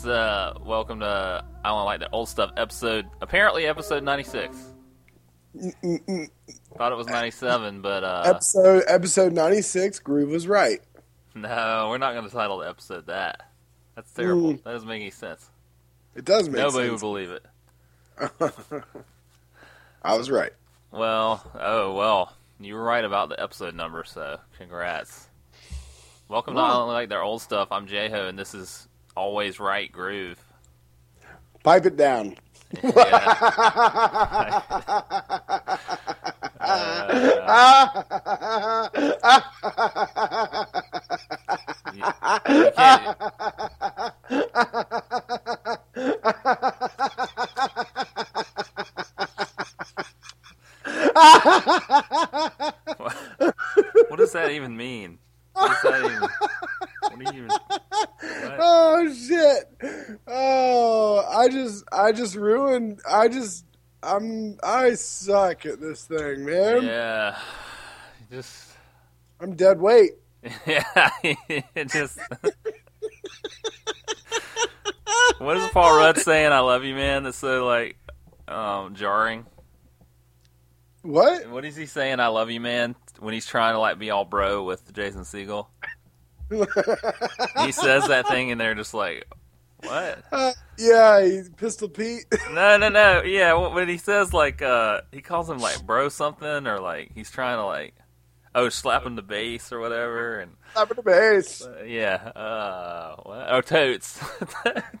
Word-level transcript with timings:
Congrats! 0.00 0.06
Uh, 0.06 0.54
welcome 0.64 1.00
to 1.00 1.44
I 1.64 1.68
don't 1.68 1.84
like 1.84 2.00
the 2.00 2.10
old 2.10 2.28
stuff 2.28 2.52
episode. 2.56 3.06
Apparently, 3.20 3.66
episode 3.66 4.02
ninety 4.02 4.24
six. 4.24 4.56
Thought 6.76 6.92
it 6.92 6.96
was 6.96 7.06
ninety 7.06 7.30
seven, 7.30 7.82
but 7.82 8.04
uh, 8.04 8.22
Episode 8.24 8.84
episode 8.86 9.32
ninety 9.32 9.62
six. 9.62 9.98
Groove 9.98 10.30
was 10.30 10.46
right. 10.46 10.80
no, 11.34 11.88
we're 11.90 11.98
not 11.98 12.14
going 12.14 12.24
to 12.26 12.30
title 12.30 12.58
the 12.58 12.68
episode 12.68 13.06
that. 13.06 13.50
That's 13.94 14.10
terrible. 14.12 14.54
Mm. 14.54 14.62
That 14.62 14.72
doesn't 14.72 14.88
make 14.88 15.02
any 15.02 15.10
sense. 15.10 15.50
It 16.14 16.24
does 16.24 16.48
make 16.48 16.62
Nobody 16.62 16.90
would 16.90 17.00
believe 17.00 17.30
it. 17.30 17.44
I 20.02 20.16
was 20.16 20.30
right. 20.30 20.52
Well, 20.92 21.44
oh 21.54 21.94
well, 21.94 22.34
you 22.58 22.74
were 22.74 22.82
right 22.82 23.04
about 23.04 23.28
the 23.28 23.40
episode 23.40 23.74
number, 23.74 24.04
so 24.04 24.38
congrats. 24.56 25.26
Welcome 26.28 26.54
to 26.54 26.60
I 26.60 26.76
like 26.84 27.08
their 27.08 27.22
old 27.22 27.42
stuff. 27.42 27.68
I'm 27.72 27.86
J-Ho, 27.86 28.28
and 28.28 28.38
this 28.38 28.54
is 28.54 28.86
always 29.20 29.60
right 29.60 29.92
groove. 29.92 30.38
Pipe 31.62 31.84
it 31.84 31.96
down. 31.98 32.36
Yeah. 32.82 32.90
You- 41.94 42.04
you 42.48 42.70
can't- 42.76 43.16
what 54.08 54.18
does 54.18 54.32
that 54.32 54.50
even 54.50 54.76
mean? 54.76 55.18
What 55.52 55.68
does 55.68 55.82
that 55.92 56.04
even? 56.04 56.28
What 57.02 57.18
do 57.18 57.24
you 57.24 57.30
even? 57.44 57.48
What? 57.48 57.82
oh 58.60 59.14
shit! 59.14 59.64
Oh, 60.26 61.24
I 61.28 61.48
just, 61.48 61.84
I 62.10 62.12
just 62.12 62.34
ruined. 62.34 63.00
I 63.08 63.28
just, 63.28 63.64
I'm, 64.02 64.58
I 64.64 64.94
suck 64.94 65.64
at 65.64 65.80
this 65.80 66.06
thing, 66.06 66.44
man. 66.44 66.82
Yeah, 66.82 67.38
just 68.32 68.72
I'm 69.38 69.54
dead 69.54 69.80
weight. 69.80 70.14
yeah, 70.66 71.10
it 71.22 71.88
just. 71.88 72.18
what 75.38 75.56
is 75.56 75.68
Paul 75.68 75.96
Rudd 75.96 76.18
saying? 76.18 76.50
"I 76.50 76.58
love 76.58 76.82
you, 76.82 76.96
man." 76.96 77.22
That's 77.22 77.38
so 77.38 77.64
like 77.64 77.96
um, 78.48 78.96
jarring. 78.96 79.46
What? 81.02 81.48
What 81.48 81.64
is 81.64 81.76
he 81.76 81.86
saying? 81.86 82.18
"I 82.18 82.26
love 82.26 82.50
you, 82.50 82.60
man" 82.60 82.96
when 83.20 83.34
he's 83.34 83.46
trying 83.46 83.74
to 83.74 83.78
like 83.78 84.00
be 84.00 84.10
all 84.10 84.24
bro 84.24 84.64
with 84.64 84.92
Jason 84.92 85.22
Segel. 85.22 85.68
He 86.50 87.70
says 87.70 88.08
that 88.08 88.26
thing, 88.26 88.50
and 88.50 88.60
they're 88.60 88.74
just 88.74 88.94
like, 88.94 89.24
"What?" 89.82 90.24
Uh, 90.32 90.52
yeah, 90.78 91.22
he's 91.24 91.48
Pistol 91.50 91.88
Pete. 91.88 92.24
No, 92.52 92.76
no, 92.78 92.88
no. 92.88 93.22
Yeah, 93.22 93.54
when 93.68 93.88
he 93.88 93.98
says 93.98 94.32
like 94.32 94.62
uh 94.62 95.02
he 95.12 95.20
calls 95.20 95.48
him 95.50 95.58
like 95.58 95.84
bro 95.86 96.08
something 96.08 96.66
or 96.66 96.78
like 96.80 97.12
he's 97.14 97.30
trying 97.30 97.58
to 97.58 97.64
like 97.64 97.94
oh 98.54 98.68
slap 98.68 99.04
him 99.06 99.14
the 99.16 99.22
bass 99.22 99.72
or 99.72 99.78
whatever 99.80 100.40
and 100.40 100.52
Slap 100.72 100.90
in 100.90 100.96
the 100.96 101.02
bass. 101.02 101.62
uh, 101.64 101.82
yeah 101.84 102.14
uh 102.34 103.16
what? 103.22 103.46
oh 103.50 103.60
totes 103.60 104.20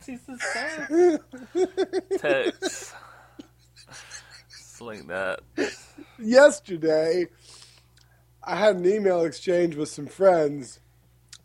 says 0.00 1.18
totes 2.20 2.94
like 4.80 5.06
that 5.08 5.40
Yesterday, 6.18 7.26
I 8.42 8.56
had 8.56 8.76
an 8.76 8.86
email 8.86 9.22
exchange 9.24 9.74
with 9.76 9.88
some 9.88 10.06
friends 10.06 10.80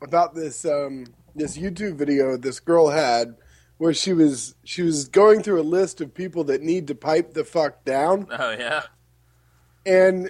about 0.02 0.36
this 0.36 0.64
um, 0.66 1.06
this 1.36 1.58
YouTube 1.58 1.96
video 1.96 2.38
this 2.38 2.60
girl 2.60 2.90
had 2.90 3.36
where 3.78 3.94
she 3.94 4.14
was 4.14 4.56
she 4.64 4.82
was 4.82 5.08
going 5.08 5.44
through 5.44 5.60
a 5.60 5.64
list 5.64 6.00
of 6.02 6.14
people 6.14 6.44
that 6.46 6.62
need 6.62 6.88
to 6.88 6.96
pipe 6.96 7.34
the 7.34 7.44
fuck 7.44 7.84
down. 7.84 8.28
oh 8.32 8.52
yeah 8.52 8.84
and 9.86 10.30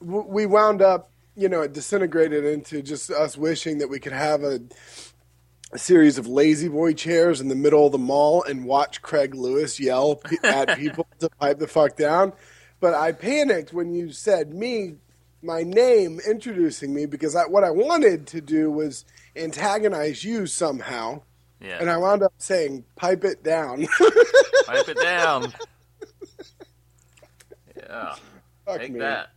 w- 0.00 0.26
we 0.26 0.46
wound 0.46 0.82
up, 0.82 1.10
you 1.36 1.48
know, 1.48 1.62
it 1.62 1.72
disintegrated 1.72 2.44
into 2.44 2.82
just 2.82 3.10
us 3.10 3.36
wishing 3.36 3.78
that 3.78 3.88
we 3.88 4.00
could 4.00 4.12
have 4.12 4.42
a, 4.42 4.60
a 5.72 5.78
series 5.78 6.18
of 6.18 6.26
La-Z-Boy 6.26 6.94
chairs 6.94 7.40
in 7.40 7.48
the 7.48 7.54
middle 7.54 7.86
of 7.86 7.92
the 7.92 7.98
mall 7.98 8.42
and 8.42 8.64
watch 8.64 9.00
Craig 9.02 9.34
Lewis 9.34 9.78
yell 9.80 10.16
p- 10.16 10.38
at 10.44 10.76
people 10.78 11.06
to 11.20 11.30
pipe 11.40 11.58
the 11.58 11.68
fuck 11.68 11.96
down. 11.96 12.32
But 12.80 12.94
I 12.94 13.12
panicked 13.12 13.72
when 13.72 13.94
you 13.94 14.12
said 14.12 14.52
me, 14.52 14.96
my 15.42 15.62
name, 15.62 16.20
introducing 16.28 16.92
me 16.92 17.06
because 17.06 17.34
I, 17.36 17.46
what 17.46 17.64
I 17.64 17.70
wanted 17.70 18.26
to 18.28 18.40
do 18.40 18.70
was 18.70 19.04
antagonize 19.36 20.24
you 20.24 20.46
somehow, 20.46 21.22
yeah 21.60 21.78
and 21.80 21.90
I 21.90 21.96
wound 21.96 22.22
up 22.22 22.34
saying 22.38 22.84
"pipe 22.96 23.24
it 23.24 23.42
down." 23.42 23.86
pipe 24.66 24.88
it 24.88 24.98
down 25.00 25.52
yeah 27.76 28.14
Fuck 28.64 28.78
Take 28.78 28.92
me. 28.92 29.00
that. 29.00 29.30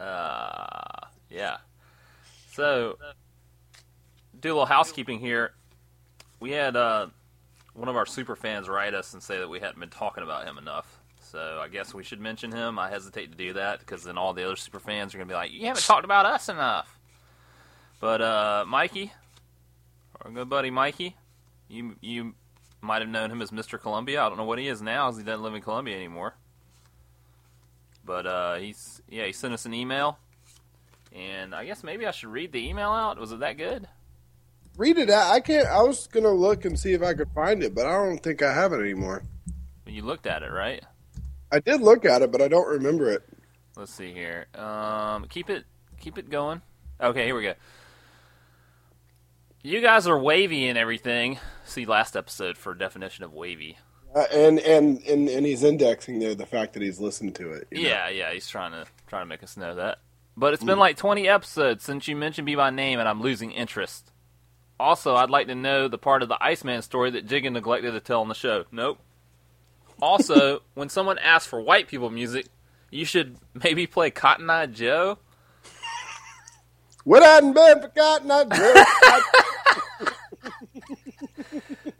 Uh, 0.00 1.06
yeah. 1.30 1.58
So, 2.52 2.96
do 4.40 4.48
a 4.48 4.52
little 4.52 4.66
housekeeping 4.66 5.18
here. 5.18 5.52
We 6.40 6.52
had 6.52 6.74
uh, 6.76 7.08
one 7.74 7.88
of 7.88 7.96
our 7.96 8.06
super 8.06 8.34
fans 8.36 8.68
write 8.68 8.94
us 8.94 9.12
and 9.12 9.22
say 9.22 9.38
that 9.38 9.48
we 9.48 9.60
hadn't 9.60 9.78
been 9.80 9.90
talking 9.90 10.22
about 10.24 10.46
him 10.46 10.58
enough. 10.58 11.00
So 11.20 11.60
I 11.62 11.68
guess 11.68 11.92
we 11.92 12.02
should 12.04 12.20
mention 12.20 12.52
him. 12.52 12.78
I 12.78 12.88
hesitate 12.88 13.30
to 13.32 13.36
do 13.36 13.52
that 13.54 13.80
because 13.80 14.04
then 14.04 14.16
all 14.16 14.32
the 14.32 14.44
other 14.44 14.56
super 14.56 14.78
fans 14.78 15.14
are 15.14 15.18
going 15.18 15.28
to 15.28 15.32
be 15.32 15.36
like, 15.36 15.50
"You 15.52 15.66
haven't 15.66 15.84
talked 15.84 16.04
about 16.04 16.24
us 16.24 16.48
enough." 16.48 16.95
But 18.00 18.20
uh, 18.20 18.64
Mikey, 18.68 19.12
our 20.22 20.30
good 20.30 20.48
buddy 20.48 20.70
Mikey, 20.70 21.16
you 21.68 21.96
you 22.00 22.34
might 22.80 23.00
have 23.02 23.08
known 23.08 23.30
him 23.30 23.42
as 23.42 23.50
Mr. 23.50 23.80
Columbia. 23.80 24.22
I 24.22 24.28
don't 24.28 24.38
know 24.38 24.44
what 24.44 24.58
he 24.58 24.68
is 24.68 24.82
now, 24.82 25.08
as 25.08 25.16
he 25.16 25.22
doesn't 25.22 25.42
live 25.42 25.54
in 25.54 25.62
Columbia 25.62 25.96
anymore. 25.96 26.34
But 28.04 28.26
uh, 28.26 28.54
he's 28.56 29.02
yeah, 29.08 29.24
he 29.24 29.32
sent 29.32 29.54
us 29.54 29.64
an 29.64 29.74
email, 29.74 30.18
and 31.12 31.54
I 31.54 31.64
guess 31.64 31.82
maybe 31.82 32.06
I 32.06 32.10
should 32.10 32.30
read 32.30 32.52
the 32.52 32.68
email 32.68 32.90
out. 32.90 33.18
Was 33.18 33.32
it 33.32 33.40
that 33.40 33.56
good? 33.56 33.88
Read 34.76 34.98
it 34.98 35.08
out. 35.08 35.32
I 35.32 35.40
can't. 35.40 35.66
I 35.66 35.82
was 35.82 36.06
gonna 36.06 36.30
look 36.30 36.64
and 36.64 36.78
see 36.78 36.92
if 36.92 37.02
I 37.02 37.14
could 37.14 37.30
find 37.34 37.62
it, 37.62 37.74
but 37.74 37.86
I 37.86 37.92
don't 37.92 38.22
think 38.22 38.42
I 38.42 38.52
have 38.52 38.72
it 38.72 38.80
anymore. 38.80 39.22
You 39.86 40.02
looked 40.02 40.26
at 40.26 40.42
it, 40.42 40.52
right? 40.52 40.82
I 41.50 41.60
did 41.60 41.80
look 41.80 42.04
at 42.04 42.22
it, 42.22 42.30
but 42.30 42.42
I 42.42 42.48
don't 42.48 42.68
remember 42.68 43.10
it. 43.10 43.22
Let's 43.76 43.92
see 43.92 44.12
here. 44.12 44.46
Um, 44.54 45.26
keep 45.28 45.48
it 45.48 45.64
keep 45.98 46.18
it 46.18 46.28
going. 46.28 46.60
Okay, 47.00 47.24
here 47.24 47.34
we 47.34 47.42
go. 47.42 47.54
You 49.66 49.80
guys 49.80 50.06
are 50.06 50.16
wavy 50.16 50.68
and 50.68 50.78
everything. 50.78 51.40
See 51.64 51.86
last 51.86 52.16
episode 52.16 52.56
for 52.56 52.72
definition 52.72 53.24
of 53.24 53.32
wavy. 53.32 53.78
Uh, 54.14 54.24
and, 54.32 54.60
and 54.60 55.02
and 55.02 55.28
and 55.28 55.44
he's 55.44 55.64
indexing 55.64 56.20
there 56.20 56.36
the 56.36 56.46
fact 56.46 56.74
that 56.74 56.82
he's 56.82 57.00
listened 57.00 57.34
to 57.34 57.50
it. 57.50 57.66
you 57.72 57.82
know. 57.82 57.88
Yeah, 57.88 58.08
yeah, 58.08 58.32
he's 58.32 58.48
trying 58.48 58.70
to 58.70 58.86
trying 59.08 59.22
to 59.22 59.26
make 59.26 59.42
us 59.42 59.56
know 59.56 59.74
that. 59.74 59.98
But 60.36 60.54
it's 60.54 60.62
been 60.62 60.78
like 60.78 60.96
20 60.96 61.26
episodes 61.26 61.82
since 61.82 62.06
you 62.06 62.14
mentioned 62.14 62.46
me 62.46 62.54
by 62.54 62.70
name, 62.70 63.00
and 63.00 63.08
I'm 63.08 63.20
losing 63.20 63.50
interest. 63.50 64.12
Also, 64.78 65.16
I'd 65.16 65.30
like 65.30 65.48
to 65.48 65.56
know 65.56 65.88
the 65.88 65.98
part 65.98 66.22
of 66.22 66.28
the 66.28 66.38
Iceman 66.40 66.82
story 66.82 67.10
that 67.10 67.26
Jiggin 67.26 67.52
neglected 67.52 67.90
to 67.90 67.98
tell 67.98 68.20
on 68.20 68.28
the 68.28 68.34
show. 68.34 68.66
Nope. 68.70 69.00
Also, 70.00 70.62
when 70.74 70.90
someone 70.90 71.18
asks 71.18 71.48
for 71.48 71.60
white 71.60 71.88
people 71.88 72.08
music, 72.08 72.46
you 72.92 73.04
should 73.04 73.36
maybe 73.64 73.88
play 73.88 74.12
Cotton 74.12 74.48
Eye 74.48 74.66
Joe. 74.66 75.18
What 77.02 77.22
hadn't 77.22 77.52
been 77.52 77.80
forgotten, 77.82 78.30
I 78.30 78.44
just 78.44 79.46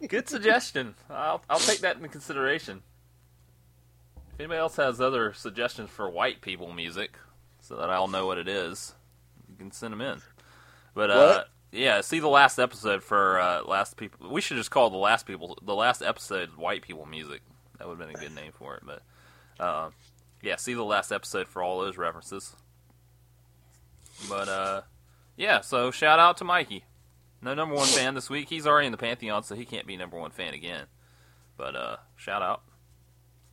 Good 0.07 0.29
suggestion. 0.29 0.95
I'll 1.09 1.41
I'll 1.49 1.59
take 1.59 1.79
that 1.79 1.97
into 1.97 2.07
consideration. 2.07 2.83
If 4.33 4.41
anybody 4.41 4.59
else 4.59 4.75
has 4.77 5.01
other 5.01 5.33
suggestions 5.33 5.89
for 5.89 6.09
white 6.09 6.41
people 6.41 6.71
music, 6.71 7.17
so 7.61 7.75
that 7.77 7.89
I'll 7.89 8.07
know 8.07 8.25
what 8.25 8.37
it 8.37 8.47
is, 8.47 8.93
you 9.49 9.55
can 9.57 9.71
send 9.71 9.93
them 9.93 10.01
in. 10.01 10.21
But 10.93 11.11
uh, 11.11 11.43
yeah, 11.71 12.01
see 12.01 12.19
the 12.19 12.27
last 12.27 12.59
episode 12.59 13.03
for 13.03 13.39
uh, 13.39 13.63
last 13.63 13.97
people. 13.97 14.29
We 14.29 14.41
should 14.41 14.57
just 14.57 14.71
call 14.71 14.89
the 14.89 14.97
last 14.97 15.25
people 15.25 15.57
the 15.61 15.75
last 15.75 16.01
episode 16.01 16.55
white 16.55 16.81
people 16.81 17.05
music. 17.05 17.41
That 17.77 17.87
would 17.87 17.99
have 17.99 18.07
been 18.07 18.15
a 18.15 18.19
good 18.19 18.35
name 18.35 18.51
for 18.51 18.75
it. 18.75 18.83
But 18.85 19.01
uh, 19.59 19.89
yeah, 20.41 20.55
see 20.55 20.73
the 20.73 20.83
last 20.83 21.11
episode 21.11 21.47
for 21.47 21.61
all 21.61 21.81
those 21.81 21.97
references. 21.97 22.55
But 24.29 24.47
uh, 24.47 24.81
yeah, 25.35 25.61
so 25.61 25.91
shout 25.91 26.19
out 26.19 26.37
to 26.37 26.43
Mikey. 26.43 26.85
No 27.47 27.53
number 27.53 27.75
one 27.75 27.87
fan 27.87 28.13
this 28.13 28.29
week. 28.29 28.49
He's 28.49 28.67
already 28.67 28.87
in 28.87 28.91
the 28.91 28.97
pantheon, 28.97 29.41
so 29.41 29.55
he 29.55 29.63
can't 29.63 29.87
be 29.87 29.95
number 29.95 30.19
one 30.19 30.31
fan 30.31 30.53
again. 30.53 30.83
But 31.55 31.77
uh, 31.77 31.95
shout 32.17 32.41
out, 32.41 32.61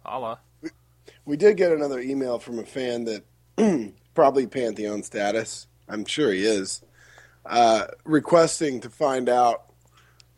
holla. 0.04 0.40
we 1.24 1.36
did 1.36 1.56
get 1.56 1.70
another 1.70 2.00
email 2.00 2.40
from 2.40 2.58
a 2.58 2.64
fan 2.64 3.04
that 3.04 3.24
probably 4.16 4.48
Pantheon 4.48 5.04
status. 5.04 5.68
I'm 5.88 6.04
sure 6.06 6.32
he 6.32 6.44
is. 6.44 6.82
Uh, 7.46 7.86
requesting 8.04 8.80
to 8.80 8.90
find 8.90 9.28
out 9.28 9.66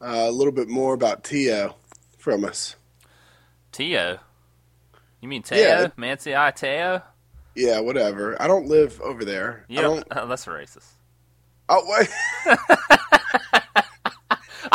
uh, 0.03 0.27
a 0.29 0.31
little 0.31 0.53
bit 0.53 0.69
more 0.69 0.93
about 0.93 1.25
Tio 1.25 1.77
from 2.19 2.45
us. 2.45 2.77
Teo. 3.73 4.19
You 5.23 5.29
mean 5.29 5.43
Teo? 5.43 5.59
Yeah. 5.59 5.89
Manti 5.97 6.37
I 6.37 6.51
Teo? 6.51 7.01
Yeah, 7.55 7.81
whatever. 7.81 8.37
I 8.39 8.49
don't 8.49 8.67
live 8.67 9.01
over 9.01 9.25
there. 9.25 9.65
You 9.69 9.79
I 9.79 9.83
don't, 9.83 9.95
don't. 9.95 10.07
oh, 10.25 10.27
that's 10.27 10.45
racist. 10.45 10.91
Oh, 11.71 11.83
wait. 11.89 12.59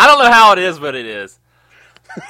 I 0.02 0.08
don't 0.08 0.20
know 0.24 0.32
how 0.32 0.52
it 0.54 0.60
is, 0.60 0.80
but 0.80 0.96
it 0.96 1.06
is. 1.06 1.40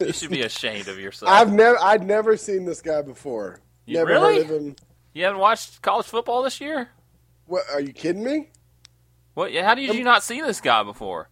You 0.00 0.12
should 0.12 0.30
be 0.30 0.42
ashamed 0.42 0.86
of 0.86 0.96
yourself. 1.00 1.28
I've 1.32 1.52
never, 1.52 1.76
I'd 1.82 2.04
never 2.04 2.36
seen 2.36 2.64
this 2.64 2.80
guy 2.80 3.02
before. 3.02 3.58
You 3.84 3.96
never 3.96 4.10
really? 4.12 4.36
heard 4.36 4.44
of 4.44 4.50
him. 4.62 4.76
You 5.12 5.24
haven't 5.24 5.40
watched 5.40 5.82
college 5.82 6.06
football 6.06 6.44
this 6.44 6.60
year? 6.60 6.90
What? 7.46 7.64
Are 7.72 7.80
you 7.80 7.92
kidding 7.92 8.22
me? 8.22 8.50
What? 9.34 9.52
How 9.52 9.74
did 9.74 9.92
you 9.92 10.04
not 10.04 10.22
see 10.22 10.40
this 10.40 10.60
guy 10.60 10.84
before? 10.84 11.30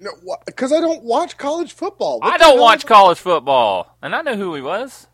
No, 0.00 0.10
because 0.46 0.72
I 0.72 0.80
don't 0.80 1.02
watch 1.04 1.36
college 1.36 1.74
football. 1.74 2.20
What 2.20 2.32
I 2.32 2.38
don't 2.38 2.58
watch 2.58 2.86
college 2.86 3.18
football, 3.18 3.94
and 4.00 4.14
I 4.16 4.22
know 4.22 4.36
who 4.36 4.54
he 4.54 4.62
was. 4.62 5.06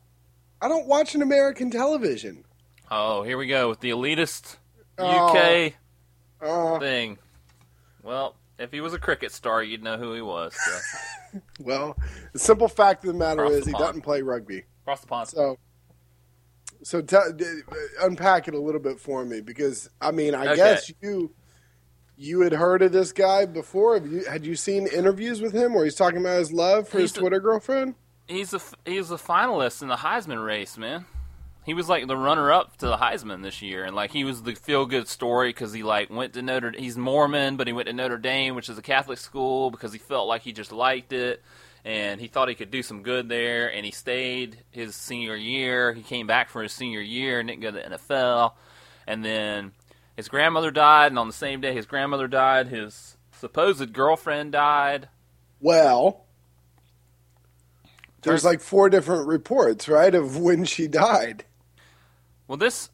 I 0.62 0.68
don't 0.68 0.86
watch 0.86 1.16
an 1.16 1.22
American 1.22 1.72
television. 1.72 2.44
Oh, 2.92 3.24
here 3.24 3.36
we 3.38 3.48
go 3.48 3.68
with 3.68 3.80
the 3.80 3.90
elitist 3.90 4.56
Oh. 4.98 5.34
UK 5.36 5.72
Uh, 6.40 6.78
thing. 6.78 7.18
Well, 8.04 8.36
if 8.58 8.72
he 8.72 8.80
was 8.80 8.94
a 8.94 8.98
cricket 8.98 9.32
star, 9.32 9.62
you'd 9.62 9.82
know 9.82 9.96
who 9.96 10.12
he 10.14 10.20
was. 10.22 10.54
So. 10.54 11.40
well, 11.60 11.96
the 12.32 12.38
simple 12.38 12.68
fact 12.68 13.04
of 13.04 13.12
the 13.12 13.18
matter 13.18 13.44
Across 13.44 13.58
is 13.58 13.64
the 13.66 13.70
he 13.72 13.78
doesn't 13.78 14.02
play 14.02 14.22
rugby. 14.22 14.64
Across 14.82 15.00
the 15.02 15.06
pond. 15.06 15.28
So, 15.28 15.58
so 16.82 17.00
tell 17.02 17.22
uh, 17.22 17.74
unpack 18.06 18.48
it 18.48 18.54
a 18.54 18.60
little 18.60 18.80
bit 18.80 18.98
for 19.00 19.24
me 19.24 19.40
because 19.40 19.90
I 20.00 20.10
mean 20.12 20.34
I 20.34 20.46
Okay. 20.48 20.56
guess 20.56 20.92
you 21.02 21.32
you 22.16 22.40
had 22.40 22.52
heard 22.52 22.82
of 22.82 22.92
this 22.92 23.12
guy 23.12 23.46
before. 23.46 23.94
Have 23.94 24.06
you 24.10 24.24
had 24.24 24.44
you 24.46 24.56
seen 24.56 24.86
interviews 24.88 25.40
with 25.40 25.52
him 25.52 25.74
where 25.74 25.84
he's 25.84 25.94
talking 25.94 26.18
about 26.18 26.38
his 26.38 26.52
love 26.52 26.88
for 26.88 26.98
his 26.98 27.10
He's 27.10 27.12
the- 27.14 27.20
Twitter 27.20 27.40
girlfriend? 27.40 27.94
He's 28.26 28.52
a 28.52 28.60
he's 28.84 29.10
a 29.10 29.16
finalist 29.16 29.80
in 29.82 29.88
the 29.88 29.96
Heisman 29.96 30.44
race, 30.44 30.76
man. 30.76 31.06
He 31.68 31.74
was 31.74 31.86
like 31.86 32.06
the 32.06 32.16
runner 32.16 32.50
up 32.50 32.78
to 32.78 32.86
the 32.86 32.96
Heisman 32.96 33.42
this 33.42 33.60
year, 33.60 33.84
and 33.84 33.94
like 33.94 34.10
he 34.10 34.24
was 34.24 34.42
the 34.42 34.54
feel 34.54 34.86
good 34.86 35.06
story 35.06 35.50
because 35.50 35.70
he 35.70 35.82
like 35.82 36.08
went 36.08 36.32
to 36.32 36.40
Notre. 36.40 36.72
He's 36.74 36.96
Mormon, 36.96 37.58
but 37.58 37.66
he 37.66 37.74
went 37.74 37.88
to 37.88 37.92
Notre 37.92 38.16
Dame, 38.16 38.54
which 38.54 38.70
is 38.70 38.78
a 38.78 38.82
Catholic 38.82 39.18
school, 39.18 39.70
because 39.70 39.92
he 39.92 39.98
felt 39.98 40.28
like 40.28 40.40
he 40.40 40.52
just 40.54 40.72
liked 40.72 41.12
it, 41.12 41.42
and 41.84 42.22
he 42.22 42.26
thought 42.26 42.48
he 42.48 42.54
could 42.54 42.70
do 42.70 42.82
some 42.82 43.02
good 43.02 43.28
there, 43.28 43.70
and 43.70 43.84
he 43.84 43.92
stayed 43.92 44.56
his 44.70 44.96
senior 44.96 45.36
year. 45.36 45.92
He 45.92 46.00
came 46.00 46.26
back 46.26 46.48
for 46.48 46.62
his 46.62 46.72
senior 46.72 47.02
year 47.02 47.38
and 47.38 47.50
didn't 47.50 47.60
go 47.60 47.70
to 47.70 47.76
the 47.76 47.96
NFL, 47.98 48.54
and 49.06 49.22
then 49.22 49.72
his 50.16 50.28
grandmother 50.28 50.70
died, 50.70 51.12
and 51.12 51.18
on 51.18 51.26
the 51.26 51.34
same 51.34 51.60
day 51.60 51.74
his 51.74 51.84
grandmother 51.84 52.28
died, 52.28 52.68
his 52.68 53.18
supposed 53.32 53.92
girlfriend 53.92 54.52
died. 54.52 55.10
Well, 55.60 56.24
there's 58.22 58.46
like 58.46 58.62
four 58.62 58.88
different 58.88 59.28
reports, 59.28 59.86
right, 59.86 60.14
of 60.14 60.38
when 60.38 60.64
she 60.64 60.88
died. 60.88 61.44
Well, 62.48 62.56
this, 62.56 62.90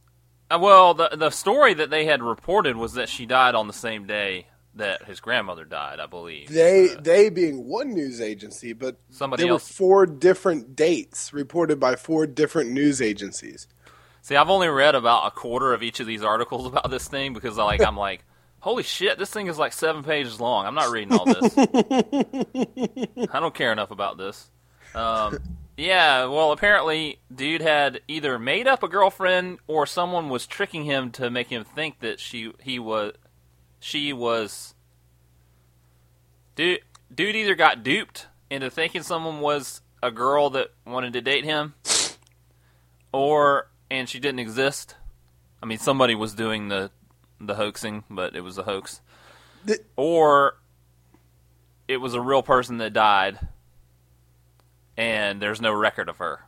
uh, 0.51 0.59
well, 0.61 0.93
the 0.95 1.11
the 1.17 1.31
story 1.31 1.73
that 1.75 1.89
they 1.89 2.05
had 2.05 2.23
reported 2.23 2.77
was 2.77 2.95
that 2.95 3.09
she 3.09 3.25
died 3.25 3.55
on 3.55 3.67
the 3.67 3.73
same 3.73 4.07
day 4.07 4.49
that 4.75 5.05
his 5.05 5.21
grandmother 5.21 5.65
died, 5.65 6.01
I 6.01 6.07
believe. 6.07 6.49
They 6.49 6.91
Uh, 6.91 7.01
they 7.01 7.31
being 7.31 7.67
one 7.69 7.95
news 7.95 8.21
agency, 8.21 8.73
but 8.73 8.97
somebody 9.11 9.45
there 9.45 9.53
were 9.53 9.55
else. 9.55 9.71
four 9.71 10.05
different 10.07 10.75
dates 10.75 11.33
reported 11.33 11.79
by 11.79 11.95
four 11.97 12.27
different 12.27 12.73
news 12.73 13.01
agencies. 13.01 13.69
See, 14.23 14.35
I've 14.37 14.51
only 14.51 14.69
read 14.69 14.95
about 14.97 15.27
a 15.27 15.31
quarter 15.31 15.73
of 15.73 15.83
each 15.83 16.01
of 16.01 16.07
these 16.07 16.25
articles 16.25 16.67
about 16.73 16.91
this 16.91 17.07
thing 17.07 17.33
because, 17.35 17.57
like, 17.57 17.81
I'm 17.83 17.97
like, 17.97 18.25
holy 18.59 18.83
shit, 18.83 19.19
this 19.19 19.31
thing 19.31 19.47
is 19.47 19.59
like 19.59 19.73
seven 19.73 20.03
pages 20.03 20.41
long. 20.41 20.67
I'm 20.67 20.75
not 20.75 20.91
reading 20.91 21.13
all 21.13 21.27
this. 21.27 21.57
I 23.33 23.39
don't 23.41 23.55
care 23.55 23.71
enough 23.71 23.91
about 23.93 24.17
this. 24.19 24.51
Um, 24.95 25.39
yeah, 25.77 26.27
well, 26.27 26.53
apparently, 26.53 27.19
dude 27.35 27.61
had 27.61 28.01
either 28.07 28.39
made 28.39 28.67
up 28.67 28.83
a 28.83 28.89
girlfriend 28.89 29.59
or 29.67 29.87
someone 29.87 30.29
was 30.29 30.47
tricking 30.47 30.85
him 30.85 31.11
to 31.13 31.31
make 31.31 31.49
him 31.49 31.65
think 31.65 32.01
that 32.01 32.21
she 32.21 32.53
he 32.61 32.79
was 32.79 33.15
she 33.81 34.13
was. 34.13 34.75
Dude, 36.57 36.81
dude 37.13 37.35
either 37.35 37.55
got 37.55 37.83
duped 37.83 38.29
into 38.51 38.71
thinking 38.71 39.03
someone 39.03 39.41
was 39.41 39.81
a 40.03 40.11
girl 40.11 40.51
that 40.51 40.69
wanted 40.87 41.13
to 41.15 41.21
date 41.21 41.45
him, 41.45 41.75
or 43.13 43.69
and 43.91 44.09
she 44.09 44.21
didn't 44.21 44.39
exist. 44.39 44.95
I 45.63 45.67
mean, 45.67 45.79
somebody 45.79 46.15
was 46.15 46.35
doing 46.35 46.69
the 46.69 46.91
the 47.41 47.55
hoaxing, 47.55 48.05
but 48.09 48.37
it 48.37 48.43
was 48.43 48.59
a 48.59 48.63
hoax. 48.63 49.01
The- 49.65 49.83
or 49.97 50.59
it 51.89 51.97
was 51.99 52.15
a 52.15 52.21
real 52.21 52.43
person 52.43 52.79
that 52.79 52.93
died, 52.93 53.39
and 54.97 55.41
there's 55.41 55.61
no 55.61 55.73
record 55.73 56.09
of 56.09 56.19
her 56.19 56.43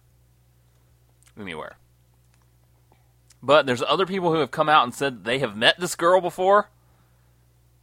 anywhere. 1.38 1.76
But 3.42 3.66
there's 3.66 3.82
other 3.82 4.06
people 4.06 4.32
who 4.32 4.40
have 4.40 4.50
come 4.50 4.68
out 4.68 4.84
and 4.84 4.94
said 4.94 5.24
they 5.24 5.38
have 5.38 5.56
met 5.56 5.78
this 5.78 5.94
girl 5.94 6.20
before, 6.20 6.70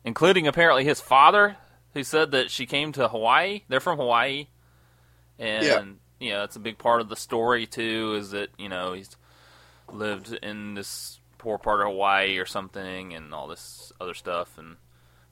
including 0.04 0.48
apparently 0.48 0.84
his 0.84 1.00
father, 1.00 1.58
who 1.94 2.04
said 2.04 2.32
that 2.32 2.50
she 2.52 2.66
came 2.66 2.92
to 2.94 3.08
Hawaii. 3.08 3.62
They're 3.70 3.80
from 3.80 3.98
Hawaii, 4.00 4.48
and 5.40 5.66
Yeah. 5.66 5.84
you 6.20 6.34
know 6.34 6.44
it's 6.44 6.56
a 6.56 6.60
big 6.60 6.78
part 6.78 7.02
of 7.02 7.10
the 7.10 7.16
story 7.16 7.66
too. 7.68 8.16
Is 8.18 8.32
that 8.32 8.50
you 8.58 8.68
know 8.68 8.94
he's 8.94 9.16
lived 9.92 10.34
in 10.34 10.74
this 10.74 11.20
poor 11.38 11.58
part 11.58 11.82
of 11.82 11.88
Hawaii 11.88 12.38
or 12.40 12.46
something, 12.46 13.14
and 13.14 13.34
all 13.34 13.48
this 13.48 13.94
other 14.02 14.16
stuff. 14.16 14.58
And 14.58 14.78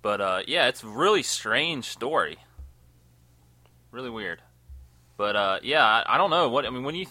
but 0.02 0.22
uh, 0.22 0.42
yeah, 0.48 0.68
it's 0.68 0.84
a 0.84 0.88
really 0.88 1.24
strange 1.24 1.86
story, 1.86 2.38
really 3.92 4.10
weird. 4.10 4.42
But 5.22 5.36
uh, 5.36 5.60
yeah, 5.62 5.86
I, 5.86 6.16
I 6.16 6.18
don't 6.18 6.32
know 6.32 6.50
what 6.50 6.66
I 6.66 6.72
mean. 6.72 6.82
When 6.84 6.96
you 6.96 7.06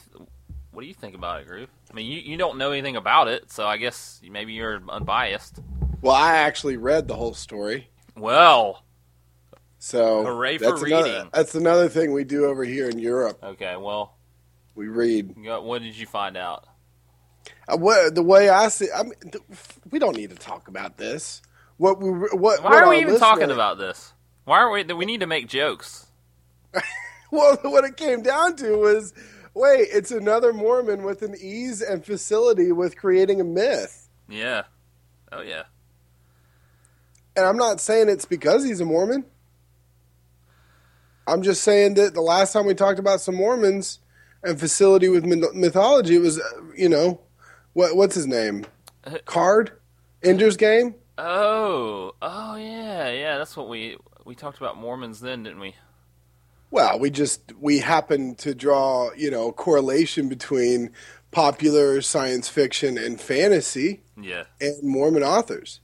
what 0.72 0.80
do 0.82 0.88
you 0.88 0.94
think 0.94 1.14
about 1.14 1.40
it, 1.42 1.46
Groove? 1.46 1.68
I 1.88 1.94
mean, 1.94 2.10
you, 2.10 2.18
you 2.18 2.36
don't 2.36 2.58
know 2.58 2.72
anything 2.72 2.96
about 2.96 3.28
it, 3.28 3.52
so 3.52 3.68
I 3.68 3.76
guess 3.76 4.20
maybe 4.28 4.52
you're 4.52 4.82
unbiased. 4.88 5.60
Well, 6.02 6.16
I 6.16 6.38
actually 6.38 6.76
read 6.76 7.06
the 7.06 7.14
whole 7.14 7.34
story. 7.34 7.88
Well, 8.16 8.82
So 9.78 10.24
Hooray 10.24 10.58
for 10.58 10.64
that's 10.64 10.82
another, 10.82 11.04
reading. 11.04 11.30
that's 11.32 11.54
another 11.54 11.88
thing 11.88 12.12
we 12.12 12.24
do 12.24 12.46
over 12.46 12.64
here 12.64 12.88
in 12.90 12.98
Europe. 12.98 13.38
okay. 13.44 13.76
Well, 13.76 14.16
We 14.74 14.88
read. 14.88 15.36
what 15.36 15.80
did 15.80 15.96
you 15.96 16.06
find 16.06 16.36
out? 16.36 16.66
Uh, 17.68 17.76
what, 17.76 18.16
the 18.16 18.24
way 18.24 18.48
I 18.48 18.66
see, 18.70 18.88
I 18.92 19.04
mean, 19.04 19.14
th- 19.22 19.44
we 19.92 20.00
don't 20.00 20.16
need 20.16 20.30
to 20.30 20.36
talk 20.36 20.66
about 20.66 20.96
this. 20.96 21.42
What 21.76 22.00
we 22.00 22.10
what? 22.10 22.60
Why 22.64 22.70
what 22.70 22.82
are 22.82 22.88
we 22.90 22.96
even 23.02 23.12
listener- 23.12 23.28
talking 23.28 23.50
about 23.52 23.78
this? 23.78 24.12
Why 24.46 24.58
aren't 24.58 24.88
we? 24.88 24.94
We 24.94 25.04
need 25.04 25.20
to 25.20 25.28
make 25.28 25.46
jokes. 25.46 26.06
Well, 27.32 27.58
what 27.62 27.84
it 27.84 27.96
came 27.96 28.22
down 28.22 28.56
to 28.56 28.76
was, 28.76 29.14
wait, 29.54 29.86
it's 29.92 30.10
another 30.10 30.52
Mormon 30.52 31.04
with 31.04 31.22
an 31.22 31.36
ease 31.40 31.80
and 31.80 32.04
facility 32.04 32.72
with 32.72 32.96
creating 32.96 33.40
a 33.40 33.44
myth. 33.44 34.08
Yeah. 34.28 34.64
Oh 35.30 35.42
yeah. 35.42 35.62
And 37.36 37.46
I'm 37.46 37.56
not 37.56 37.80
saying 37.80 38.08
it's 38.08 38.24
because 38.24 38.64
he's 38.64 38.80
a 38.80 38.84
Mormon. 38.84 39.24
I'm 41.26 41.42
just 41.42 41.62
saying 41.62 41.94
that 41.94 42.14
the 42.14 42.20
last 42.20 42.52
time 42.52 42.66
we 42.66 42.74
talked 42.74 42.98
about 42.98 43.20
some 43.20 43.36
Mormons 43.36 44.00
and 44.42 44.58
facility 44.58 45.08
with 45.08 45.24
mythology, 45.24 46.16
it 46.16 46.20
was, 46.20 46.40
uh, 46.40 46.42
you 46.76 46.88
know, 46.88 47.20
what 47.74 47.96
what's 47.96 48.16
his 48.16 48.26
name? 48.26 48.66
Card? 49.24 49.72
Ender's 50.22 50.56
Game? 50.56 50.96
Oh. 51.16 52.12
Oh 52.20 52.56
yeah. 52.56 53.10
Yeah. 53.10 53.38
That's 53.38 53.56
what 53.56 53.68
we 53.68 53.96
we 54.24 54.34
talked 54.34 54.58
about 54.58 54.76
Mormons 54.76 55.20
then, 55.20 55.44
didn't 55.44 55.60
we? 55.60 55.76
Well, 56.70 56.98
we 57.00 57.10
just 57.10 57.52
we 57.58 57.78
happen 57.80 58.34
to 58.36 58.54
draw, 58.54 59.10
you 59.16 59.30
know, 59.30 59.50
correlation 59.52 60.28
between 60.28 60.92
popular 61.30 62.00
science 62.02 62.48
fiction 62.48 62.96
and 62.98 63.20
fantasy 63.20 64.02
Yeah. 64.20 64.44
and 64.60 64.82
Mormon 64.82 65.22
authors. 65.22 65.80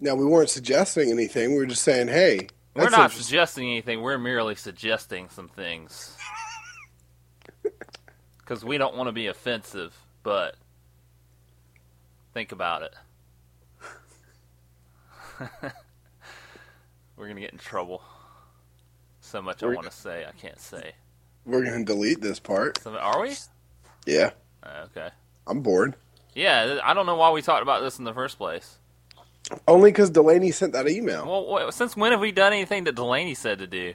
Now, 0.00 0.14
we 0.14 0.24
weren't 0.26 0.50
suggesting 0.50 1.10
anything. 1.10 1.52
We 1.52 1.56
were 1.58 1.66
just 1.66 1.82
saying, 1.82 2.08
hey, 2.08 2.48
We're 2.74 2.90
not 2.90 3.12
suggesting 3.12 3.70
anything. 3.70 4.02
We're 4.02 4.18
merely 4.18 4.54
suggesting 4.54 5.28
some 5.30 5.48
things. 5.48 6.16
Because 8.38 8.64
we 8.64 8.78
don't 8.78 8.94
want 8.96 9.08
to 9.08 9.12
be 9.12 9.26
offensive, 9.26 9.92
but 10.22 10.54
think 12.32 12.52
about 12.52 12.82
it. 12.82 12.94
We're 17.16 17.24
going 17.24 17.34
to 17.34 17.40
get 17.42 17.50
in 17.50 17.58
trouble. 17.58 18.02
So 19.36 19.42
much 19.42 19.62
I 19.62 19.66
We're- 19.66 19.76
want 19.76 19.90
to 19.90 19.94
say, 19.94 20.24
I 20.24 20.32
can't 20.32 20.58
say. 20.58 20.92
We're 21.44 21.62
going 21.62 21.84
to 21.84 21.92
delete 21.92 22.22
this 22.22 22.40
part. 22.40 22.80
So, 22.82 22.96
are 22.96 23.20
we? 23.20 23.34
Yeah, 24.06 24.30
Uh, 24.62 24.86
okay. 24.86 25.10
I'm 25.46 25.60
bored. 25.60 25.94
Yeah, 26.34 26.78
I 26.82 26.94
don't 26.94 27.04
know 27.04 27.16
why 27.16 27.30
we 27.32 27.42
talked 27.42 27.60
about 27.60 27.82
this 27.82 27.98
in 27.98 28.04
the 28.06 28.14
first 28.14 28.38
place. 28.38 28.78
Only 29.68 29.90
because 29.92 30.08
Delaney 30.08 30.52
sent 30.52 30.72
that 30.72 30.88
email. 30.88 31.26
Well, 31.26 31.52
wait, 31.66 31.74
since 31.74 31.94
when 31.98 32.12
have 32.12 32.20
we 32.22 32.32
done 32.32 32.54
anything 32.54 32.84
that 32.84 32.94
Delaney 32.94 33.34
said 33.34 33.58
to 33.58 33.66
do? 33.66 33.92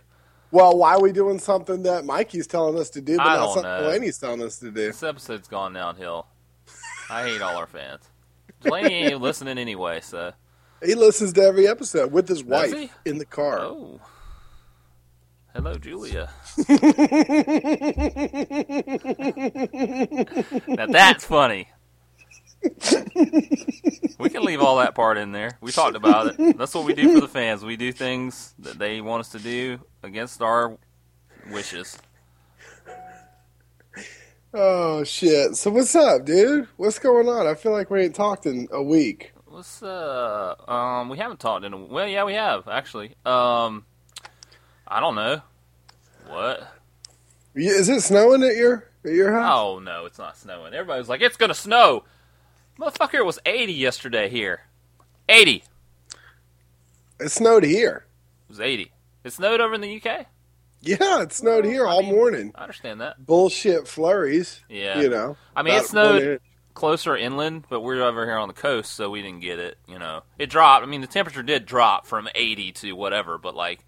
Well, 0.52 0.78
why 0.78 0.94
are 0.94 1.02
we 1.02 1.12
doing 1.12 1.40
something 1.40 1.82
that 1.84 2.06
Mikey's 2.06 2.46
telling 2.46 2.78
us 2.78 2.92
to 2.92 3.02
do, 3.02 3.18
but 3.18 3.26
I 3.26 3.36
not 3.38 3.54
something 3.56 3.64
know. 3.64 3.82
Delaney's 3.82 4.20
telling 4.20 4.44
us 4.44 4.60
to 4.60 4.66
do? 4.66 4.72
This 4.72 5.02
episode's 5.02 5.48
gone 5.48 5.74
downhill. 5.74 6.28
I 7.10 7.24
hate 7.24 7.42
all 7.42 7.58
our 7.58 7.66
fans. 7.66 8.04
Delaney 8.62 8.94
ain't 8.94 9.22
listening 9.22 9.58
anyway, 9.58 10.02
so. 10.02 10.34
He 10.86 10.94
listens 10.94 11.34
to 11.34 11.42
every 11.42 11.68
episode 11.68 12.12
with 12.12 12.28
his 12.28 12.44
wife 12.44 12.92
in 13.06 13.18
the 13.18 13.26
car. 13.26 13.58
Oh. 13.62 14.00
Hello, 15.54 15.76
Julia. 15.76 16.30
now 20.68 20.86
that's 20.88 21.26
funny. 21.26 21.68
We 24.20 24.30
can 24.30 24.44
leave 24.46 24.62
all 24.62 24.78
that 24.78 24.94
part 24.96 25.18
in 25.18 25.32
there. 25.34 25.58
We 25.60 25.72
talked 25.72 25.96
about 25.98 26.40
it. 26.40 26.58
That's 26.58 26.74
what 26.74 26.86
we 26.86 26.94
do 26.94 27.14
for 27.16 27.20
the 27.22 27.28
fans. 27.28 27.66
We 27.66 27.76
do 27.76 27.92
things 27.92 28.54
that 28.60 28.80
they 28.80 29.02
want 29.02 29.22
us 29.22 29.30
to 29.30 29.40
do 29.40 29.80
against 30.04 30.42
our 30.42 30.78
wishes. 31.50 31.98
Oh 34.54 35.04
shit! 35.04 35.56
So 35.56 35.72
what's 35.72 35.96
up, 35.96 36.26
dude? 36.26 36.68
What's 36.78 37.00
going 37.00 37.28
on? 37.28 37.48
I 37.48 37.56
feel 37.56 37.72
like 37.72 37.90
we 37.90 38.04
ain't 38.04 38.16
talked 38.16 38.46
in 38.46 38.68
a 38.72 38.84
week. 38.84 39.34
What's 39.46 39.82
uh 39.84 40.56
um 40.68 41.10
we 41.10 41.18
haven't 41.18 41.40
talked 41.40 41.66
in 41.66 41.74
a 41.74 41.78
well 41.78 42.08
yeah 42.08 42.24
we 42.24 42.34
have 42.36 42.68
actually 42.70 43.16
um 43.26 43.86
I 44.92 45.00
don't 45.00 45.16
know 45.16 45.42
what 46.28 46.68
Is 47.56 47.90
it 47.90 48.02
snowing 48.02 48.44
at 48.44 48.56
your 48.56 48.90
at 49.06 49.12
your 49.14 49.32
house? 49.32 49.58
oh 49.60 49.80
no 49.80 50.06
it's 50.06 50.18
not 50.20 50.38
snowing 50.38 50.74
everybody 50.74 51.00
was 51.00 51.10
like 51.10 51.22
it's 51.22 51.38
gonna 51.38 51.54
snow 51.54 52.04
motherfucker 52.80 53.16
it 53.16 53.26
was 53.26 53.40
80 53.46 53.74
yesterday 53.74 54.30
here 54.30 54.62
80 55.30 55.64
it 57.20 57.30
snowed 57.30 57.64
here. 57.64 58.06
It 58.48 58.50
was 58.50 58.60
80 58.60 58.92
it 59.24 59.34
snowed 59.34 59.62
over 59.62 59.74
in 59.76 59.82
the 59.82 59.96
UK 60.04 60.26
Yeah, 60.82 61.22
it 61.22 61.32
snowed 61.34 61.66
here 61.66 61.88
I 61.88 61.92
all 61.92 62.02
mean, 62.02 62.12
morning. 62.16 62.52
I 62.56 62.64
understand 62.64 63.00
that 63.02 63.26
Bullshit 63.26 63.88
flurries. 63.88 64.62
yeah 64.70 65.00
You 65.00 65.10
know. 65.10 65.38
I 65.56 65.62
mean, 65.64 65.76
it 65.76 65.86
snowed- 65.86 66.42
closer 66.74 67.16
inland, 67.18 67.66
but 67.70 67.82
we're 67.82 68.02
over 68.02 68.26
here 68.26 68.38
on 68.38 68.48
the 68.48 68.54
coast, 68.54 68.94
so 68.94 69.10
we 69.10 69.22
didn't 69.22 69.42
get 69.42 69.60
it. 69.60 69.78
You 69.90 70.00
know, 70.00 70.24
it 70.40 70.50
dropped. 70.50 70.84
I 70.84 70.88
mean, 70.90 71.02
the 71.02 71.08
temperature 71.08 71.44
did 71.44 71.66
drop 71.66 72.06
from 72.08 72.30
80 72.34 72.72
to 72.72 72.94
whatever, 72.94 73.38
but 73.38 73.54
like 73.56 73.86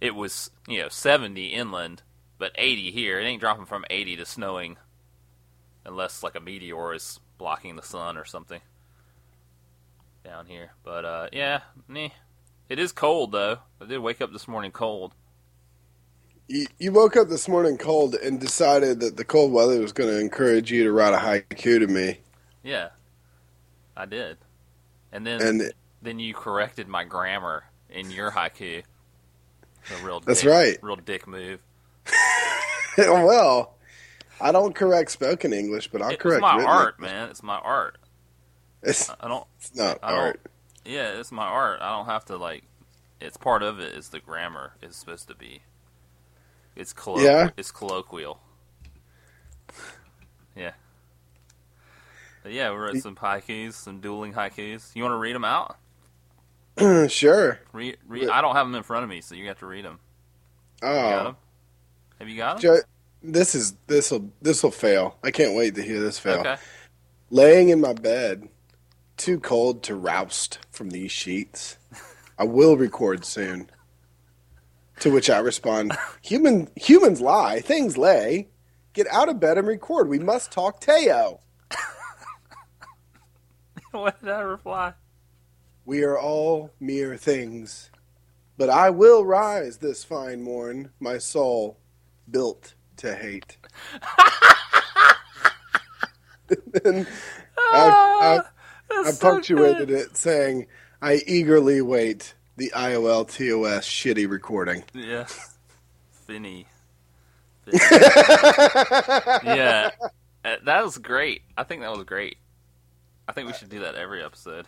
it 0.00 0.14
was 0.14 0.50
you 0.66 0.80
know 0.80 0.88
70 0.88 1.46
inland, 1.46 2.02
but 2.38 2.52
80 2.54 2.90
here. 2.90 3.20
It 3.20 3.24
ain't 3.24 3.40
dropping 3.40 3.66
from 3.66 3.84
80 3.90 4.16
to 4.16 4.26
snowing, 4.26 4.76
unless 5.84 6.22
like 6.22 6.36
a 6.36 6.40
meteor 6.40 6.94
is 6.94 7.20
blocking 7.38 7.76
the 7.76 7.82
sun 7.82 8.16
or 8.16 8.24
something 8.24 8.60
down 10.24 10.46
here. 10.46 10.72
But 10.84 11.04
uh, 11.04 11.28
yeah, 11.32 11.60
meh. 11.86 12.10
It 12.68 12.78
is 12.78 12.92
cold 12.92 13.32
though. 13.32 13.58
I 13.80 13.86
did 13.86 13.98
wake 13.98 14.20
up 14.20 14.32
this 14.32 14.46
morning 14.46 14.72
cold. 14.72 15.14
You, 16.48 16.66
you 16.78 16.92
woke 16.92 17.16
up 17.16 17.28
this 17.28 17.48
morning 17.48 17.76
cold 17.76 18.14
and 18.14 18.40
decided 18.40 19.00
that 19.00 19.16
the 19.16 19.24
cold 19.24 19.52
weather 19.52 19.80
was 19.80 19.92
going 19.92 20.08
to 20.08 20.18
encourage 20.18 20.70
you 20.70 20.84
to 20.84 20.92
write 20.92 21.12
a 21.12 21.18
haiku 21.18 21.78
to 21.78 21.86
me. 21.86 22.20
Yeah, 22.62 22.88
I 23.96 24.06
did. 24.06 24.38
And 25.12 25.26
then 25.26 25.40
And 25.42 25.72
then 26.02 26.18
you 26.18 26.34
corrected 26.34 26.88
my 26.88 27.04
grammar 27.04 27.64
in 27.90 28.10
your 28.10 28.30
haiku. 28.30 28.82
A 29.90 30.04
real 30.04 30.20
That's 30.20 30.42
dick, 30.42 30.50
right. 30.50 30.78
Real 30.82 30.96
dick 30.96 31.26
move. 31.26 31.60
well, 32.98 33.74
I 34.40 34.52
don't 34.52 34.74
correct 34.74 35.10
spoken 35.10 35.52
English, 35.52 35.88
but 35.88 36.02
I'll 36.02 36.10
it's 36.10 36.22
correct 36.22 36.42
my 36.42 36.56
written 36.56 36.70
art, 36.70 36.94
English. 36.98 37.12
man. 37.12 37.28
It's 37.30 37.42
my 37.42 37.58
art. 37.58 37.98
It's, 38.82 39.10
I 39.20 39.28
don't. 39.28 39.46
it's 39.58 39.74
not 39.74 39.98
I 40.02 40.12
art. 40.12 40.40
Yeah, 40.84 41.18
it's 41.18 41.32
my 41.32 41.46
art. 41.46 41.80
I 41.80 41.96
don't 41.96 42.06
have 42.06 42.24
to 42.26 42.36
like. 42.36 42.64
It's 43.20 43.36
part 43.36 43.62
of 43.62 43.80
it. 43.80 43.94
Is 43.94 44.10
the 44.10 44.20
grammar 44.20 44.74
is 44.82 44.96
supposed 44.96 45.28
to 45.28 45.34
be. 45.34 45.62
It's 46.76 46.92
colloquial. 46.92 47.26
Yeah? 47.26 47.50
It's 47.56 47.72
colloquial. 47.72 48.40
Yeah. 50.54 50.72
But 52.42 52.52
yeah, 52.52 52.70
we 52.70 52.76
wrote 52.76 52.96
some 52.98 53.16
haikus, 53.16 53.74
some 53.74 54.00
dueling 54.00 54.32
haikus. 54.32 54.94
You 54.94 55.02
want 55.02 55.12
to 55.12 55.18
read 55.18 55.34
them 55.34 55.44
out? 55.44 55.76
sure. 57.08 57.60
Read, 57.72 57.96
read. 58.06 58.28
I 58.28 58.40
don't 58.40 58.54
have 58.54 58.66
them 58.66 58.74
in 58.74 58.82
front 58.82 59.04
of 59.04 59.10
me, 59.10 59.20
so 59.20 59.34
you 59.34 59.48
have 59.48 59.58
to 59.60 59.66
read 59.66 59.84
them. 59.84 59.98
Oh? 60.82 61.34
Have 62.18 62.28
you 62.28 62.36
got 62.36 62.60
them? 62.60 62.80
This 63.22 63.54
is 63.54 63.74
this 63.88 64.10
will 64.10 64.30
this 64.40 64.62
will 64.62 64.70
fail. 64.70 65.16
I 65.24 65.30
can't 65.30 65.56
wait 65.56 65.74
to 65.74 65.82
hear 65.82 66.00
this 66.00 66.18
fail. 66.18 66.40
Okay. 66.40 66.56
Laying 67.30 67.68
in 67.68 67.80
my 67.80 67.92
bed, 67.92 68.48
too 69.16 69.40
cold 69.40 69.82
to 69.84 69.96
roust 69.96 70.60
from 70.70 70.90
these 70.90 71.10
sheets. 71.10 71.78
I 72.38 72.44
will 72.44 72.76
record 72.76 73.24
soon. 73.24 73.70
To 75.00 75.10
which 75.10 75.30
I 75.30 75.38
respond, 75.38 75.96
"Human 76.22 76.68
humans 76.76 77.20
lie, 77.20 77.60
things 77.60 77.98
lay. 77.98 78.48
Get 78.92 79.08
out 79.08 79.28
of 79.28 79.40
bed 79.40 79.58
and 79.58 79.66
record. 79.66 80.08
We 80.08 80.18
must 80.18 80.52
talk 80.52 80.80
Teo. 80.80 81.40
what 83.90 84.20
did 84.20 84.30
I 84.30 84.40
reply? 84.40 84.94
We 85.88 86.02
are 86.04 86.18
all 86.18 86.70
mere 86.78 87.16
things, 87.16 87.90
but 88.58 88.68
I 88.68 88.90
will 88.90 89.24
rise 89.24 89.78
this 89.78 90.04
fine 90.04 90.42
morn. 90.42 90.90
My 91.00 91.16
soul 91.16 91.78
built 92.30 92.74
to 92.98 93.14
hate." 93.14 93.56
and 96.84 97.06
I, 97.56 98.42
I, 98.90 99.00
I 99.00 99.12
punctuated 99.18 99.90
it 99.90 100.14
saying, 100.14 100.66
"I 101.00 101.22
eagerly 101.26 101.80
wait 101.80 102.34
the 102.58 102.70
IOL 102.76 103.26
TOS 103.26 103.88
shitty 103.88 104.28
recording." 104.28 104.84
Yeah. 104.92 105.26
Finny. 106.26 106.66
Finny. 107.64 107.78
yeah. 109.42 109.90
Uh, 110.44 110.56
That 110.64 110.84
was 110.84 110.98
great. 110.98 111.40
I 111.56 111.62
think 111.62 111.80
that 111.80 111.90
was 111.92 112.04
great. 112.04 112.36
I 113.26 113.32
think 113.32 113.46
we 113.46 113.54
should 113.54 113.70
do 113.70 113.80
that 113.80 113.94
every 113.94 114.22
episode. 114.22 114.66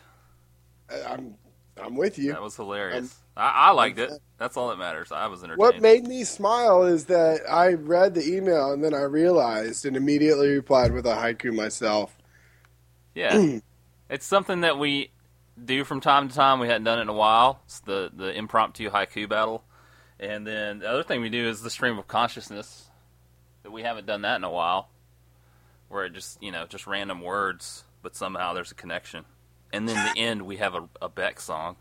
I'm 1.09 1.37
I'm 1.83 1.97
with 1.97 2.19
you. 2.19 2.33
That 2.33 2.43
was 2.43 2.57
hilarious. 2.57 3.17
I, 3.37 3.51
I 3.51 3.71
liked 3.71 3.99
it. 3.99 4.11
Uh, 4.11 4.19
That's 4.39 4.57
all 4.57 4.69
that 4.69 4.79
matters. 4.79 5.13
I 5.13 5.27
was 5.27 5.43
entertained. 5.43 5.59
What 5.59 5.81
made 5.81 6.07
me 6.07 6.25
smile 6.25 6.85
is 6.85 7.07
that 7.07 7.41
I 7.49 7.73
read 7.73 8.15
the 8.15 8.27
email 8.27 8.73
and 8.73 8.85
then 8.85 8.95
I 8.95 9.03
realized 9.03 9.87
and 9.87 9.97
immediately 9.97 10.49
replied 10.49 10.93
with 10.93 11.07
a 11.07 11.15
haiku 11.15 11.55
myself. 11.55 12.17
Yeah. 13.15 13.59
it's 14.11 14.27
something 14.27 14.63
that 14.63 14.79
we 14.79 15.11
do 15.63 15.85
from 15.85 16.01
time 16.01 16.29
to 16.29 16.35
time. 16.35 16.61
We 16.61 16.67
hadn't 16.67 16.85
done 16.85 16.99
it 16.99 17.03
in 17.03 17.09
a 17.09 17.15
while. 17.15 17.61
It's 17.65 17.81
the, 17.81 18.11
the 18.15 18.37
impromptu 18.37 18.91
haiku 18.91 19.29
battle. 19.29 19.65
And 20.19 20.47
then 20.47 20.81
the 20.81 20.89
other 20.89 21.03
thing 21.03 21.23
we 21.23 21.31
do 21.31 21.49
is 21.49 21.63
the 21.63 21.71
stream 21.71 21.99
of 21.99 22.07
consciousness. 22.07 22.89
That 23.63 23.71
we 23.71 23.83
haven't 23.83 24.07
done 24.07 24.23
that 24.23 24.37
in 24.37 24.45
a 24.45 24.51
while. 24.51 24.89
Where 25.89 26.05
it 26.05 26.13
just, 26.13 26.43
you 26.43 26.53
know, 26.53 26.67
just 26.67 26.87
random 26.87 27.21
words, 27.21 27.85
but 28.03 28.15
somehow 28.15 28.53
there's 28.53 28.71
a 28.71 28.75
connection. 28.75 29.25
And 29.73 29.89
then 29.89 30.13
the 30.15 30.21
end, 30.21 30.43
we 30.43 30.57
have 30.57 30.75
a, 30.75 30.89
a 31.01 31.09
Beck 31.09 31.41
song. 31.41 31.77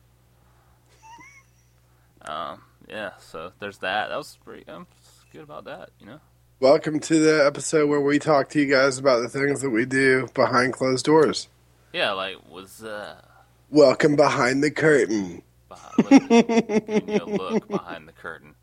Um, 2.21 2.61
yeah, 2.87 3.11
so 3.19 3.51
there's 3.59 3.79
that. 3.79 4.09
That 4.09 4.17
was 4.17 4.37
pretty 4.45 4.67
um, 4.67 4.85
good 5.31 5.41
about 5.41 5.65
that, 5.65 5.89
you 5.99 6.05
know? 6.05 6.19
Welcome 6.59 6.99
to 6.99 7.19
the 7.19 7.45
episode 7.45 7.89
where 7.89 8.01
we 8.01 8.19
talk 8.19 8.49
to 8.49 8.59
you 8.59 8.69
guys 8.69 8.99
about 8.99 9.21
the 9.21 9.29
things 9.29 9.61
that 9.61 9.71
we 9.71 9.85
do 9.85 10.27
behind 10.35 10.73
closed 10.73 11.05
doors. 11.05 11.47
Yeah, 11.93 12.11
like, 12.11 12.35
was, 12.47 12.83
uh, 12.83 13.21
Welcome 13.71 14.15
behind 14.15 14.63
the 14.63 14.69
curtain. 14.69 15.41
behind, 15.67 16.29
look, 16.29 16.49
you 17.07 17.23
a 17.23 17.25
look 17.25 17.67
behind 17.69 18.07
the 18.07 18.11
curtain. 18.11 18.53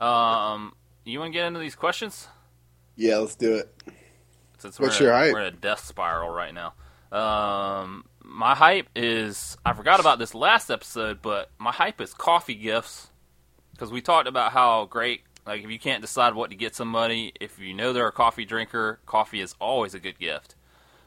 Um, 0.00 0.74
you 1.04 1.20
want 1.20 1.32
to 1.32 1.38
get 1.38 1.46
into 1.46 1.60
these 1.60 1.76
questions? 1.76 2.26
Yeah, 2.96 3.18
let's 3.18 3.36
do 3.36 3.54
it. 3.54 3.72
Since 4.58 4.80
What's 4.80 4.98
we're, 4.98 5.06
your 5.06 5.14
hype? 5.14 5.32
we're 5.32 5.42
in 5.42 5.54
a 5.54 5.56
death 5.56 5.84
spiral 5.84 6.30
right 6.30 6.54
now. 6.54 6.72
Um, 7.16 8.06
my 8.24 8.54
hype 8.54 8.88
is 8.96 9.56
I 9.64 9.74
forgot 9.74 10.00
about 10.00 10.18
this 10.18 10.34
last 10.34 10.70
episode, 10.70 11.20
but 11.22 11.50
my 11.58 11.70
hype 11.70 12.00
is 12.00 12.14
coffee 12.14 12.54
gifts 12.54 13.10
because 13.72 13.92
we 13.92 14.00
talked 14.00 14.26
about 14.26 14.52
how 14.52 14.86
great. 14.86 15.22
Like 15.46 15.62
if 15.62 15.70
you 15.70 15.78
can't 15.78 16.00
decide 16.00 16.34
what 16.34 16.50
to 16.50 16.56
get 16.56 16.74
somebody, 16.74 17.32
if 17.38 17.58
you 17.58 17.74
know 17.74 17.92
they're 17.92 18.08
a 18.08 18.12
coffee 18.12 18.46
drinker, 18.46 18.98
coffee 19.04 19.42
is 19.42 19.54
always 19.60 19.92
a 19.92 20.00
good 20.00 20.18
gift, 20.18 20.54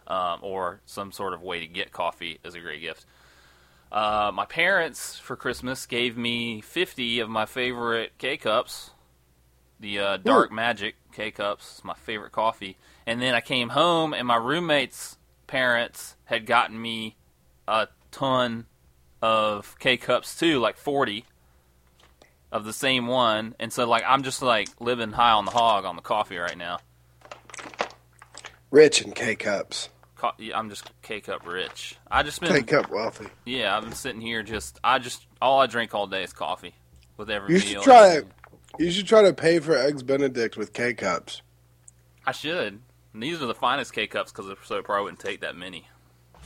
um, 0.05 0.39
or 0.43 0.81
some 0.85 1.11
sort 1.11 1.33
of 1.33 1.41
way 1.41 1.59
to 1.59 1.67
get 1.67 1.91
coffee 1.91 2.39
is 2.45 2.53
a 2.53 2.59
great 2.59 2.81
gift. 2.81 3.05
Uh, 3.91 4.31
my 4.33 4.45
parents 4.45 5.17
for 5.17 5.35
Christmas 5.35 5.85
gave 5.87 6.17
me 6.17 6.61
50 6.61 7.19
of 7.19 7.29
my 7.29 7.47
favorite 7.47 8.11
K 8.19 8.37
cups, 8.37 8.91
the 9.79 9.97
uh, 9.97 10.17
Dark 10.17 10.51
Magic 10.51 10.95
K 11.13 11.31
cups, 11.31 11.81
my 11.83 11.95
favorite 11.95 12.31
coffee. 12.31 12.77
And 13.07 13.19
then 13.19 13.33
I 13.33 13.41
came 13.41 13.69
home, 13.69 14.13
and 14.13 14.27
my 14.27 14.35
roommate's 14.35 15.17
parents 15.47 16.16
had 16.27 16.45
gotten 16.45 16.81
me 16.81 17.17
a 17.67 17.87
ton 18.11 18.65
of 19.21 19.75
K 19.79 19.97
cups 19.97 20.37
too, 20.39 20.59
like 20.59 20.77
40 20.77 21.25
of 22.51 22.63
the 22.63 22.71
same 22.73 23.07
one. 23.07 23.55
And 23.59 23.73
so, 23.73 23.85
like, 23.87 24.03
I'm 24.07 24.23
just 24.23 24.41
like 24.41 24.69
living 24.79 25.11
high 25.11 25.31
on 25.31 25.43
the 25.45 25.51
hog 25.51 25.83
on 25.83 25.95
the 25.97 26.01
coffee 26.01 26.37
right 26.37 26.57
now. 26.57 26.79
Rich 28.71 29.01
in 29.01 29.11
K 29.13 29.35
cups. 29.35 29.89
Co- 30.15 30.31
yeah, 30.37 30.57
I'm 30.57 30.69
just 30.69 30.89
K 31.01 31.21
cup 31.21 31.45
rich. 31.47 31.95
I 32.09 32.23
just 32.23 32.41
been 32.41 32.51
K 32.51 32.63
cup 32.63 32.89
wealthy. 32.89 33.27
Yeah, 33.45 33.75
I've 33.77 33.83
been 33.83 33.93
sitting 33.93 34.21
here 34.21 34.43
just 34.43 34.79
I 34.83 34.99
just 34.99 35.25
all 35.41 35.59
I 35.59 35.67
drink 35.67 35.93
all 35.93 36.07
day 36.07 36.23
is 36.23 36.33
coffee 36.33 36.73
with 37.17 37.29
every 37.29 37.53
You 37.53 37.59
meal. 37.59 37.67
should 37.69 37.81
try 37.83 38.07
it. 38.13 38.27
You 38.79 38.91
should 38.91 39.07
try 39.07 39.23
to 39.23 39.33
pay 39.33 39.59
for 39.59 39.75
eggs 39.75 40.03
Benedict 40.03 40.57
with 40.57 40.73
K 40.73 40.93
cups. 40.93 41.41
I 42.25 42.31
should. 42.31 42.79
And 43.13 43.23
these 43.23 43.41
are 43.41 43.45
the 43.45 43.55
finest 43.55 43.93
K 43.93 44.07
cups 44.07 44.31
because 44.31 44.51
so 44.65 44.75
it 44.77 44.83
probably 44.83 45.03
wouldn't 45.05 45.19
take 45.19 45.41
that 45.41 45.55
many. 45.55 45.87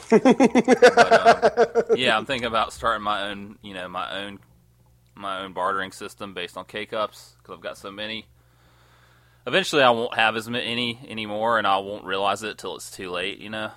But, 0.10 0.26
um, 1.92 1.98
yeah, 1.98 2.18
I'm 2.18 2.26
thinking 2.26 2.48
about 2.48 2.74
starting 2.74 3.04
my 3.04 3.30
own, 3.30 3.58
you 3.62 3.74
know, 3.74 3.88
my 3.88 4.24
own, 4.24 4.40
my 5.16 5.42
own 5.42 5.54
bartering 5.54 5.92
system 5.92 6.34
based 6.34 6.58
on 6.58 6.66
K 6.66 6.86
cups 6.86 7.36
because 7.38 7.56
I've 7.56 7.62
got 7.62 7.78
so 7.78 7.92
many. 7.92 8.26
Eventually, 9.48 9.82
I 9.84 9.90
won't 9.90 10.14
have 10.16 10.36
as 10.36 10.48
many 10.50 11.00
anymore, 11.08 11.58
and 11.58 11.66
I 11.66 11.78
won't 11.80 12.06
realize 12.06 12.44
it 12.44 12.58
till 12.58 12.76
it's 12.76 12.92
too 12.92 13.10
late. 13.10 13.40
You 13.40 13.50
know, 13.50 13.72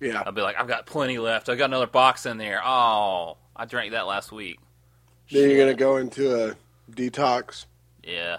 Yeah. 0.00 0.22
I'll 0.24 0.32
be 0.32 0.40
like, 0.40 0.56
I've 0.58 0.68
got 0.68 0.86
plenty 0.86 1.18
left. 1.18 1.48
I've 1.48 1.58
got 1.58 1.66
another 1.66 1.86
box 1.86 2.24
in 2.26 2.38
there. 2.38 2.60
Oh, 2.64 3.36
I 3.54 3.66
drank 3.66 3.92
that 3.92 4.06
last 4.06 4.32
week. 4.32 4.58
Then 5.30 5.50
you're 5.50 5.58
gonna 5.58 5.74
go 5.74 5.96
into 5.96 6.50
a 6.50 6.56
detox. 6.90 7.66
Yeah, 8.02 8.38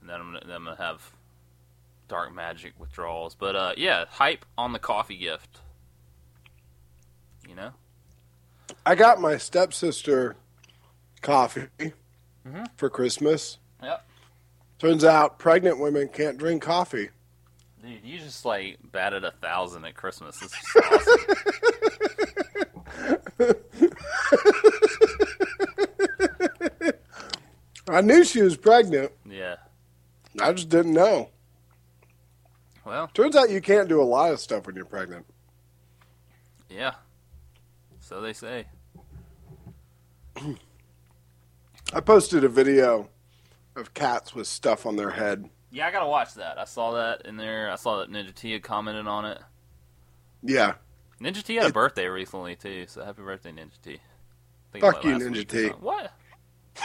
and 0.00 0.08
then 0.10 0.20
I'm 0.20 0.26
gonna, 0.32 0.46
then 0.46 0.56
I'm 0.56 0.64
gonna 0.64 0.76
have 0.76 1.10
dark 2.08 2.32
magic 2.34 2.74
withdrawals. 2.78 3.34
But 3.34 3.56
uh, 3.56 3.72
yeah, 3.76 4.04
hype 4.08 4.44
on 4.56 4.72
the 4.72 4.78
coffee 4.78 5.16
gift. 5.16 5.60
You 7.48 7.54
know, 7.54 7.70
I 8.84 8.94
got 8.94 9.20
my 9.20 9.36
stepsister 9.36 10.36
coffee 11.22 11.68
Mhm. 12.46 12.66
for 12.76 12.90
Christmas. 12.90 13.58
Yep. 13.82 14.04
Turns 14.78 15.04
out 15.04 15.38
pregnant 15.38 15.78
women 15.78 16.08
can't 16.08 16.36
drink 16.38 16.62
coffee. 16.62 17.10
dude, 17.82 18.04
you 18.04 18.18
just 18.18 18.44
like 18.44 18.78
batted 18.92 19.24
a 19.24 19.30
thousand 19.30 19.84
at 19.84 19.94
Christmas. 19.94 20.38
This 20.38 20.52
is 20.52 20.76
awesome. 20.90 21.18
I 27.88 28.00
knew 28.00 28.24
she 28.24 28.42
was 28.42 28.56
pregnant. 28.56 29.12
yeah. 29.28 29.56
I 30.40 30.52
just 30.52 30.68
didn't 30.68 30.92
know. 30.92 31.30
Well, 32.84 33.08
Turns 33.14 33.34
out 33.36 33.48
you 33.50 33.60
can't 33.62 33.88
do 33.88 34.02
a 34.02 34.04
lot 34.04 34.32
of 34.32 34.40
stuff 34.40 34.66
when 34.66 34.76
you're 34.76 34.84
pregnant. 34.84 35.24
yeah. 36.68 36.94
So 38.06 38.20
they 38.20 38.34
say. 38.34 38.66
I 41.92 42.00
posted 42.00 42.44
a 42.44 42.48
video 42.48 43.08
of 43.74 43.94
cats 43.94 44.32
with 44.32 44.46
stuff 44.46 44.86
on 44.86 44.94
their 44.94 45.10
head. 45.10 45.50
Yeah, 45.72 45.88
I 45.88 45.90
gotta 45.90 46.06
watch 46.06 46.34
that. 46.34 46.56
I 46.56 46.66
saw 46.66 46.92
that 46.92 47.26
in 47.26 47.36
there. 47.36 47.68
I 47.68 47.74
saw 47.74 47.98
that 47.98 48.08
Ninja 48.08 48.32
T 48.32 48.52
had 48.52 48.62
commented 48.62 49.08
on 49.08 49.24
it. 49.24 49.40
Yeah. 50.40 50.74
Ninja 51.20 51.42
T 51.42 51.56
had 51.56 51.66
a 51.66 51.72
birthday 51.72 52.06
recently 52.06 52.54
too, 52.54 52.86
so 52.86 53.04
happy 53.04 53.22
birthday, 53.22 53.50
Ninja 53.50 53.82
T. 53.82 53.98
Fuck 54.78 55.02
you, 55.02 55.10
Ninja 55.16 55.46
T. 55.46 55.68
What? 55.80 56.12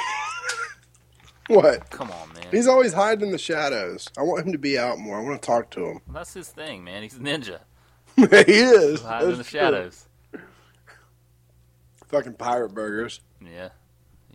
What? 1.48 1.90
Come 1.90 2.12
on, 2.12 2.34
man. 2.34 2.46
He's 2.50 2.68
always 2.68 2.94
hiding 2.94 3.26
in 3.26 3.32
the 3.34 3.38
shadows. 3.38 4.08
I 4.18 4.22
want 4.22 4.46
him 4.46 4.54
to 4.54 4.58
be 4.58 4.80
out 4.80 5.00
more. 5.00 5.20
I 5.20 5.22
want 5.22 5.42
to 5.42 5.46
talk 5.46 5.70
to 5.72 5.82
him. 5.82 6.02
Well, 6.08 6.14
that's 6.14 6.34
his 6.34 6.48
thing, 6.48 6.86
man. 6.86 7.04
He's 7.04 7.18
a 7.18 7.20
ninja. 7.20 7.60
he 8.16 8.24
is. 8.54 8.92
He's 8.92 9.02
Hiding 9.02 9.32
in 9.32 9.38
the 9.38 9.44
true. 9.44 9.60
shadows. 9.60 10.08
Fucking 12.12 12.34
pirate 12.34 12.74
burgers. 12.74 13.22
Yeah. 13.44 13.70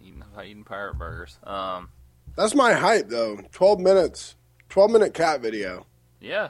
Eating, 0.03 0.23
eating 0.45 0.65
pirate 0.65 0.99
burgers. 0.99 1.39
Um, 1.45 1.91
That's 2.37 2.55
my 2.55 2.73
hype, 2.73 3.09
though. 3.09 3.39
12 3.53 3.81
minutes. 3.81 4.35
12 4.69 4.91
minute 4.91 5.15
cat 5.15 5.41
video. 5.41 5.87
yeah, 6.21 6.49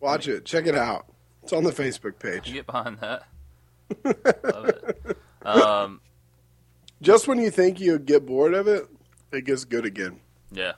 Watch 0.00 0.28
it. 0.28 0.44
Check 0.44 0.66
it 0.66 0.74
out. 0.74 1.06
It's 1.42 1.52
on 1.52 1.64
the 1.64 1.70
Facebook 1.72 2.18
page. 2.18 2.52
get 2.52 2.66
behind 2.66 2.98
that. 2.98 3.22
Love 4.04 4.68
it. 4.68 5.18
Um, 5.42 6.00
Just 7.00 7.26
when 7.28 7.38
you 7.38 7.50
think 7.50 7.80
you 7.80 7.98
get 7.98 8.26
bored 8.26 8.52
of 8.54 8.66
it, 8.68 8.86
it 9.32 9.44
gets 9.44 9.64
good 9.64 9.84
again. 9.86 10.20
yeah. 10.52 10.72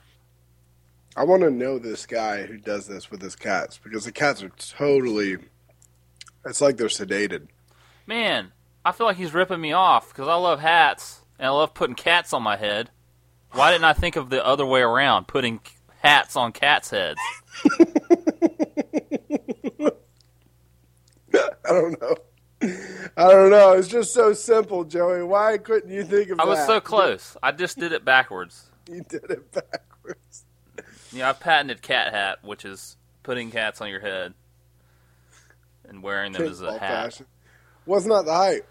I 1.15 1.23
want 1.23 1.41
to 1.41 1.49
know 1.49 1.79
this 1.79 2.05
guy 2.05 2.45
who 2.45 2.57
does 2.59 2.85
this 2.87 3.09
with 3.09 3.23
his 3.23 3.35
cats 3.35 3.79
because 3.83 4.05
the 4.05 4.11
cats 4.11 4.43
are 4.43 4.49
totally. 4.49 5.37
It's 6.45 6.61
like 6.61 6.77
they're 6.77 6.87
sedated. 6.89 7.47
Man, 8.05 8.51
I 8.87 8.93
feel 8.93 9.05
like 9.05 9.17
he's 9.17 9.33
ripping 9.33 9.59
me 9.59 9.73
off 9.73 10.07
because 10.07 10.29
I 10.29 10.35
love 10.35 10.61
hats 10.61 11.21
and 11.37 11.45
I 11.45 11.49
love 11.49 11.73
putting 11.73 11.93
cats 11.93 12.31
on 12.31 12.41
my 12.41 12.55
head. 12.55 12.89
Why 13.51 13.69
didn't 13.69 13.83
I 13.83 13.91
think 13.91 14.15
of 14.15 14.29
the 14.29 14.45
other 14.45 14.65
way 14.65 14.79
around, 14.79 15.27
putting 15.27 15.59
hats 15.97 16.37
on 16.37 16.53
cats' 16.53 16.91
heads? 16.91 17.19
I 21.35 21.49
don't 21.65 22.01
know. 22.01 22.15
I 23.17 23.29
don't 23.29 23.49
know. 23.49 23.73
It's 23.73 23.89
just 23.89 24.13
so 24.13 24.31
simple, 24.31 24.85
Joey. 24.85 25.21
Why 25.21 25.57
couldn't 25.57 25.91
you 25.91 26.05
think 26.05 26.29
of 26.29 26.39
it? 26.39 26.41
I 26.41 26.45
that? 26.45 26.51
was 26.51 26.65
so 26.65 26.79
close. 26.79 27.35
I 27.43 27.51
just 27.51 27.77
did 27.77 27.91
it 27.91 28.05
backwards. 28.05 28.71
You 28.89 29.03
did 29.09 29.29
it 29.29 29.51
backwards. 29.51 30.45
Yeah, 31.11 31.29
I 31.29 31.33
patented 31.33 31.81
cat 31.81 32.13
hat, 32.13 32.37
which 32.41 32.63
is 32.63 32.95
putting 33.21 33.51
cats 33.51 33.81
on 33.81 33.89
your 33.89 33.99
head 33.99 34.33
and 35.89 36.01
wearing 36.01 36.31
them 36.31 36.43
as 36.43 36.61
a 36.61 36.71
hat. 36.79 36.79
fashioned. 36.79 37.27
Wasn't 37.85 38.13
that 38.13 38.23
the 38.23 38.33
hype? 38.33 38.65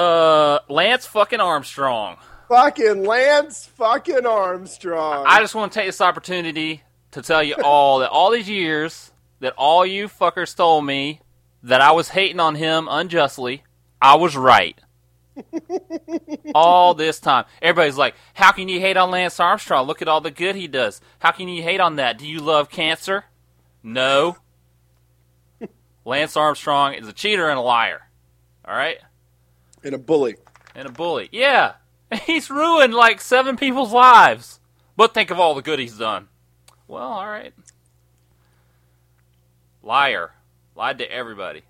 Uh, 0.00 0.60
Lance 0.70 1.04
fucking 1.04 1.40
Armstrong. 1.40 2.16
Fucking 2.48 3.04
Lance 3.04 3.66
fucking 3.66 4.24
Armstrong. 4.24 5.26
I 5.28 5.40
just 5.40 5.54
want 5.54 5.72
to 5.72 5.78
take 5.78 5.88
this 5.88 6.00
opportunity 6.00 6.82
to 7.10 7.20
tell 7.20 7.42
you 7.42 7.56
all 7.62 7.98
that 7.98 8.08
all 8.08 8.30
these 8.30 8.48
years 8.48 9.10
that 9.40 9.52
all 9.58 9.84
you 9.84 10.08
fuckers 10.08 10.56
told 10.56 10.86
me 10.86 11.20
that 11.62 11.82
I 11.82 11.92
was 11.92 12.08
hating 12.08 12.40
on 12.40 12.54
him 12.54 12.88
unjustly, 12.90 13.62
I 14.00 14.14
was 14.14 14.38
right. 14.38 14.80
all 16.54 16.94
this 16.94 17.20
time. 17.20 17.44
Everybody's 17.60 17.98
like, 17.98 18.14
how 18.32 18.52
can 18.52 18.70
you 18.70 18.80
hate 18.80 18.96
on 18.96 19.10
Lance 19.10 19.38
Armstrong? 19.38 19.86
Look 19.86 20.00
at 20.00 20.08
all 20.08 20.22
the 20.22 20.30
good 20.30 20.56
he 20.56 20.66
does. 20.66 21.02
How 21.18 21.30
can 21.30 21.46
you 21.46 21.62
hate 21.62 21.80
on 21.80 21.96
that? 21.96 22.16
Do 22.16 22.26
you 22.26 22.40
love 22.40 22.70
cancer? 22.70 23.24
No. 23.82 24.38
Lance 26.06 26.38
Armstrong 26.38 26.94
is 26.94 27.06
a 27.06 27.12
cheater 27.12 27.50
and 27.50 27.58
a 27.58 27.62
liar. 27.62 28.08
All 28.64 28.74
right? 28.74 28.96
And 29.84 29.94
a 29.94 29.98
bully. 29.98 30.36
And 30.74 30.86
a 30.88 30.92
bully. 30.92 31.28
Yeah. 31.32 31.74
He's 32.26 32.50
ruined 32.50 32.94
like 32.94 33.20
seven 33.20 33.56
people's 33.56 33.92
lives. 33.92 34.60
But 34.96 35.14
think 35.14 35.30
of 35.30 35.40
all 35.40 35.54
the 35.54 35.62
good 35.62 35.78
he's 35.78 35.96
done. 35.96 36.28
Well, 36.86 37.02
all 37.06 37.26
right. 37.26 37.54
Liar. 39.82 40.32
Lied 40.76 40.98
to 40.98 41.10
everybody. 41.10 41.62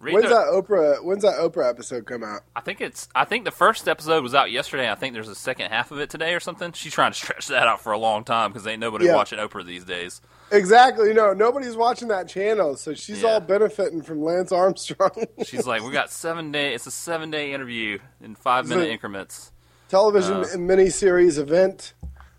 Read 0.00 0.14
When's 0.14 0.28
the- 0.28 0.34
that 0.34 0.46
Oprah? 0.46 1.02
When's 1.02 1.22
that 1.24 1.34
Oprah 1.38 1.68
episode 1.68 2.06
come 2.06 2.22
out? 2.22 2.42
I 2.54 2.60
think 2.60 2.80
it's. 2.80 3.08
I 3.14 3.24
think 3.24 3.44
the 3.44 3.50
first 3.50 3.88
episode 3.88 4.22
was 4.22 4.34
out 4.34 4.50
yesterday. 4.52 4.88
I 4.90 4.94
think 4.94 5.12
there's 5.14 5.28
a 5.28 5.34
second 5.34 5.70
half 5.70 5.90
of 5.90 5.98
it 5.98 6.08
today 6.10 6.34
or 6.34 6.40
something. 6.40 6.72
She's 6.72 6.92
trying 6.92 7.10
to 7.12 7.18
stretch 7.18 7.48
that 7.48 7.66
out 7.66 7.80
for 7.80 7.90
a 7.92 7.98
long 7.98 8.22
time 8.24 8.52
because 8.52 8.66
ain't 8.66 8.80
nobody 8.80 9.06
Yeah. 9.06 9.16
watching 9.16 9.38
Oprah 9.40 9.66
these 9.66 9.84
days. 9.84 10.20
Exactly. 10.50 11.12
No, 11.12 11.32
nobody's 11.32 11.76
watching 11.76 12.08
that 12.08 12.28
channel, 12.28 12.76
so 12.76 12.94
she's 12.94 13.22
Yeah. 13.22 13.30
all 13.34 13.40
benefiting 13.40 14.02
from 14.02 14.22
Lance 14.22 14.50
Armstrong. 14.52 15.10
She's 15.44 15.66
like, 15.66 15.82
we 15.82 15.90
got 15.92 16.10
seven 16.10 16.50
day. 16.52 16.74
It's 16.74 16.86
a 16.86 16.90
seven 16.90 17.30
day 17.30 17.52
interview 17.52 17.98
in 18.22 18.34
five 18.34 18.66
minute 18.66 18.88
increments. 18.88 19.52
Television 19.88 20.38
Uh. 20.38 20.44
miniseries 20.56 21.38
event, 21.38 21.92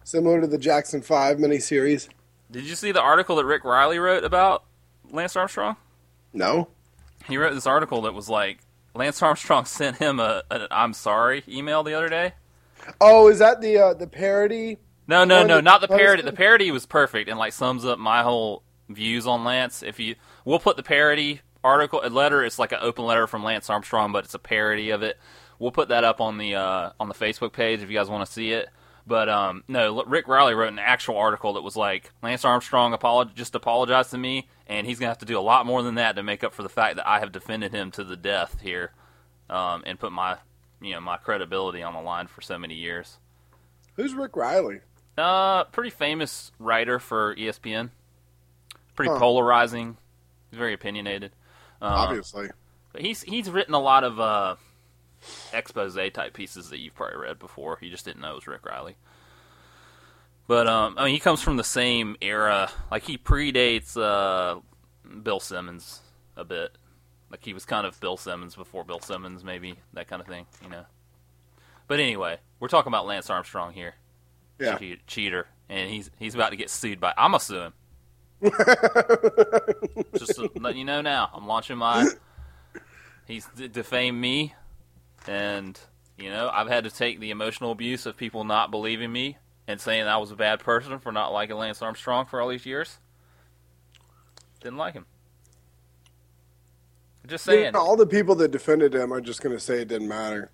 similar 0.03 0.41
to 0.41 0.47
the 0.47 0.57
Jackson 0.57 1.01
Five 1.01 1.37
miniseries. 1.37 2.09
Did 2.51 2.63
you 2.63 2.75
see 2.75 2.91
the 2.91 3.01
article 3.01 3.35
that 3.35 3.45
Rick 3.45 3.63
Reilly 3.63 3.99
wrote 3.99 4.23
about 4.23 4.63
Lance 5.11 5.35
Armstrong? 5.35 5.75
No. 6.33 6.67
He 7.27 7.37
wrote 7.37 7.53
this 7.53 7.67
article 7.67 8.01
that 8.03 8.13
was 8.15 8.27
like 8.29 8.59
Lance 8.95 9.21
Armstrong 9.21 9.65
sent 9.65 9.97
him 9.97 10.19
a, 10.19 10.41
a 10.49 10.67
"I'm 10.71 10.93
sorry" 10.93 11.43
email 11.47 11.83
the 11.83 11.93
other 11.93 12.09
day. 12.09 12.33
Oh, 12.99 13.27
is 13.27 13.37
that 13.39 13.61
the 13.61 13.77
uh, 13.77 13.93
the 13.93 14.07
parody? 14.07 14.77
No, 15.09 15.23
no, 15.23 15.41
no, 15.41 15.55
that 15.55 15.63
not 15.63 15.81
the 15.81 15.87
parody. 15.87 16.21
The 16.21 16.31
parody 16.31 16.69
was 16.69 16.85
perfect 16.85 17.29
and 17.29 17.39
like 17.39 17.51
sums 17.51 17.83
up 17.83 17.97
my 17.97 18.21
whole 18.21 18.61
views 18.87 19.25
on 19.25 19.43
Lance. 19.43 19.81
If 19.81 19.99
you, 19.99 20.13
we'll 20.45 20.59
put 20.59 20.77
the 20.77 20.83
parody 20.83 21.41
article, 21.63 22.01
a 22.03 22.09
letter. 22.09 22.43
It's 22.43 22.59
like 22.59 22.73
an 22.73 22.77
open 22.79 23.05
letter 23.05 23.25
from 23.25 23.43
Lance 23.43 23.71
Armstrong, 23.71 24.11
but 24.11 24.25
it's 24.25 24.35
a 24.35 24.39
parody 24.39 24.91
of 24.91 25.01
it. 25.01 25.17
We'll 25.57 25.71
put 25.71 25.89
that 25.89 26.03
up 26.03 26.21
on 26.21 26.37
the 26.37 26.53
uh, 26.53 26.91
on 26.99 27.07
the 27.07 27.15
Facebook 27.15 27.53
page 27.53 27.81
if 27.81 27.89
you 27.89 27.97
guys 27.97 28.07
want 28.07 28.23
to 28.27 28.31
see 28.31 28.51
it. 28.51 28.69
But 29.07 29.29
um, 29.29 29.63
no, 29.67 30.03
Rick 30.03 30.27
Reilly 30.27 30.53
wrote 30.53 30.71
an 30.71 30.77
actual 30.77 31.17
article 31.17 31.53
that 31.53 31.63
was 31.63 31.75
like 31.75 32.11
Lance 32.21 32.45
Armstrong 32.45 32.93
apolog- 32.95 33.33
just 33.33 33.55
apologized 33.55 34.11
to 34.11 34.17
me, 34.19 34.47
and 34.67 34.85
he's 34.85 34.99
gonna 34.99 35.09
have 35.09 35.17
to 35.17 35.25
do 35.25 35.39
a 35.39 35.41
lot 35.41 35.65
more 35.65 35.81
than 35.81 35.95
that 35.95 36.17
to 36.17 36.23
make 36.23 36.43
up 36.43 36.53
for 36.53 36.61
the 36.61 36.69
fact 36.69 36.97
that 36.97 37.07
I 37.07 37.19
have 37.19 37.31
defended 37.31 37.73
him 37.73 37.89
to 37.91 38.03
the 38.03 38.15
death 38.15 38.59
here, 38.61 38.91
um, 39.49 39.81
and 39.87 39.99
put 39.99 40.11
my 40.11 40.37
you 40.79 40.93
know 40.93 41.01
my 41.01 41.17
credibility 41.17 41.81
on 41.81 41.95
the 41.95 42.01
line 42.01 42.27
for 42.27 42.41
so 42.41 42.59
many 42.59 42.75
years. 42.75 43.17
Who's 43.95 44.13
Rick 44.13 44.35
Reilly? 44.35 44.81
Uh, 45.19 45.65
pretty 45.65 45.89
famous 45.89 46.51
writer 46.60 46.99
for 46.99 47.36
ESPN. 47.36 47.89
Pretty 48.95 49.12
Huh. 49.12 49.19
polarizing. 49.19 49.97
He's 50.49 50.58
very 50.58 50.73
opinionated. 50.73 51.32
Uh, 51.82 51.86
Obviously. 51.86 52.49
but 52.91 53.01
he's 53.01 53.21
he's 53.21 53.49
written 53.49 53.73
a 53.73 53.79
lot 53.79 54.03
of 54.03 54.19
uh, 54.19 54.55
expose 55.53 55.95
type 56.13 56.34
pieces 56.34 56.69
that 56.69 56.79
you've 56.79 56.95
probably 56.95 57.17
read 57.17 57.39
before. 57.39 57.77
You 57.82 57.89
just 57.89 58.05
didn't 58.05 58.21
know 58.21 58.32
it 58.32 58.36
was 58.36 58.47
Rick 58.47 58.65
Reilly. 58.65 58.95
But 60.47 60.67
um, 60.67 60.95
I 60.97 61.05
mean, 61.05 61.13
he 61.13 61.19
comes 61.19 61.41
from 61.41 61.58
the 61.58 61.63
same 61.63 62.15
era. 62.21 62.71
Like 62.89 63.03
he 63.03 63.17
predates 63.17 63.95
uh, 63.95 64.60
Bill 65.21 65.39
Simmons 65.39 65.99
a 66.36 66.43
bit. 66.43 66.77
Like 67.29 67.45
he 67.45 67.53
was 67.53 67.65
kind 67.65 67.86
of 67.86 67.99
Bill 67.99 68.17
Simmons 68.17 68.55
before 68.55 68.84
Bill 68.84 68.99
Simmons, 68.99 69.43
maybe 69.43 69.75
that 69.93 70.08
kind 70.08 70.21
of 70.21 70.27
thing, 70.27 70.47
you 70.63 70.69
know. 70.69 70.86
But 71.88 71.99
anyway, 71.99 72.38
we're 72.60 72.67
talking 72.67 72.89
about 72.89 73.05
Lance 73.05 73.29
Armstrong 73.29 73.73
here 73.73 73.95
Yeah. 74.59 74.77
cheat, 74.77 75.07
cheater, 75.07 75.47
and 75.69 75.89
he's 75.89 76.09
he's 76.19 76.35
about 76.35 76.49
to 76.49 76.55
get 76.55 76.69
sued 76.69 76.99
by. 76.99 77.13
I'm 77.17 77.31
gonna 77.31 77.39
sue 77.39 77.59
him. 77.61 77.73
Just 80.17 80.35
to 80.35 80.49
let 80.55 80.75
you 80.75 80.85
know 80.85 81.01
now, 81.01 81.29
I'm 81.33 81.47
launching 81.47 81.77
my. 81.77 82.07
He's 83.25 83.45
defamed 83.71 84.19
me, 84.19 84.53
and 85.27 85.79
you 86.17 86.29
know 86.29 86.49
I've 86.51 86.67
had 86.67 86.83
to 86.85 86.89
take 86.89 87.19
the 87.19 87.31
emotional 87.31 87.71
abuse 87.71 88.05
of 88.05 88.17
people 88.17 88.43
not 88.43 88.71
believing 88.71 89.11
me 89.11 89.37
and 89.67 89.79
saying 89.79 90.07
I 90.07 90.17
was 90.17 90.31
a 90.31 90.35
bad 90.35 90.59
person 90.61 90.99
for 90.99 91.11
not 91.11 91.31
liking 91.31 91.55
Lance 91.57 91.81
Armstrong 91.81 92.25
for 92.25 92.41
all 92.41 92.49
these 92.49 92.65
years. 92.65 92.97
Didn't 94.61 94.77
like 94.77 94.93
him. 94.93 95.05
Just 97.27 97.45
You 97.47 97.53
saying. 97.53 97.73
know, 97.73 97.79
all 97.79 97.95
the 97.95 98.07
people 98.07 98.33
that 98.35 98.49
defended 98.51 98.95
him 98.95 99.13
are 99.13 99.21
just 99.21 99.41
going 99.41 99.55
to 99.55 99.59
say 99.59 99.81
it 99.81 99.87
didn't 99.87 100.07
matter. 100.07 100.49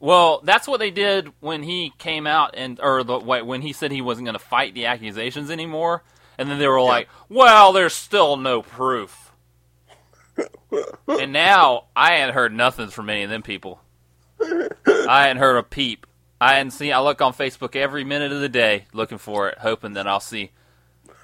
Well, 0.00 0.40
that's 0.44 0.68
what 0.68 0.78
they 0.78 0.90
did 0.90 1.32
when 1.40 1.62
he 1.62 1.92
came 1.98 2.26
out 2.26 2.54
and 2.56 2.78
or 2.80 3.02
the 3.02 3.18
when 3.18 3.62
he 3.62 3.72
said 3.72 3.90
he 3.90 4.00
wasn't 4.00 4.26
going 4.26 4.38
to 4.38 4.44
fight 4.44 4.74
the 4.74 4.86
accusations 4.86 5.50
anymore, 5.50 6.04
and 6.36 6.48
then 6.48 6.58
they 6.58 6.68
were 6.68 6.80
like, 6.80 7.08
"Well, 7.28 7.72
there's 7.72 7.94
still 7.94 8.36
no 8.36 8.62
proof." 8.62 9.32
and 11.08 11.32
now 11.32 11.86
I 11.96 12.16
hadn't 12.16 12.34
heard 12.34 12.52
nothing 12.52 12.88
from 12.88 13.10
any 13.10 13.24
of 13.24 13.30
them 13.30 13.42
people. 13.42 13.80
I 14.40 15.22
hadn't 15.26 15.38
heard 15.38 15.56
a 15.56 15.64
peep. 15.64 16.06
I 16.40 16.54
hadn't 16.54 16.70
seen. 16.70 16.92
I 16.92 17.00
look 17.00 17.20
on 17.20 17.32
Facebook 17.32 17.74
every 17.74 18.04
minute 18.04 18.30
of 18.30 18.40
the 18.40 18.48
day 18.48 18.84
looking 18.92 19.18
for 19.18 19.48
it, 19.48 19.58
hoping 19.58 19.94
that 19.94 20.06
I'll 20.06 20.20
see. 20.20 20.52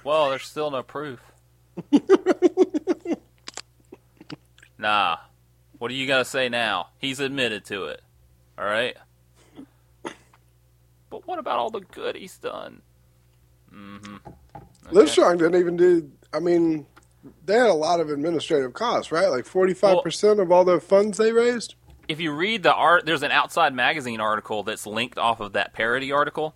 Well, 0.03 0.29
there's 0.29 0.43
still 0.43 0.69
no 0.69 0.83
proof. 0.83 1.21
nah. 4.77 5.17
What 5.77 5.91
are 5.91 5.93
you 5.93 6.07
gonna 6.07 6.25
say 6.25 6.49
now? 6.49 6.89
He's 6.97 7.21
admitted 7.21 7.63
to 7.65 7.85
it. 7.85 8.01
All 8.57 8.65
right. 8.65 8.95
But 11.09 11.27
what 11.27 11.39
about 11.39 11.59
all 11.59 11.69
the 11.69 11.81
good 11.81 12.15
he's 12.15 12.37
done? 12.37 12.81
Mm-hmm. 13.73 14.17
Livestrong 14.91 15.37
didn't 15.37 15.59
even 15.59 15.77
do. 15.77 16.11
I 16.33 16.39
mean, 16.39 16.85
they 17.45 17.55
had 17.55 17.67
a 17.67 17.73
lot 17.73 17.99
of 17.99 18.09
administrative 18.09 18.73
costs, 18.73 19.11
right? 19.11 19.27
Like 19.27 19.45
forty-five 19.45 20.03
percent 20.03 20.39
of 20.39 20.51
all 20.51 20.63
the 20.63 20.79
funds 20.79 21.17
they 21.17 21.31
raised. 21.31 21.75
If 22.07 22.19
you 22.19 22.31
read 22.31 22.63
the 22.63 22.73
art, 22.73 23.05
there's 23.05 23.23
an 23.23 23.31
Outside 23.31 23.73
Magazine 23.73 24.19
article 24.19 24.63
that's 24.63 24.85
linked 24.85 25.17
off 25.17 25.39
of 25.39 25.53
that 25.53 25.73
parody 25.73 26.11
article 26.11 26.55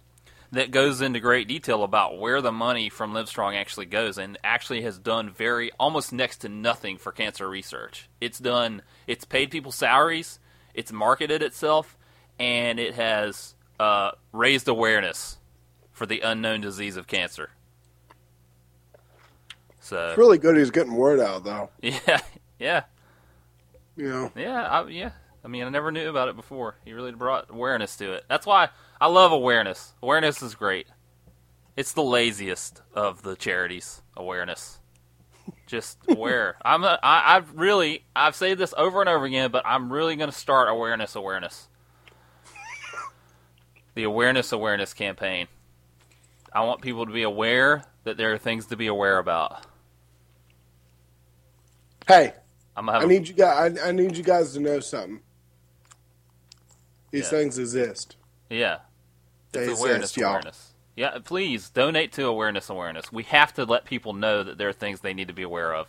that 0.51 0.71
goes 0.71 1.01
into 1.01 1.19
great 1.19 1.47
detail 1.47 1.83
about 1.83 2.19
where 2.19 2.41
the 2.41 2.51
money 2.51 2.89
from 2.89 3.13
Livestrong 3.13 3.55
actually 3.55 3.85
goes, 3.85 4.17
and 4.17 4.37
actually 4.43 4.81
has 4.81 4.99
done 4.99 5.31
very 5.31 5.71
almost 5.79 6.13
next 6.13 6.37
to 6.39 6.49
nothing 6.49 6.97
for 6.97 7.11
cancer 7.11 7.49
research. 7.49 8.09
It's 8.21 8.39
done. 8.39 8.81
It's 9.07 9.25
paid 9.25 9.51
people 9.51 9.71
salaries. 9.71 10.39
It's 10.79 10.93
marketed 10.93 11.43
itself, 11.43 11.97
and 12.39 12.79
it 12.79 12.93
has 12.93 13.53
uh, 13.81 14.11
raised 14.31 14.69
awareness 14.69 15.37
for 15.91 16.05
the 16.05 16.21
unknown 16.21 16.61
disease 16.61 16.95
of 16.95 17.05
cancer. 17.05 17.49
So 19.81 20.07
It's 20.07 20.17
really 20.17 20.37
good. 20.37 20.55
He's 20.55 20.71
getting 20.71 20.93
word 20.93 21.19
out, 21.19 21.43
though. 21.43 21.69
yeah, 21.81 22.21
yeah, 22.57 22.83
know, 23.97 24.31
yeah, 24.37 24.61
I, 24.69 24.87
yeah. 24.87 25.11
I 25.43 25.49
mean, 25.49 25.65
I 25.65 25.69
never 25.69 25.91
knew 25.91 26.09
about 26.09 26.29
it 26.29 26.37
before. 26.37 26.75
He 26.85 26.93
really 26.93 27.11
brought 27.11 27.49
awareness 27.49 27.97
to 27.97 28.13
it. 28.13 28.23
That's 28.29 28.45
why 28.45 28.69
I 29.01 29.07
love 29.07 29.33
awareness. 29.33 29.91
Awareness 30.01 30.41
is 30.41 30.55
great. 30.55 30.87
It's 31.75 31.91
the 31.91 32.03
laziest 32.03 32.81
of 32.93 33.23
the 33.23 33.35
charities. 33.35 34.01
Awareness, 34.15 34.79
just 35.69 35.97
aware. 36.09 36.57
I'm. 36.65 36.83
A, 36.83 36.99
I, 37.01 37.37
I've 37.37 37.53
really. 37.55 38.03
I've 38.15 38.35
said 38.35 38.57
this 38.57 38.73
over 38.77 38.99
and 39.01 39.09
over 39.09 39.25
again, 39.25 39.51
but 39.51 39.63
I'm 39.65 39.91
really 39.91 40.15
going 40.15 40.29
to 40.29 40.35
start 40.35 40.67
awareness. 40.69 41.15
Awareness. 41.15 41.67
the 43.95 44.03
awareness 44.03 44.51
awareness 44.51 44.93
campaign. 44.93 45.47
I 46.51 46.65
want 46.65 46.81
people 46.81 47.05
to 47.05 47.11
be 47.13 47.23
aware 47.23 47.83
that 48.03 48.17
there 48.17 48.33
are 48.33 48.37
things 48.37 48.65
to 48.67 48.75
be 48.75 48.87
aware 48.87 49.19
about. 49.19 49.65
hey, 52.07 52.33
I'm 52.75 52.85
gonna 52.87 52.93
have 52.99 53.01
I 53.03 53.05
a- 53.05 53.07
need 53.07 53.27
you 53.27 53.33
guys. 53.35 53.77
I, 53.79 53.89
I 53.89 53.91
need 53.91 54.17
you 54.17 54.23
guys 54.23 54.53
to 54.53 54.59
know 54.59 54.79
something. 54.79 55.19
These 57.11 57.23
Yeah. 57.23 57.29
things 57.29 57.57
exist. 57.59 58.15
Yeah. 58.49 58.79
They 59.51 59.61
It's 59.61 59.69
exist, 59.71 59.81
awareness 59.85 60.17
y'all. 60.17 60.29
awareness. 60.31 60.68
Yeah, 60.99 61.17
please 61.23 61.69
donate 61.69 62.11
to 62.13 62.25
awareness 62.25 62.69
awareness. 62.69 63.09
We 63.09 63.23
have 63.23 63.53
to 63.53 63.63
let 63.63 63.85
people 63.85 64.11
know 64.11 64.43
that 64.43 64.57
there 64.57 64.67
are 64.67 64.73
things 64.73 64.99
they 64.99 65.13
need 65.13 65.29
to 65.29 65.33
be 65.33 65.43
aware 65.43 65.73
of. 65.73 65.87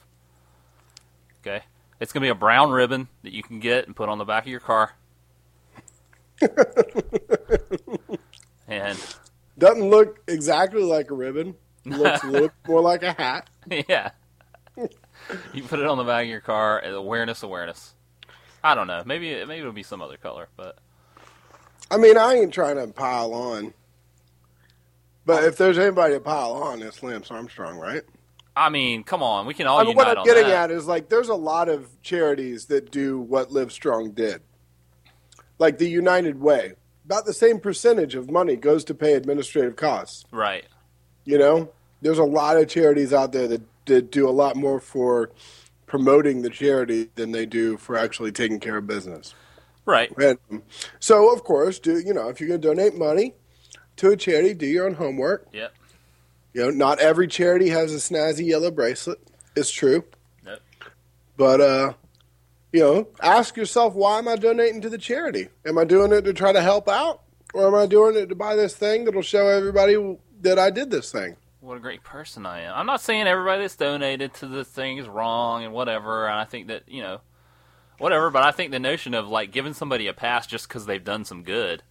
Okay? 1.40 1.64
It's 1.98 2.12
going 2.12 2.20
to 2.20 2.26
be 2.26 2.30
a 2.30 2.34
brown 2.36 2.70
ribbon 2.70 3.08
that 3.24 3.32
you 3.32 3.42
can 3.42 3.58
get 3.58 3.88
and 3.88 3.96
put 3.96 4.08
on 4.08 4.18
the 4.18 4.24
back 4.24 4.44
of 4.44 4.48
your 4.48 4.60
car. 4.60 4.94
and 8.68 8.96
Doesn't 9.58 9.90
look 9.90 10.22
exactly 10.28 10.84
like 10.84 11.10
a 11.10 11.14
ribbon. 11.14 11.56
Looks 11.84 12.22
a 12.22 12.28
little 12.28 12.52
more 12.68 12.80
like 12.80 13.02
a 13.02 13.12
hat. 13.12 13.50
yeah. 13.88 14.12
you 15.52 15.64
put 15.64 15.80
it 15.80 15.86
on 15.86 15.98
the 15.98 16.04
back 16.04 16.22
of 16.22 16.28
your 16.28 16.40
car 16.40 16.84
awareness 16.84 17.42
awareness. 17.42 17.94
I 18.62 18.76
don't 18.76 18.86
know. 18.86 19.02
Maybe 19.04 19.44
maybe 19.44 19.58
it'll 19.58 19.72
be 19.72 19.82
some 19.82 20.02
other 20.02 20.18
color, 20.18 20.46
but 20.56 20.78
I 21.90 21.96
mean, 21.96 22.16
I 22.16 22.34
ain't 22.34 22.54
trying 22.54 22.76
to 22.76 22.86
pile 22.86 23.34
on. 23.34 23.74
But 25.26 25.44
if 25.44 25.56
there's 25.56 25.78
anybody 25.78 26.14
to 26.14 26.20
pile 26.20 26.52
on, 26.52 26.82
it's 26.82 27.02
Lance 27.02 27.30
Armstrong, 27.30 27.76
right? 27.76 28.02
I 28.56 28.68
mean, 28.68 29.04
come 29.04 29.22
on, 29.22 29.46
we 29.46 29.54
can 29.54 29.66
all 29.66 29.78
I 29.78 29.84
mean, 29.84 29.96
what 29.96 30.18
I'm 30.18 30.24
getting 30.24 30.48
that. 30.48 30.70
at 30.70 30.76
is 30.76 30.86
like 30.86 31.08
there's 31.08 31.28
a 31.28 31.34
lot 31.34 31.68
of 31.68 31.88
charities 32.02 32.66
that 32.66 32.90
do 32.90 33.20
what 33.20 33.50
Livestrong 33.50 34.14
did. 34.14 34.42
Like 35.58 35.78
the 35.78 35.88
United 35.88 36.40
Way. 36.40 36.74
About 37.04 37.26
the 37.26 37.34
same 37.34 37.58
percentage 37.58 38.14
of 38.14 38.30
money 38.30 38.56
goes 38.56 38.84
to 38.84 38.94
pay 38.94 39.14
administrative 39.14 39.76
costs. 39.76 40.24
Right. 40.30 40.64
You 41.24 41.38
know? 41.38 41.72
There's 42.02 42.18
a 42.18 42.24
lot 42.24 42.56
of 42.56 42.68
charities 42.68 43.12
out 43.12 43.32
there 43.32 43.48
that, 43.48 43.62
that 43.86 44.10
do 44.10 44.28
a 44.28 44.30
lot 44.30 44.56
more 44.56 44.80
for 44.80 45.30
promoting 45.86 46.42
the 46.42 46.50
charity 46.50 47.10
than 47.16 47.32
they 47.32 47.46
do 47.46 47.76
for 47.76 47.96
actually 47.96 48.32
taking 48.32 48.60
care 48.60 48.76
of 48.76 48.86
business. 48.86 49.34
Right. 49.84 50.10
And 50.18 50.38
so, 51.00 51.32
of 51.32 51.42
course, 51.42 51.78
do 51.78 51.98
you 51.98 52.14
know 52.14 52.28
if 52.28 52.40
you're 52.40 52.48
going 52.48 52.60
to 52.60 52.68
donate 52.68 52.96
money 52.96 53.34
to 54.00 54.10
a 54.10 54.16
charity, 54.16 54.54
do 54.54 54.66
your 54.66 54.86
own 54.86 54.94
homework. 54.94 55.46
Yep. 55.52 55.72
You 56.52 56.62
know, 56.62 56.70
not 56.70 56.98
every 56.98 57.28
charity 57.28 57.68
has 57.68 57.94
a 57.94 57.96
snazzy 57.96 58.46
yellow 58.48 58.70
bracelet. 58.70 59.20
It's 59.56 59.70
true. 59.70 60.04
Nope. 60.44 60.60
But 61.36 61.60
uh, 61.60 61.92
you 62.72 62.80
know, 62.80 63.08
ask 63.22 63.56
yourself 63.56 63.94
why 63.94 64.18
am 64.18 64.28
I 64.28 64.36
donating 64.36 64.80
to 64.82 64.88
the 64.88 64.98
charity? 64.98 65.48
Am 65.64 65.78
I 65.78 65.84
doing 65.84 66.12
it 66.12 66.22
to 66.22 66.32
try 66.32 66.52
to 66.52 66.60
help 66.60 66.88
out, 66.88 67.22
or 67.54 67.66
am 67.66 67.74
I 67.74 67.86
doing 67.86 68.16
it 68.16 68.28
to 68.28 68.34
buy 68.34 68.56
this 68.56 68.74
thing 68.74 69.04
that'll 69.04 69.22
show 69.22 69.46
everybody 69.46 70.18
that 70.42 70.58
I 70.58 70.70
did 70.70 70.90
this 70.90 71.12
thing? 71.12 71.36
what 71.60 71.76
a 71.76 71.80
great 71.80 72.02
person 72.02 72.46
I 72.46 72.62
am. 72.62 72.74
I'm 72.74 72.86
not 72.86 73.00
saying 73.00 73.26
everybody 73.26 73.62
that's 73.62 73.76
donated 73.76 74.34
to 74.34 74.46
this 74.46 74.68
thing 74.68 74.98
is 74.98 75.08
wrong 75.08 75.62
and 75.62 75.72
whatever, 75.72 76.26
and 76.26 76.38
I 76.38 76.44
think 76.44 76.68
that, 76.68 76.84
you 76.88 77.02
know, 77.02 77.20
whatever, 77.98 78.30
but 78.30 78.42
I 78.42 78.50
think 78.50 78.70
the 78.70 78.78
notion 78.78 79.14
of, 79.14 79.28
like, 79.28 79.52
giving 79.52 79.74
somebody 79.74 80.06
a 80.06 80.14
pass 80.14 80.46
just 80.46 80.68
because 80.68 80.86
they've 80.86 81.04
done 81.04 81.24
some 81.24 81.42
good, 81.42 81.82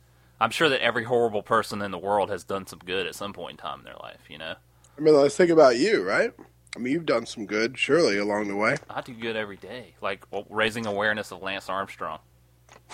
I'm 0.41 0.52
sure 0.52 0.69
that 0.69 0.82
every 0.82 1.04
horrible 1.04 1.43
person 1.43 1.82
in 1.82 1.91
the 1.91 1.97
world 1.97 2.30
has 2.30 2.43
done 2.43 2.65
some 2.65 2.80
good 2.80 3.08
at 3.08 3.15
some 3.15 3.34
point 3.34 3.52
in 3.52 3.58
time 3.58 3.80
in 3.80 3.86
their 3.86 3.97
life, 4.02 4.21
you 4.30 4.38
know? 4.38 4.56
I 4.97 5.02
mean, 5.02 5.15
let's 5.15 5.36
think 5.36 5.52
about 5.52 5.78
you, 5.78 6.04
right? 6.04 6.34
I 6.75 6.80
mean, 6.80 6.93
you've 6.93 7.06
done 7.06 7.25
some 7.25 7.45
good, 7.45 7.78
surely, 7.78 8.17
along 8.17 8.47
the 8.47 8.56
way. 8.56 8.78
I 8.89 9.02
do 9.02 9.13
good 9.13 9.36
every 9.36 9.58
day, 9.58 9.95
like 10.02 10.25
well, 10.32 10.45
raising 10.49 10.86
awareness 10.86 11.32
of 11.32 11.41
Lance 11.41 11.67
Armstrong. 11.67 12.19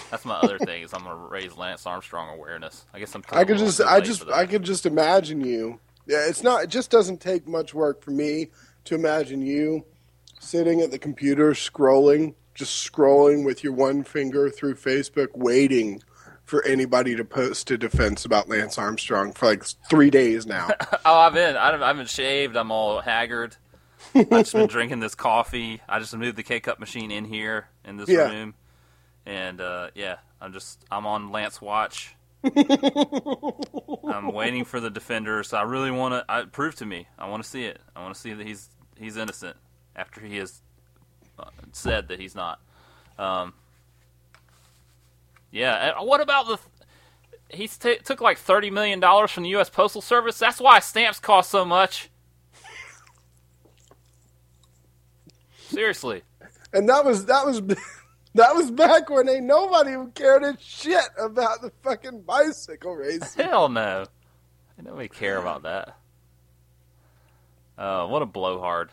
That's 0.10 0.25
my 0.25 0.36
other 0.36 0.58
thing 0.58 0.84
is 0.84 0.93
I'm 0.93 1.03
going 1.03 1.17
to 1.17 1.27
raise 1.27 1.55
Lance 1.58 1.86
Armstrong 1.86 2.29
awareness. 2.29 2.86
I 2.93 2.99
guess 2.99 3.13
I'm. 3.15 3.23
I 3.31 3.43
could 3.43 3.58
just, 3.58 3.81
I 3.81 3.99
just. 3.99 4.27
I 4.29 4.45
could 4.45 4.63
just 4.63 4.86
imagine 4.86 5.41
you. 5.41 5.79
Yeah, 6.08 6.25
it's 6.27 6.43
not. 6.43 6.63
It 6.63 6.69
just 6.69 6.89
doesn't 6.89 7.19
take 7.19 7.47
much 7.47 7.73
work 7.73 8.01
for 8.01 8.12
me 8.12 8.47
to 8.86 8.95
imagine 8.95 9.41
you 9.41 9.86
sitting 10.39 10.79
at 10.81 10.91
the 10.91 10.99
computer 10.99 11.51
scrolling, 11.51 12.36
just 12.53 12.91
scrolling 12.91 13.45
with 13.45 13.63
your 13.63 13.73
one 13.73 14.03
finger 14.03 14.49
through 14.49 14.75
Facebook, 14.75 15.29
waiting 15.34 16.01
for 16.45 16.63
anybody 16.65 17.15
to 17.15 17.25
post 17.25 17.69
a 17.71 17.77
defense 17.77 18.23
about 18.25 18.47
Lance 18.47 18.77
Armstrong 18.77 19.34
for 19.34 19.47
like 19.47 19.63
three 19.89 20.10
days 20.10 20.45
now. 20.45 20.69
Oh, 21.05 21.17
I've 21.19 21.34
been. 21.34 21.55
I 21.55 21.65
haven't, 21.67 21.84
I 21.84 21.88
haven't 21.88 22.10
shaved. 22.10 22.55
I'm 22.55 22.71
all 22.71 22.99
haggard. 23.01 23.55
I've 24.15 24.29
just 24.29 24.53
been 24.53 24.67
drinking 24.67 24.99
this 25.01 25.13
coffee. 25.15 25.81
I 25.88 25.99
just 25.99 26.15
moved 26.15 26.36
the 26.38 26.43
K 26.43 26.60
cup 26.60 26.79
machine 26.79 27.12
in 27.12 27.25
here 27.25 27.67
in 27.84 27.97
this 27.97 28.10
Yeah. 28.10 28.29
room, 28.31 28.55
and 29.25 29.60
uh, 29.62 29.89
yeah, 29.93 30.17
I'm 30.41 30.51
just 30.53 30.84
I'm 30.89 31.05
on 31.05 31.31
Lance 31.31 31.62
watch. 31.62 32.15
I'm 34.05 34.31
waiting 34.34 34.65
for 34.65 34.79
the 34.79 34.89
defenders. 34.89 35.53
I 35.53 35.63
really 35.63 35.91
want 35.91 36.13
to. 36.13 36.25
I 36.29 36.43
prove 36.45 36.75
to 36.75 36.86
me. 36.86 37.08
I 37.17 37.27
want 37.29 37.43
to 37.43 37.49
see 37.49 37.65
it. 37.65 37.79
I 37.95 38.01
want 38.01 38.13
to 38.15 38.19
see 38.19 38.34
that 38.34 38.45
he's 38.45 38.69
he's 38.97 39.17
innocent 39.17 39.58
after 39.95 40.21
he 40.21 40.38
has 40.38 40.62
uh, 41.39 41.45
said 41.71 42.08
that 42.10 42.19
he's 42.19 42.36
not. 42.36 42.60
Um, 43.17 43.53
yeah. 45.51 45.93
and 45.97 46.08
What 46.08 46.21
about 46.21 46.47
the? 46.47 46.58
He 47.49 47.67
t- 47.67 47.97
took 48.03 48.21
like 48.21 48.38
thirty 48.38 48.69
million 48.71 48.99
dollars 48.99 49.31
from 49.31 49.43
the 49.43 49.49
U.S. 49.49 49.69
Postal 49.69 50.01
Service. 50.01 50.39
That's 50.39 50.60
why 50.60 50.79
stamps 50.79 51.19
cost 51.19 51.51
so 51.51 51.63
much. 51.63 52.10
Seriously. 55.69 56.23
and 56.73 56.88
that 56.89 57.03
was 57.05 57.25
that 57.25 57.45
was 57.45 57.62
that 58.36 58.55
was 58.55 58.71
back 58.71 59.10
when 59.10 59.27
ain't 59.29 59.45
nobody 59.45 59.91
cared 60.13 60.43
a 60.43 60.58
shit 60.60 61.03
about 61.19 61.62
the 61.62 61.71
fucking 61.84 62.21
bicycle 62.21 62.95
race. 62.95 63.34
Hell 63.36 63.69
no. 63.69 64.05
Nobody 64.81 65.08
care 65.08 65.38
about 65.38 65.63
that. 65.63 65.97
Uh, 67.77 68.08
what 68.08 68.21
a 68.21 68.25
blowhard. 68.25 68.89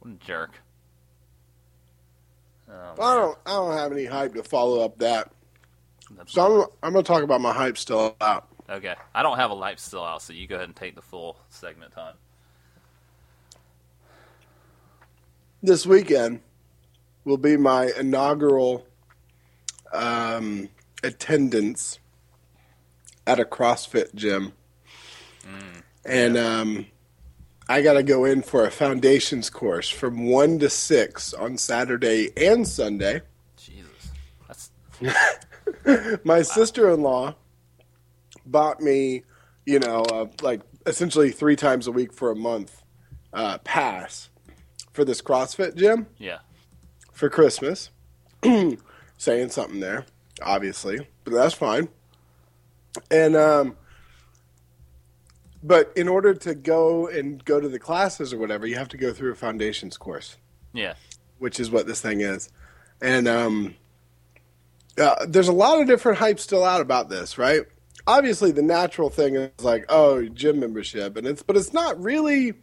What 0.00 0.14
a 0.14 0.24
jerk. 0.24 0.50
Oh, 2.70 2.94
I 3.00 3.14
don't 3.14 3.38
I 3.46 3.50
don't 3.50 3.76
have 3.76 3.92
any 3.92 4.04
hype 4.04 4.34
to 4.34 4.42
follow 4.42 4.84
up 4.84 4.98
that. 4.98 5.32
So 6.26 6.62
I'm, 6.62 6.68
I'm 6.82 6.92
gonna 6.92 7.02
talk 7.02 7.22
about 7.22 7.40
my 7.40 7.52
hype 7.52 7.78
still 7.78 8.16
out. 8.20 8.48
Okay. 8.68 8.94
I 9.14 9.22
don't 9.22 9.36
have 9.36 9.50
a 9.50 9.56
hype 9.56 9.80
still 9.80 10.04
out, 10.04 10.22
so 10.22 10.32
you 10.32 10.46
go 10.46 10.56
ahead 10.56 10.68
and 10.68 10.76
take 10.76 10.94
the 10.94 11.02
full 11.02 11.36
segment 11.48 11.92
time. 11.92 12.14
This 15.62 15.84
weekend, 15.84 16.40
will 17.24 17.36
be 17.36 17.56
my 17.56 17.92
inaugural 17.98 18.86
um, 19.92 20.68
attendance 21.02 21.98
at 23.26 23.38
a 23.38 23.44
CrossFit 23.44 24.14
gym, 24.14 24.52
and 26.04 26.36
um, 26.36 26.86
I 27.68 27.82
got 27.82 27.94
to 27.94 28.02
go 28.02 28.24
in 28.24 28.42
for 28.42 28.66
a 28.66 28.70
foundations 28.70 29.50
course 29.50 29.88
from 29.88 30.26
one 30.26 30.58
to 30.60 30.70
six 30.70 31.32
on 31.34 31.58
Saturday 31.58 32.30
and 32.36 32.66
Sunday. 32.66 33.22
Jesus, 33.56 34.10
that's 34.48 34.70
My 36.24 36.42
sister-in-law 36.42 37.34
bought 38.46 38.80
me, 38.80 39.24
you 39.66 39.78
know, 39.78 40.02
uh, 40.02 40.26
like 40.42 40.62
essentially 40.86 41.30
three 41.30 41.56
times 41.56 41.86
a 41.86 41.92
week 41.92 42.12
for 42.12 42.30
a 42.30 42.36
month 42.36 42.82
uh, 43.32 43.58
pass 43.58 44.30
for 44.92 45.04
this 45.04 45.22
CrossFit 45.22 45.76
gym 45.76 46.06
yeah, 46.18 46.38
for 47.12 47.28
Christmas. 47.30 47.90
Saying 49.18 49.50
something 49.50 49.80
there, 49.80 50.06
obviously, 50.42 51.06
but 51.24 51.34
that's 51.34 51.54
fine. 51.54 51.88
And 53.10 53.36
um, 53.36 53.76
but 55.62 55.92
in 55.94 56.08
order 56.08 56.32
to 56.34 56.54
go 56.54 57.06
and 57.06 57.44
go 57.44 57.60
to 57.60 57.68
the 57.68 57.78
classes 57.78 58.32
or 58.32 58.38
whatever, 58.38 58.66
you 58.66 58.76
have 58.76 58.88
to 58.88 58.96
go 58.96 59.12
through 59.12 59.32
a 59.32 59.34
foundations 59.34 59.98
course, 59.98 60.36
yeah, 60.72 60.94
which 61.38 61.60
is 61.60 61.70
what 61.70 61.86
this 61.86 62.00
thing 62.00 62.22
is. 62.22 62.48
And 63.02 63.28
um, 63.28 63.74
uh, 64.98 65.26
there's 65.26 65.48
a 65.48 65.52
lot 65.52 65.80
of 65.80 65.86
different 65.86 66.18
hype 66.18 66.40
still 66.40 66.64
out 66.64 66.80
about 66.80 67.08
this, 67.08 67.38
right? 67.38 67.62
Obviously, 68.06 68.50
the 68.50 68.62
natural 68.62 69.10
thing 69.10 69.36
is 69.36 69.50
like, 69.62 69.84
oh, 69.88 70.26
gym 70.26 70.60
membership, 70.60 71.16
and 71.16 71.26
it's 71.26 71.42
but 71.42 71.56
it's 71.56 71.72
not 71.72 72.00
really. 72.00 72.54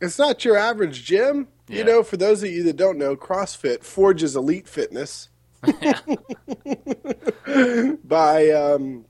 It's 0.00 0.18
not 0.18 0.44
your 0.44 0.58
average 0.58 1.04
gym. 1.04 1.48
Yeah. 1.68 1.78
You 1.78 1.84
know, 1.84 2.02
for 2.02 2.16
those 2.16 2.42
of 2.42 2.50
you 2.50 2.62
that 2.64 2.76
don't 2.76 2.98
know, 2.98 3.16
CrossFit 3.16 3.82
forges 3.82 4.36
elite 4.36 4.68
fitness 4.68 5.30
by 8.04 8.50
um, 8.50 9.06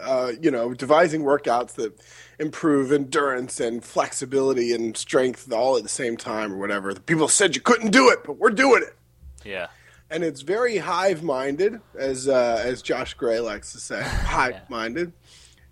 uh, 0.00 0.32
you 0.40 0.50
know 0.50 0.74
devising 0.74 1.22
workouts 1.22 1.74
that 1.74 2.00
improve 2.38 2.92
endurance 2.92 3.60
and 3.60 3.84
flexibility 3.84 4.72
and 4.72 4.96
strength 4.96 5.52
all 5.52 5.76
at 5.76 5.82
the 5.82 5.88
same 5.88 6.16
time 6.16 6.52
or 6.52 6.58
whatever. 6.58 6.94
The 6.94 7.00
people 7.00 7.28
said 7.28 7.54
you 7.54 7.62
couldn't 7.62 7.90
do 7.90 8.08
it, 8.10 8.20
but 8.24 8.38
we're 8.38 8.50
doing 8.50 8.82
it, 8.82 8.96
yeah, 9.44 9.68
and 10.10 10.24
it's 10.24 10.42
very 10.42 10.78
hive 10.78 11.22
minded, 11.22 11.80
as 11.98 12.28
uh, 12.28 12.62
as 12.64 12.82
Josh 12.82 13.14
Gray 13.14 13.40
likes 13.40 13.72
to 13.72 13.78
say, 13.78 14.02
hive 14.04 14.68
minded. 14.68 15.12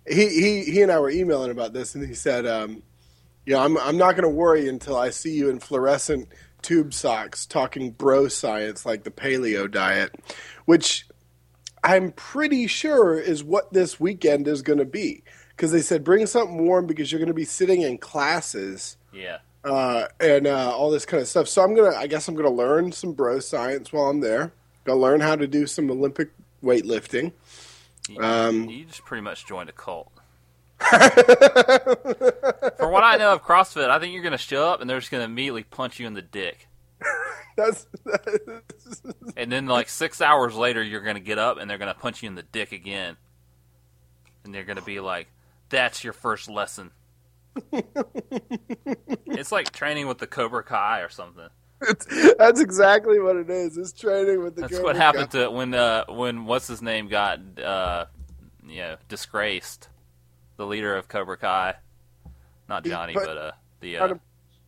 He 0.07 0.27
he 0.29 0.63
he 0.63 0.81
and 0.81 0.91
I 0.91 0.99
were 0.99 1.11
emailing 1.11 1.51
about 1.51 1.73
this, 1.73 1.95
and 1.95 2.05
he 2.05 2.13
said, 2.13 2.45
um, 2.45 2.83
"Yeah, 3.45 3.63
I'm 3.63 3.77
I'm 3.77 3.97
not 3.97 4.13
going 4.13 4.23
to 4.23 4.29
worry 4.29 4.67
until 4.67 4.97
I 4.97 5.09
see 5.09 5.35
you 5.35 5.49
in 5.49 5.59
fluorescent 5.59 6.29
tube 6.61 6.93
socks 6.93 7.45
talking 7.45 7.91
bro 7.91 8.27
science 8.27 8.85
like 8.85 9.03
the 9.03 9.11
paleo 9.11 9.69
diet, 9.69 10.13
which 10.65 11.07
I'm 11.83 12.11
pretty 12.11 12.67
sure 12.67 13.19
is 13.19 13.43
what 13.43 13.71
this 13.71 13.99
weekend 13.99 14.47
is 14.47 14.61
going 14.61 14.79
to 14.79 14.85
be. 14.85 15.23
Because 15.49 15.71
they 15.73 15.81
said 15.81 16.05
bring 16.05 16.25
something 16.25 16.65
warm 16.65 16.87
because 16.87 17.11
you're 17.11 17.19
going 17.19 17.27
to 17.27 17.33
be 17.33 17.43
sitting 17.43 17.81
in 17.81 17.97
classes 17.97 18.95
yeah, 19.11 19.39
uh, 19.63 20.07
and 20.19 20.47
uh, 20.47 20.71
all 20.75 20.89
this 20.91 21.05
kind 21.05 21.21
of 21.21 21.27
stuff. 21.27 21.47
So 21.47 21.63
I'm 21.63 21.75
gonna, 21.75 21.95
I 21.95 22.07
guess 22.07 22.27
I'm 22.27 22.35
gonna 22.35 22.49
learn 22.49 22.91
some 22.91 23.13
bro 23.13 23.39
science 23.39 23.93
while 23.93 24.09
I'm 24.09 24.19
there. 24.21 24.51
Gonna 24.85 24.99
learn 24.99 25.19
how 25.21 25.35
to 25.35 25.47
do 25.47 25.67
some 25.67 25.89
Olympic 25.91 26.29
weightlifting. 26.63 27.33
You, 28.09 28.21
Um, 28.21 28.69
you 28.69 28.85
just 28.85 29.05
pretty 29.05 29.21
much 29.21 29.45
joined 29.45 29.69
a 29.69 29.73
cult. 29.73 30.11
For 30.79 30.89
what 32.89 33.03
I 33.03 33.17
know 33.17 33.33
of 33.33 33.43
CrossFit, 33.43 33.89
I 33.89 33.99
think 33.99 34.13
you're 34.13 34.23
going 34.23 34.31
to 34.31 34.37
show 34.37 34.67
up 34.67 34.81
and 34.81 34.89
they're 34.89 34.99
just 34.99 35.11
going 35.11 35.21
to 35.21 35.25
immediately 35.25 35.63
punch 35.63 35.99
you 35.99 36.07
in 36.07 36.13
the 36.13 36.21
dick. 36.21 36.67
That's, 37.57 37.85
And 39.35 39.51
then, 39.51 39.67
like, 39.67 39.89
six 39.89 40.21
hours 40.21 40.55
later, 40.55 40.81
you're 40.81 41.01
going 41.01 41.17
to 41.17 41.21
get 41.21 41.37
up 41.37 41.57
and 41.57 41.69
they're 41.69 41.77
going 41.77 41.93
to 41.93 41.99
punch 41.99 42.23
you 42.23 42.29
in 42.29 42.35
the 42.35 42.43
dick 42.43 42.71
again. 42.71 43.17
And 44.45 44.55
they're 44.55 44.63
going 44.63 44.77
to 44.77 44.83
be 44.83 45.01
like, 45.01 45.27
that's 45.67 46.01
your 46.03 46.13
first 46.13 46.49
lesson. 46.49 46.91
It's 49.25 49.51
like 49.51 49.71
training 49.71 50.07
with 50.07 50.17
the 50.17 50.27
Cobra 50.27 50.63
Kai 50.63 50.99
or 51.01 51.09
something. 51.09 51.47
that's 52.37 52.59
exactly 52.59 53.19
what 53.19 53.35
it 53.35 53.49
is. 53.49 53.77
It's 53.77 53.93
training 53.93 54.43
with 54.43 54.55
the. 54.55 54.61
That's 54.61 54.73
Cobra 54.73 54.85
what 54.85 54.95
Kai. 54.95 55.01
happened 55.01 55.31
to 55.31 55.49
when 55.49 55.73
uh, 55.73 56.05
when 56.09 56.45
what's 56.45 56.67
his 56.67 56.81
name 56.81 57.07
got 57.07 57.39
uh, 57.59 58.05
you 58.67 58.77
know 58.77 58.97
disgraced, 59.07 59.89
the 60.57 60.65
leader 60.65 60.95
of 60.95 61.07
Cobra 61.07 61.37
Kai, 61.37 61.75
not 62.67 62.83
Johnny, 62.83 63.13
but 63.13 63.37
uh, 63.37 63.51
the 63.79 63.95
trying 63.95 64.11
uh, 64.11 64.13
to 64.15 64.19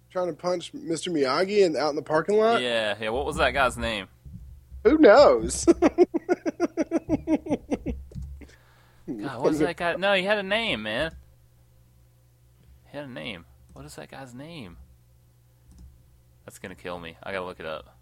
trying 0.10 0.28
to 0.28 0.34
punch 0.34 0.74
Mr. 0.74 1.10
Miyagi 1.12 1.66
and 1.66 1.76
out 1.76 1.90
in 1.90 1.96
the 1.96 2.02
parking 2.02 2.38
lot. 2.38 2.62
yeah 2.62 2.96
yeah 3.00 3.10
what 3.10 3.26
was 3.26 3.38
that 3.38 3.52
guy's 3.52 3.78
name? 3.78 4.08
Who 4.84 4.98
knows? 4.98 5.66
God, 9.08 9.42
what 9.42 9.42
was 9.44 9.60
that 9.60 9.78
guy? 9.78 9.96
No, 9.96 10.14
he 10.14 10.24
had 10.24 10.38
a 10.38 10.44
name, 10.44 10.84
man. 10.84 11.12
He 12.92 12.98
had 12.98 13.08
a 13.08 13.12
name. 13.12 13.46
What 13.74 13.86
is 13.86 13.96
that 13.96 14.12
guy's 14.12 14.34
name? 14.34 14.78
That's 16.46 16.60
gonna 16.60 16.76
kill 16.76 17.00
me. 17.00 17.18
I 17.24 17.32
gotta 17.32 17.46
look 17.46 17.60
it 17.60 17.66
up. 17.66 17.96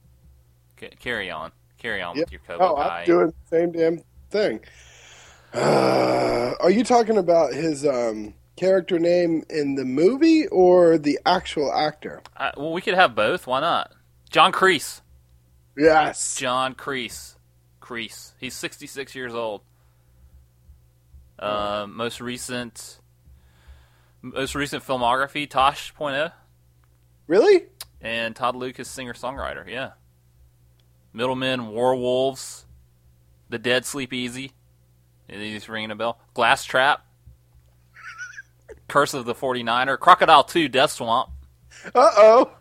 C- 0.79 0.89
carry 0.99 1.29
on, 1.29 1.51
carry 1.77 2.01
on 2.01 2.15
Yeah. 2.15 2.23
with 2.23 2.31
your 2.31 2.41
Cobra 2.47 2.65
Oh, 2.71 2.75
Kai. 2.75 2.99
I'm 3.01 3.05
doing 3.05 3.27
the 3.27 3.33
same 3.57 3.71
damn 3.71 4.03
thing. 4.31 4.61
Uh, 5.53 6.53
are 6.59 6.69
you 6.71 6.83
talking 6.83 7.17
about 7.17 7.53
his 7.53 7.85
um, 7.85 8.33
character 8.55 8.97
name 8.99 9.43
in 9.49 9.75
the 9.75 9.85
movie 9.85 10.47
or 10.47 10.97
the 10.97 11.19
actual 11.25 11.71
actor? 11.73 12.21
Well, 12.57 12.71
we 12.71 12.81
could 12.81 12.93
have 12.95 13.13
both. 13.15 13.45
Why 13.47 13.59
not? 13.59 13.91
John 14.29 14.51
Kreese. 14.51 15.01
Yes. 15.77 16.35
John 16.35 16.75
Kreese. 16.75 17.35
Kreese. 17.81 18.33
He's 18.39 18.53
66 18.53 19.15
years 19.15 19.33
old. 19.33 19.61
Uh, 21.39 21.85
most 21.89 22.19
recent, 22.21 22.98
most 24.21 24.55
recent 24.55 24.83
filmography: 24.83 25.49
Tosh.0 25.49 26.31
Really? 27.27 27.65
and 28.01 28.35
Todd 28.35 28.55
Lucas, 28.55 28.89
singer 28.89 29.13
songwriter. 29.13 29.67
Yeah. 29.67 29.91
Middlemen, 31.13 31.61
Warwolves, 31.61 32.65
The 33.49 33.57
Dead 33.59 33.85
Sleep 33.85 34.13
Easy. 34.13 34.51
These 35.27 35.67
ringing 35.69 35.91
a 35.91 35.95
bell? 35.95 36.19
Glass 36.33 36.63
Trap. 36.63 37.05
Curse 38.87 39.13
of 39.13 39.25
the 39.25 39.35
49er. 39.35 39.99
Crocodile 39.99 40.43
2, 40.43 40.67
Death 40.69 40.91
Swamp. 40.91 41.29
Uh 41.93 42.09
oh. 42.17 42.51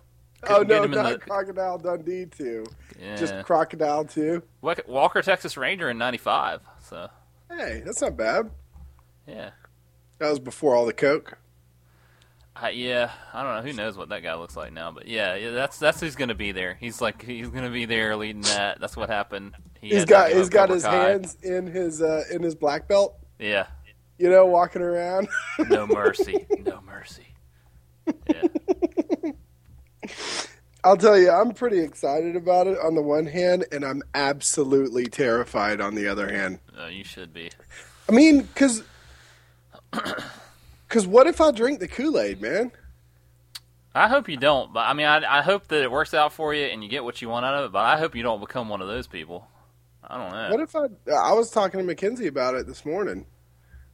Oh 0.49 0.59
no, 0.59 0.65
get 0.65 0.85
him 0.85 0.93
in 0.93 1.03
not 1.03 1.13
the- 1.13 1.19
Crocodile 1.19 1.79
Dundee 1.79 2.27
two. 2.27 2.65
Yeah. 3.01 3.17
Just 3.17 3.35
Crocodile 3.45 4.05
two. 4.05 4.43
Walker, 4.61 5.21
Texas 5.23 5.57
Ranger 5.57 5.91
in 5.91 5.99
95. 5.99 6.61
So, 6.81 7.09
Hey, 7.51 7.83
that's 7.85 8.01
not 8.01 8.17
bad. 8.17 8.51
yeah. 9.27 9.51
That 10.19 10.31
was 10.31 10.39
before 10.39 10.77
all 10.77 10.87
the 10.87 10.93
coke. 10.93 11.39
Yeah, 12.73 13.11
I 13.33 13.43
don't 13.43 13.57
know. 13.57 13.71
Who 13.71 13.77
knows 13.77 13.97
what 13.97 14.09
that 14.11 14.23
guy 14.23 14.35
looks 14.35 14.57
like 14.57 14.73
now? 14.73 14.91
But 14.91 15.07
yeah, 15.09 15.35
yeah 15.37 15.51
that's 15.51 15.79
that's 15.79 16.01
who's 16.01 16.17
gonna 16.17 16.35
be 16.35 16.53
there. 16.53 16.75
He's 16.81 17.01
like 17.01 17.23
he's 17.23 17.49
gonna 17.49 17.71
be 17.71 17.85
there 17.85 18.17
leading 18.17 18.43
that. 18.43 18.81
That's 18.81 18.97
what 18.97 19.09
happened. 19.09 19.55
He 19.81 19.89
He's 19.91 20.01
had 20.01 20.09
got 20.09 20.33
he's 20.33 20.49
got 20.49 20.69
his 20.71 20.83
Kai. 20.85 20.95
hands 21.11 21.37
in 21.43 21.67
his 21.69 22.03
uh, 22.03 22.25
in 22.33 22.43
his 22.43 22.55
black 22.55 22.89
belt. 22.89 23.17
Yeah, 23.39 23.67
You 24.19 24.29
know, 24.31 24.47
walking 24.47 24.83
around. 24.83 25.29
no 25.69 25.87
mercy, 25.87 26.47
no 26.65 26.81
mercy. 26.85 27.27
Yeah, 28.29 28.43
I'll 30.85 30.97
tell 30.97 31.19
you, 31.19 31.31
I'm 31.31 31.53
pretty 31.53 31.81
excited 31.81 32.35
about 32.37 32.67
it 32.67 32.79
on 32.83 32.95
the 32.95 33.03
one 33.03 33.27
hand, 33.27 33.67
and 33.73 33.85
I'm 33.85 34.03
absolutely 34.15 35.07
terrified 35.07 35.81
on 35.81 35.95
the 35.95 36.09
other 36.09 36.29
hand. 36.33 36.61
uh, 36.81 36.87
you 36.87 37.05
should 37.05 37.33
be. 37.35 37.51
I 38.09 38.13
mean, 38.13 38.43
because 38.43 38.83
because 40.89 41.07
what 41.07 41.27
if 41.27 41.41
I 41.41 41.51
drink 41.51 41.81
the 41.81 41.89
Kool 41.89 42.19
Aid, 42.19 42.41
man? 42.41 42.73
I 43.95 44.09
hope 44.09 44.29
you 44.29 44.37
don't, 44.37 44.73
but 44.73 44.81
I 44.81 44.93
mean, 44.93 45.07
I, 45.07 45.39
I 45.39 45.43
hope 45.43 45.69
that 45.69 45.83
it 45.83 45.91
works 45.91 46.15
out 46.15 46.33
for 46.33 46.55
you 46.55 46.67
and 46.67 46.83
you 46.83 46.89
get 46.89 47.05
what 47.05 47.21
you 47.21 47.29
want 47.29 47.45
out 47.45 47.55
of 47.55 47.65
it. 47.67 47.73
But 47.73 47.85
I 47.85 47.99
hope 47.99 48.15
you 48.15 48.23
don't 48.23 48.41
become 48.41 48.69
one 48.69 48.81
of 48.81 48.89
those 48.89 49.07
people. 49.07 49.49
I 50.03 50.17
don't 50.17 50.31
know. 50.31 50.51
What 50.51 50.61
if 50.61 50.77
I? 50.77 50.87
I 51.13 51.33
was 51.33 51.51
talking 51.51 51.79
to 51.79 51.85
Mackenzie 51.85 52.29
about 52.29 52.55
it 52.55 52.67
this 52.67 52.85
morning. 52.87 53.27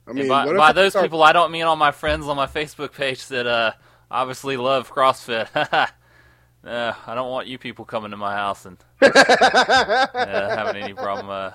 I 0.06 0.12
mean, 0.12 0.28
by, 0.28 0.46
by 0.52 0.68
I 0.68 0.72
those 0.72 0.92
start- 0.92 1.06
people, 1.06 1.22
I 1.22 1.32
don't 1.32 1.50
mean 1.50 1.64
all 1.64 1.76
my 1.76 1.90
friends 1.90 2.26
on 2.26 2.36
my 2.36 2.46
Facebook 2.46 2.92
page 2.92 3.26
that 3.28 3.46
uh, 3.46 3.72
obviously 4.10 4.56
love 4.56 4.92
CrossFit. 4.92 5.48
uh, 5.72 5.86
I 6.62 7.14
don't 7.14 7.30
want 7.30 7.46
you 7.46 7.58
people 7.58 7.84
coming 7.84 8.10
to 8.10 8.16
my 8.16 8.34
house 8.34 8.66
and 8.66 8.76
uh, 9.02 9.10
having 10.14 10.82
any 10.82 10.92
problem. 10.92 11.30
Uh, 11.30 11.52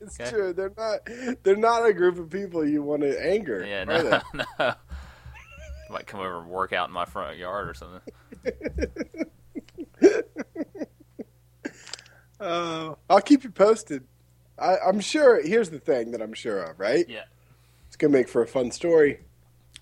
It's 0.00 0.18
Okay. 0.20 0.30
true. 0.30 0.52
They're 0.52 0.72
not. 0.76 1.08
They're 1.42 1.56
not 1.56 1.84
a 1.86 1.92
group 1.92 2.18
of 2.18 2.30
people 2.30 2.64
you 2.66 2.82
want 2.82 3.02
to 3.02 3.20
anger. 3.20 3.64
yeah, 3.66 3.84
no, 3.84 4.20
no. 4.58 4.74
Might 5.90 6.06
come 6.06 6.20
over 6.20 6.38
and 6.40 6.48
work 6.48 6.72
out 6.72 6.88
in 6.88 6.94
my 6.94 7.04
front 7.04 7.36
yard 7.38 7.68
or 7.68 7.74
something. 7.74 8.00
Uh, 12.40 12.94
I'll 13.10 13.20
keep 13.20 13.42
you 13.42 13.50
posted. 13.50 14.04
I, 14.58 14.76
I'm 14.86 15.00
sure. 15.00 15.44
Here's 15.44 15.70
the 15.70 15.80
thing 15.80 16.12
that 16.12 16.22
I'm 16.22 16.34
sure 16.34 16.62
of. 16.62 16.78
Right? 16.78 17.04
Yeah. 17.08 17.24
It's 17.88 17.96
gonna 17.96 18.12
make 18.12 18.28
for 18.28 18.42
a 18.42 18.46
fun 18.46 18.70
story. 18.70 19.20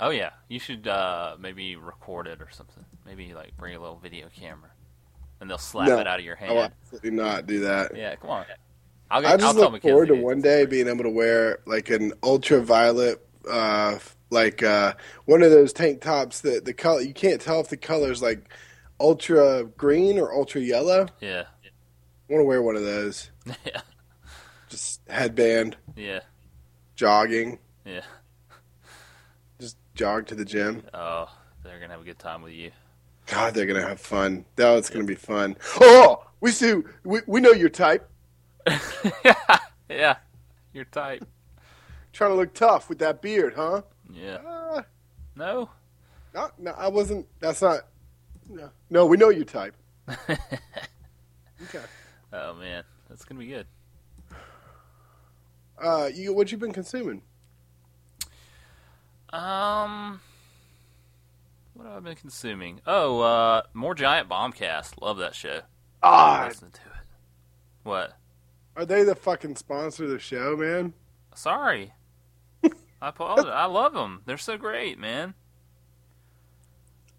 Oh 0.00 0.08
yeah, 0.10 0.30
you 0.48 0.58
should 0.58 0.88
uh, 0.88 1.36
maybe 1.38 1.76
record 1.76 2.26
it 2.26 2.40
or 2.40 2.48
something. 2.50 2.84
Maybe 3.04 3.34
like 3.34 3.56
bring 3.58 3.74
a 3.76 3.80
little 3.80 3.98
video 3.98 4.28
camera. 4.34 4.70
and 5.40 5.50
they'll 5.50 5.58
slap 5.58 5.88
No. 5.88 5.98
it 5.98 6.06
out 6.06 6.18
of 6.18 6.24
your 6.24 6.38
will 6.40 6.56
hand. 6.62 6.72
absolutely 6.82 7.10
not 7.10 7.46
do 7.46 7.60
that. 7.60 7.94
Yeah, 7.94 8.14
come 8.16 8.30
on. 8.30 8.46
I'll 9.10 9.20
get. 9.22 9.28
I 9.28 9.32
I'll 9.32 9.38
just 9.38 9.58
tell 9.58 9.70
look 9.70 9.82
forward 9.82 10.08
to 10.08 10.14
one 10.14 10.40
day 10.40 10.66
being 10.66 10.88
able 10.88 11.04
to 11.04 11.10
wear 11.10 11.60
like 11.66 11.90
an 11.90 12.12
ultraviolet, 12.22 13.24
uh, 13.48 13.98
like 14.30 14.62
uh, 14.62 14.94
one 15.26 15.42
of 15.42 15.50
those 15.50 15.72
tank 15.72 16.00
tops 16.00 16.40
that 16.40 16.64
the 16.64 16.74
color 16.74 17.00
you 17.00 17.14
can't 17.14 17.40
tell 17.40 17.60
if 17.60 17.68
the 17.68 17.76
color's 17.76 18.22
like 18.22 18.48
ultra 18.98 19.64
green 19.76 20.18
or 20.18 20.32
ultra 20.34 20.60
yellow. 20.60 21.06
Yeah, 21.20 21.44
I 21.64 22.32
want 22.32 22.40
to 22.40 22.44
wear 22.44 22.62
one 22.62 22.76
of 22.76 22.82
those. 22.82 23.30
yeah, 23.64 23.80
Just 24.68 25.00
headband, 25.08 25.76
yeah, 25.94 26.20
jogging, 26.96 27.58
yeah. 27.84 28.00
just 29.60 29.76
jog 29.94 30.26
to 30.26 30.34
the 30.34 30.44
gym. 30.44 30.82
Oh, 30.92 31.28
they're 31.62 31.78
gonna 31.78 31.92
have 31.92 32.02
a 32.02 32.04
good 32.04 32.18
time 32.18 32.42
with 32.42 32.52
you. 32.54 32.72
God, 33.26 33.54
they're 33.54 33.66
gonna 33.66 33.86
have 33.86 34.00
fun. 34.00 34.44
Oh, 34.58 34.76
it's 34.78 34.90
gonna 34.90 35.04
be 35.04 35.14
fun. 35.14 35.56
Oh, 35.80 36.24
we 36.40 36.50
see. 36.50 36.74
We 37.04 37.20
we 37.26 37.40
know 37.40 37.52
your 37.52 37.68
type. 37.68 38.08
Yeah, 39.24 39.58
yeah, 39.88 40.16
you're 40.72 40.84
tight. 40.86 41.22
Trying 42.12 42.30
to 42.30 42.36
look 42.36 42.54
tough 42.54 42.88
with 42.88 42.98
that 43.00 43.20
beard, 43.22 43.54
huh? 43.54 43.82
Yeah. 44.12 44.36
Uh, 44.46 44.82
No. 45.36 45.70
no, 46.34 46.50
no, 46.58 46.70
I 46.72 46.88
wasn't. 46.88 47.26
That's 47.40 47.62
not. 47.62 47.80
No, 48.48 48.70
no, 48.90 49.06
we 49.06 49.16
know 49.16 49.28
your 49.30 49.44
type. 49.44 49.76
Okay. 51.68 51.82
Oh 52.34 52.54
man, 52.54 52.84
that's 53.08 53.24
gonna 53.24 53.40
be 53.40 53.46
good. 53.46 53.66
Uh, 55.82 56.10
you 56.14 56.34
what 56.34 56.52
you 56.52 56.58
been 56.58 56.72
consuming? 56.72 57.22
Um, 59.30 60.20
what 61.74 61.86
have 61.86 61.96
I 61.96 62.00
been 62.00 62.16
consuming? 62.16 62.80
Oh, 62.86 63.20
uh, 63.20 63.62
more 63.74 63.94
Giant 63.94 64.28
Bombcast. 64.28 65.00
Love 65.00 65.16
that 65.18 65.34
show. 65.34 65.60
Ah, 66.02 66.44
Listen 66.48 66.70
to 66.70 66.80
it. 66.80 67.06
What? 67.82 68.16
Are 68.76 68.84
they 68.84 69.04
the 69.04 69.14
fucking 69.14 69.56
sponsor 69.56 70.04
of 70.04 70.10
the 70.10 70.18
show, 70.18 70.56
man? 70.56 70.92
Sorry. 71.34 71.94
I 73.00 73.08
apologize. 73.08 73.52
I 73.54 73.64
love 73.64 73.94
them. 73.94 74.22
They're 74.26 74.36
so 74.36 74.58
great, 74.58 74.98
man. 74.98 75.34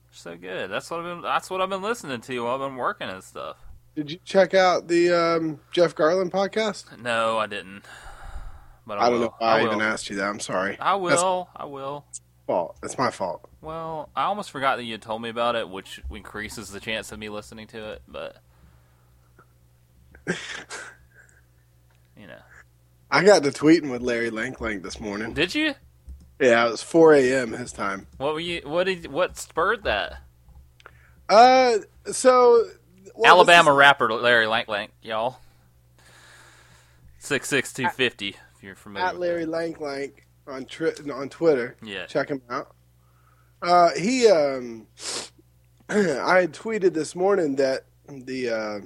They're 0.05 0.13
so 0.13 0.37
good. 0.37 0.69
That's 0.69 0.89
what 0.91 0.99
I've 0.99 1.05
been. 1.05 1.21
That's 1.23 1.49
what 1.49 1.61
I've 1.61 1.69
been 1.69 1.81
listening 1.81 2.21
to 2.21 2.39
while 2.43 2.53
I've 2.53 2.69
been 2.69 2.77
working 2.77 3.09
and 3.09 3.23
stuff. 3.23 3.57
Did 3.95 4.11
you 4.11 4.19
check 4.23 4.53
out 4.53 4.87
the 4.87 5.11
um, 5.11 5.59
Jeff 5.71 5.95
Garlin 5.95 6.29
podcast? 6.29 6.99
No, 7.01 7.39
I 7.39 7.47
didn't. 7.47 7.81
But 8.85 8.99
I, 8.99 9.07
I 9.07 9.09
don't 9.09 9.21
know 9.21 9.33
why 9.39 9.47
I, 9.47 9.63
will. 9.63 9.67
even 9.67 9.81
asked 9.81 10.09
you 10.11 10.17
that. 10.17 10.29
I'm 10.29 10.39
sorry. 10.39 10.77
I 10.79 10.91
That's 10.99 11.21
will. 11.21 11.49
I 11.55 11.65
will. 11.65 12.05
fault. 12.45 12.77
That's 12.81 12.97
my 12.99 13.09
fault. 13.09 13.49
Well, 13.61 14.09
I 14.15 14.25
almost 14.25 14.51
forgot 14.51 14.75
that 14.77 14.83
you 14.83 14.97
told 14.99 15.23
me 15.23 15.29
about 15.29 15.55
it, 15.55 15.67
which 15.67 16.01
increases 16.11 16.69
the 16.69 16.79
chance 16.79 17.11
of 17.11 17.17
me 17.17 17.29
listening 17.29 17.65
to 17.67 17.93
it. 17.93 18.03
But 18.07 18.37
you 22.19 22.27
know, 22.27 22.39
I 23.11 23.23
got 23.23 23.43
to 23.43 23.49
tweeting 23.51 23.91
with 23.91 24.01
Larry 24.01 24.29
Lanklank 24.31 24.83
this 24.83 24.99
morning. 24.99 25.33
did 25.33 25.55
you? 25.55 25.75
Yeah, 26.39 26.67
it 26.67 26.71
was 26.71 26.83
4 26.83 27.13
a.m. 27.15 27.51
his 27.53 27.71
time. 27.71 28.07
What 28.17 28.33
were 28.33 28.39
you? 28.39 28.61
What 28.63 28.83
did? 28.85 29.07
What 29.11 29.37
spurred 29.37 29.83
that? 29.85 30.21
Uh, 31.29 31.79
so 32.11 32.63
Alabama 33.25 33.73
rapper 33.73 34.11
Larry 34.13 34.47
Lank 34.47 34.67
Lank, 34.67 34.91
y'all. 35.01 35.39
Six 37.19 37.49
six 37.49 37.73
two 37.73 37.89
fifty. 37.89 38.29
If 38.55 38.63
you're 38.63 38.75
familiar. 38.75 39.07
at 39.07 39.17
with 39.17 39.21
Larry 39.21 39.45
Lanklank 39.45 40.11
on 40.47 40.65
tri- 40.65 40.93
on 41.11 41.29
Twitter. 41.29 41.75
Yeah. 41.83 42.05
Check 42.05 42.29
him 42.29 42.41
out. 42.49 42.73
Uh, 43.61 43.89
he 43.97 44.27
um, 44.29 44.87
I 45.89 46.41
had 46.41 46.53
tweeted 46.53 46.93
this 46.93 47.15
morning 47.15 47.55
that 47.57 47.85
the 48.07 48.49
uh, 48.49 48.79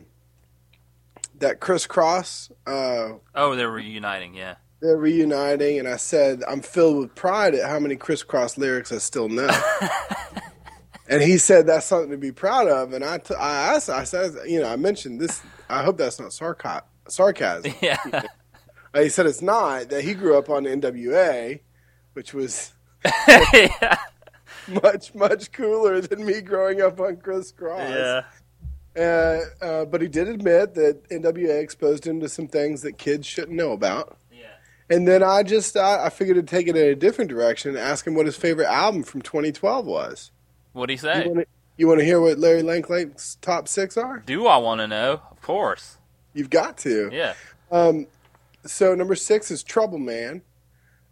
that 1.42 1.60
Kris 1.60 1.86
Kross 1.86 2.50
uh, 2.66 3.18
Oh, 3.36 3.56
they're 3.56 3.70
reuniting. 3.70 4.34
Yeah. 4.34 4.56
they're 4.82 4.98
reuniting, 4.98 5.78
and 5.80 5.88
I 5.88 5.98
said 5.98 6.42
I'm 6.48 6.62
filled 6.62 6.98
with 6.98 7.16
pride 7.16 7.54
at 7.56 7.70
how 7.70 7.80
many 7.80 7.96
Kris 7.96 8.24
Kross 8.24 8.58
lyrics 8.58 8.92
I 8.92 8.98
still 8.98 9.30
know. 9.30 9.50
and 11.08 11.22
he 11.22 11.38
said 11.38 11.68
that's 11.68 11.86
something 11.86 12.12
to 12.12 12.18
be 12.18 12.32
proud 12.32 12.68
of, 12.68 12.94
and 12.94 13.04
I, 13.04 13.18
t- 13.20 13.36
I 13.36 13.76
asked, 13.76 13.90
I 13.90 14.04
said, 14.06 14.32
you 14.48 14.60
know, 14.62 14.68
I 14.70 14.76
mentioned 14.78 15.20
this. 15.20 15.42
I 15.70 15.84
hope 15.84 15.98
that's 15.98 16.20
not 16.20 16.30
sarca- 16.32 16.84
sarcasm. 17.08 17.74
Yeah. 17.82 17.98
Uh, 18.94 19.02
he 19.04 19.08
said 19.10 19.26
it's 19.26 19.42
not 19.42 19.88
that 19.90 20.04
he 20.04 20.14
grew 20.14 20.38
up 20.38 20.50
on 20.50 20.66
NWA, 20.66 21.62
which 22.14 22.34
was 22.34 22.74
yeah. 23.28 23.98
much 24.84 25.16
much 25.16 25.52
cooler 25.54 26.02
than 26.02 26.26
me 26.26 26.42
growing 26.42 26.82
up 26.82 27.00
on 27.00 27.16
Kris 27.16 27.54
Kross. 27.54 27.90
Yeah. 27.90 28.22
Uh, 28.98 29.40
uh, 29.62 29.86
but 29.86 30.02
he 30.02 30.08
did 30.08 30.28
admit 30.28 30.74
that 30.76 31.08
NWA 31.10 31.62
exposed 31.62 32.06
him 32.06 32.20
to 32.20 32.28
some 32.30 32.48
things 32.48 32.82
that 32.82 32.98
kids 32.98 33.26
shouldn't 33.26 33.56
know 33.56 33.72
about. 33.72 34.18
Yeah. 34.32 34.48
And 34.90 35.08
then 35.08 35.24
I 35.24 35.44
just 35.44 35.78
I, 35.78 36.06
I 36.06 36.10
figured 36.10 36.36
to 36.38 36.44
take 36.44 36.68
it 36.68 36.76
in 36.76 36.86
a 36.86 36.96
different 36.96 37.30
direction 37.30 37.70
and 37.70 37.78
ask 37.80 38.06
him 38.06 38.16
what 38.16 38.26
his 38.26 38.36
favorite 38.36 38.68
album 38.68 39.04
from 39.04 39.22
2012 39.22 39.86
was. 39.86 40.32
What'd 40.74 40.90
he 40.90 40.96
You 41.08 41.14
say? 41.14 41.46
you 41.78 41.88
want 41.88 42.00
to 42.00 42.06
hear 42.06 42.20
what 42.20 42.38
Larry 42.38 42.62
Lanklank's 42.64 43.36
top 43.42 43.68
six 43.68 43.96
are? 43.98 44.20
Do 44.26 44.46
I 44.48 44.58
want 44.58 44.82
to 44.82 44.88
know? 44.88 45.22
Of 45.32 45.42
course. 45.42 45.98
You've 46.34 46.50
got 46.50 46.78
to. 46.80 47.10
Yeah. 47.12 47.34
Um, 47.72 48.08
so 48.66 48.94
number 48.96 49.16
six 49.16 49.52
is 49.52 49.64
Trouble 49.64 50.00
Man. 50.00 50.42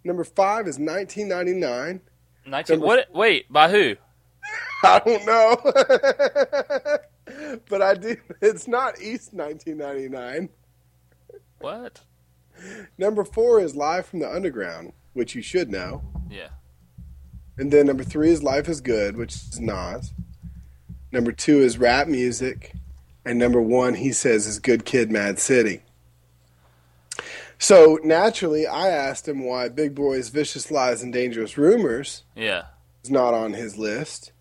Number 0.03 0.23
five 0.23 0.67
is 0.67 0.77
1999. 0.79 2.01
Nineteen. 2.45 2.73
Number- 2.79 2.85
What? 2.85 3.07
Wait. 3.13 3.51
By 3.51 3.69
who? 3.69 3.95
I 4.83 4.99
don't 4.99 5.25
know, 5.25 5.57
but 7.69 7.81
I 7.81 7.93
do. 7.95 8.17
It's 8.41 8.67
not 8.67 8.99
East 9.01 9.33
1999. 9.33 10.49
What? 11.59 12.01
Number 12.97 13.23
four 13.23 13.59
is 13.61 13.75
Live 13.75 14.05
from 14.05 14.19
the 14.19 14.29
Underground, 14.33 14.93
which 15.13 15.35
you 15.35 15.41
should 15.41 15.69
know. 15.69 16.03
Yeah. 16.29 16.49
And 17.57 17.71
then 17.71 17.85
number 17.87 18.03
three 18.03 18.29
is 18.31 18.41
Life 18.43 18.69
is 18.69 18.81
Good, 18.81 19.17
which 19.17 19.33
is 19.35 19.59
Nas. 19.59 20.13
Number 21.11 21.31
two 21.31 21.59
is 21.59 21.77
rap 21.77 22.07
music. 22.07 22.73
And 23.25 23.37
number 23.37 23.61
one, 23.61 23.95
he 23.95 24.11
says, 24.13 24.47
is 24.47 24.59
Good 24.59 24.85
Kid, 24.85 25.11
Mad 25.11 25.39
City. 25.39 25.81
So 27.57 27.99
naturally, 28.03 28.65
I 28.65 28.87
asked 28.89 29.27
him 29.27 29.45
why 29.45 29.67
Big 29.69 29.93
Boi's 29.93 30.29
Vicious 30.29 30.71
Lies 30.71 31.03
and 31.03 31.11
Dangerous 31.11 31.57
Rumors 31.57 32.23
Yeah. 32.35 32.63
is 33.03 33.11
not 33.11 33.33
on 33.33 33.53
his 33.53 33.77
list. 33.77 34.31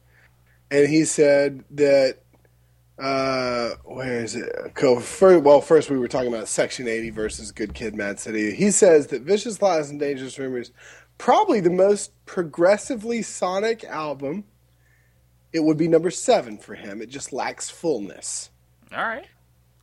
And 0.70 0.88
he 0.88 1.04
said 1.04 1.64
that, 1.70 2.18
uh, 2.98 3.70
where 3.84 4.24
is 4.24 4.34
it? 4.34 4.50
Well, 4.82 5.60
first 5.60 5.90
we 5.90 5.98
were 5.98 6.08
talking 6.08 6.32
about 6.32 6.48
Section 6.48 6.88
80 6.88 7.10
versus 7.10 7.52
Good 7.52 7.74
Kid, 7.74 7.94
Mad 7.94 8.18
City. 8.18 8.54
He 8.54 8.70
says 8.70 9.08
that 9.08 9.22
Vicious 9.22 9.62
Lies 9.62 9.90
and 9.90 10.00
Dangerous 10.00 10.38
Rumors, 10.38 10.72
probably 11.16 11.60
the 11.60 11.70
most 11.70 12.12
progressively 12.26 13.22
sonic 13.22 13.84
album. 13.84 14.44
It 15.52 15.60
would 15.60 15.76
be 15.76 15.88
number 15.88 16.10
seven 16.10 16.58
for 16.58 16.74
him. 16.74 17.00
It 17.00 17.08
just 17.08 17.32
lacks 17.32 17.70
fullness. 17.70 18.50
All 18.92 19.02
right. 19.02 19.26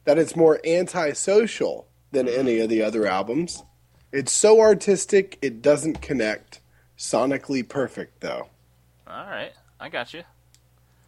That 0.03 0.17
it's 0.17 0.35
more 0.35 0.59
antisocial 0.65 1.87
than 2.11 2.27
any 2.27 2.59
of 2.59 2.69
the 2.69 2.81
other 2.81 3.07
albums. 3.07 3.63
It's 4.11 4.31
so 4.31 4.61
artistic, 4.61 5.37
it 5.41 5.61
doesn't 5.61 6.01
connect. 6.01 6.61
Sonically 6.97 7.67
perfect, 7.67 8.21
though. 8.21 8.49
All 9.07 9.25
right. 9.25 9.53
I 9.79 9.89
got 9.89 10.13
you. 10.13 10.23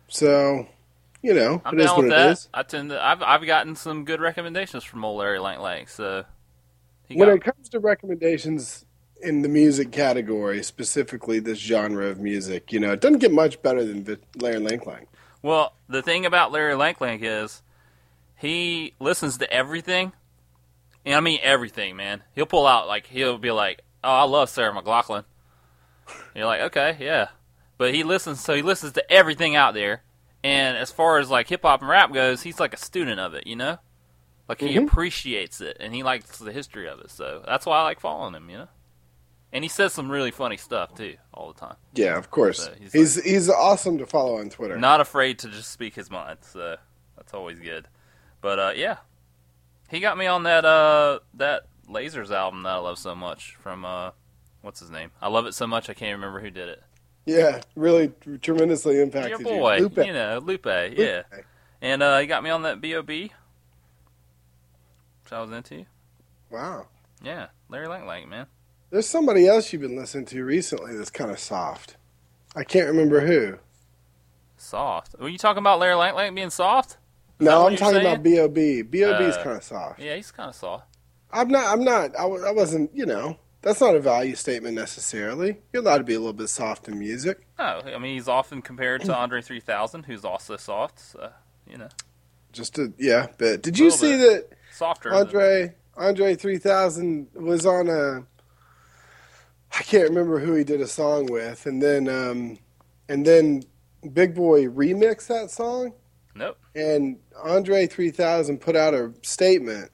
So, 0.07 0.67
you 1.27 1.33
know, 1.33 1.61
I'm 1.65 1.77
it 1.77 1.81
is 1.81 1.87
down 1.87 1.97
with 1.97 2.05
it 2.05 2.09
that. 2.11 2.31
is. 2.31 2.49
I 2.53 2.63
tend 2.63 2.91
to. 2.91 3.05
I've 3.05 3.21
I've 3.21 3.45
gotten 3.45 3.75
some 3.75 4.05
good 4.05 4.21
recommendations 4.21 4.85
from 4.85 5.03
old 5.03 5.19
Larry 5.19 5.39
Lank 5.39 5.59
Lank. 5.59 5.89
So. 5.89 6.23
He 7.03 7.15
When 7.17 7.27
it 7.29 7.43
comes 7.43 7.67
to 7.69 7.79
recommendations 7.79 8.85
in 9.21 9.41
the 9.41 9.49
music 9.49 9.91
category, 9.91 10.63
specifically 10.63 11.39
this 11.39 11.57
genre 11.57 12.07
of 12.07 12.19
music, 12.19 12.71
you 12.71 12.79
know, 12.79 12.93
it 12.93 13.01
doesn't 13.01 13.19
get 13.19 13.33
much 13.33 13.61
better 13.61 13.83
than 13.83 14.17
Larry 14.37 14.59
Lanklang. 14.59 15.07
Well, 15.41 15.73
the 15.89 16.01
thing 16.01 16.25
about 16.25 16.51
Larry 16.53 16.75
Lanklank 16.75 17.19
is 17.21 17.61
he 18.37 18.93
listens 18.99 19.37
to 19.39 19.51
everything. 19.51 20.13
And 21.05 21.15
I 21.15 21.19
mean 21.19 21.39
everything, 21.43 21.97
man. 21.97 22.23
He'll 22.35 22.45
pull 22.45 22.67
out 22.67 22.87
like 22.87 23.07
he'll 23.07 23.37
be 23.37 23.51
like, 23.51 23.81
"Oh, 24.01 24.09
I 24.09 24.23
love 24.23 24.49
Sarah 24.49 24.73
McLachlan." 24.73 25.25
You're 26.35 26.45
like, 26.45 26.61
"Okay, 26.61 26.97
yeah," 27.01 27.29
but 27.77 27.93
he 27.93 28.03
listens, 28.03 28.41
so 28.41 28.53
he 28.53 28.61
listens 28.61 28.93
to 28.93 29.11
everything 29.11 29.57
out 29.57 29.73
there. 29.73 30.03
And 30.43 30.77
as 30.77 30.91
far 30.91 31.17
as 31.19 31.29
like 31.29 31.47
hip 31.49 31.63
hop 31.63 31.81
and 31.81 31.89
rap 31.89 32.13
goes, 32.13 32.43
he's 32.43 32.59
like 32.59 32.73
a 32.73 32.77
student 32.77 33.19
of 33.19 33.33
it, 33.33 33.47
you 33.47 33.55
know. 33.55 33.79
Like 34.47 34.61
he 34.61 34.75
Mhm. 34.75 34.87
appreciates 34.87 35.59
it 35.59 35.77
and 35.79 35.93
he 35.93 36.03
likes 36.03 36.37
the 36.37 36.51
history 36.53 36.87
of 36.87 36.99
it, 37.01 37.11
so 37.11 37.43
that's 37.45 37.65
why 37.65 37.79
I 37.79 37.83
like 37.83 37.99
following 37.99 38.33
him, 38.33 38.49
you 38.49 38.57
know. 38.59 38.67
And 39.51 39.63
he 39.63 39.67
says 39.69 39.93
some 39.93 40.09
really 40.11 40.31
funny 40.31 40.57
stuff 40.57 40.93
too, 40.95 41.15
all 41.33 41.51
the 41.53 41.59
time. 41.59 41.75
Yeah, 41.93 42.17
of 42.17 42.29
course. 42.31 42.63
So 42.65 42.73
he's 42.79 42.93
he's 42.93 43.23
he's 43.23 43.49
awesome 43.49 43.97
to 43.97 44.05
follow 44.05 44.37
on 44.39 44.49
Twitter. 44.49 44.77
Not 44.77 45.01
afraid 45.01 45.39
to 45.39 45.49
just 45.49 45.71
speak 45.71 45.95
his 45.95 46.09
mind, 46.11 46.39
so 46.41 46.77
that's 47.15 47.33
always 47.33 47.59
good. 47.59 47.87
But 48.41 48.59
uh, 48.59 48.71
yeah, 48.75 48.97
he 49.89 49.99
got 49.99 50.17
me 50.17 50.27
on 50.27 50.43
that 50.43 50.63
uh, 50.65 51.19
that 51.33 51.63
Lasers 51.89 52.29
album 52.31 52.63
that 52.63 52.73
I 52.73 52.77
love 52.77 52.99
so 52.99 53.15
much 53.15 53.55
from 53.59 53.83
uh, 53.85 54.11
what's 54.61 54.79
his 54.81 54.89
name? 54.91 55.11
I 55.21 55.27
love 55.29 55.45
it 55.45 55.53
so 55.55 55.65
much 55.67 55.89
I 55.89 55.93
can't 55.93 56.15
remember 56.15 56.39
who 56.41 56.51
did 56.51 56.69
it. 56.69 56.83
Yeah, 57.27 57.61
really 57.75 58.11
tremendously 58.41 58.99
impacted 59.01 59.31
Your 59.31 59.39
boy, 59.39 59.75
you. 59.75 59.81
Lupe. 59.83 59.97
you 59.97 60.13
know, 60.13 60.39
Lupe. 60.41 60.65
Yeah, 60.65 61.23
And 61.81 62.01
uh, 62.01 62.19
he 62.19 62.25
got 62.25 62.41
me 62.43 62.49
on 62.49 62.61
that 62.63 62.79
B.O.B., 62.81 63.31
which 65.23 65.33
I 65.33 65.41
was 65.41 65.51
into. 65.51 65.85
Wow. 66.49 66.87
Yeah, 67.21 67.47
Larry 67.69 67.87
Lang 67.87 68.07
Lang, 68.07 68.29
man. 68.29 68.47
There's 68.89 69.07
somebody 69.07 69.45
else 69.47 69.73
you've 69.73 69.81
been 69.81 69.97
listening 69.97 70.25
to 70.27 70.43
recently 70.45 70.95
that's 70.95 71.09
kind 71.09 71.29
of 71.29 71.39
soft. 71.39 71.97
I 72.55 72.63
can't 72.63 72.87
remember 72.87 73.19
who. 73.27 73.57
Soft. 74.55 75.15
Were 75.19 75.27
you 75.29 75.37
talking 75.37 75.59
about 75.59 75.79
Larry 75.79 75.95
Lang 75.95 76.15
Lang 76.15 76.33
being 76.33 76.49
soft? 76.49 76.91
Is 77.39 77.45
No, 77.45 77.67
I'm 77.67 77.75
talking 77.75 77.95
saying? 77.95 78.05
about 78.07 78.23
B.O.B. 78.23 78.83
B.O.B. 78.83 79.25
is 79.25 79.35
Uh, 79.35 79.43
kind 79.43 79.57
of 79.57 79.63
soft. 79.63 79.99
Yeah, 79.99 80.15
he's 80.15 80.31
kind 80.31 80.49
of 80.49 80.55
soft. 80.55 80.85
I'm 81.31 81.49
not. 81.49 81.65
I'm 81.67 81.83
not. 81.83 82.17
I, 82.17 82.23
I 82.23 82.51
wasn't. 82.51 82.89
You 82.95 83.05
know, 83.05 83.37
that's 83.67 83.81
not 83.81 83.95
a 83.95 83.99
value 83.99 84.35
statement 84.35 84.75
necessarily. 84.75 85.57
You're 85.73 85.83
allowed 85.83 85.97
to 85.97 86.03
be 86.05 86.13
a 86.13 86.19
little 86.19 86.31
bit 86.31 86.47
soft 86.47 86.87
in 86.87 86.97
music. 86.97 87.45
No, 87.59 87.81
I 87.85 87.97
mean 87.97 88.13
he's 88.13 88.29
often 88.29 88.61
compared 88.61 89.01
to 89.01 89.15
Andre 89.15 89.41
3000, 89.41 90.03
who's 90.03 90.23
also 90.23 90.55
soft. 90.55 90.99
So, 90.99 91.31
you 91.69 91.77
know, 91.77 91.89
Just 92.53 92.75
to 92.75 92.93
yeah. 92.97 93.27
But 93.37 93.61
did 93.61 93.77
you 93.77 93.91
see 93.91 94.15
that 94.15 94.47
softer. 94.71 95.13
Andre 95.13 95.75
Andre 95.97 96.35
3000 96.35 97.27
was 97.33 97.65
on 97.65 97.89
a? 97.89 98.23
I 99.77 99.83
can't 99.83 100.07
remember 100.07 100.39
who 100.39 100.53
he 100.53 100.63
did 100.63 100.79
a 100.79 100.87
song 100.87 101.25
with, 101.25 101.65
and 101.65 101.81
then 101.81 102.07
um, 102.07 102.59
and 103.09 103.25
then 103.25 103.63
Big 104.13 104.33
Boi 104.33 104.65
remixed 104.67 105.27
that 105.27 105.51
song. 105.51 105.93
Nope. 106.35 106.57
and 106.75 107.17
Andre 107.43 107.87
3000 107.87 108.61
put 108.61 108.75
out 108.75 108.93
a 108.93 109.11
statement 109.23 109.89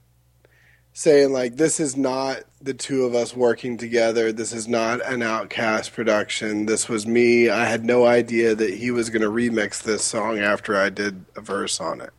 saying 0.92 1.32
like 1.32 1.56
this 1.56 1.80
is 1.80 1.96
not 1.96 2.44
the 2.64 2.74
two 2.74 3.04
of 3.04 3.14
us 3.14 3.36
working 3.36 3.78
together 3.78 4.32
this 4.32 4.54
is 4.54 4.68
not 4.68 5.06
an 5.06 5.20
OutKast 5.20 5.92
production 5.94 6.66
this 6.66 6.88
was 6.88 7.06
me 7.06 7.50
i 7.50 7.66
had 7.66 7.86
no 7.86 8.06
idea 8.06 8.56
that 8.56 8.74
he 8.74 8.90
was 8.90 9.10
going 9.10 9.22
to 9.22 9.30
remix 9.30 9.84
this 9.84 10.04
song 10.04 10.40
after 10.40 10.76
i 10.76 10.90
did 10.90 11.26
a 11.36 11.42
verse 11.42 11.80
on 11.80 12.02
it 12.02 12.12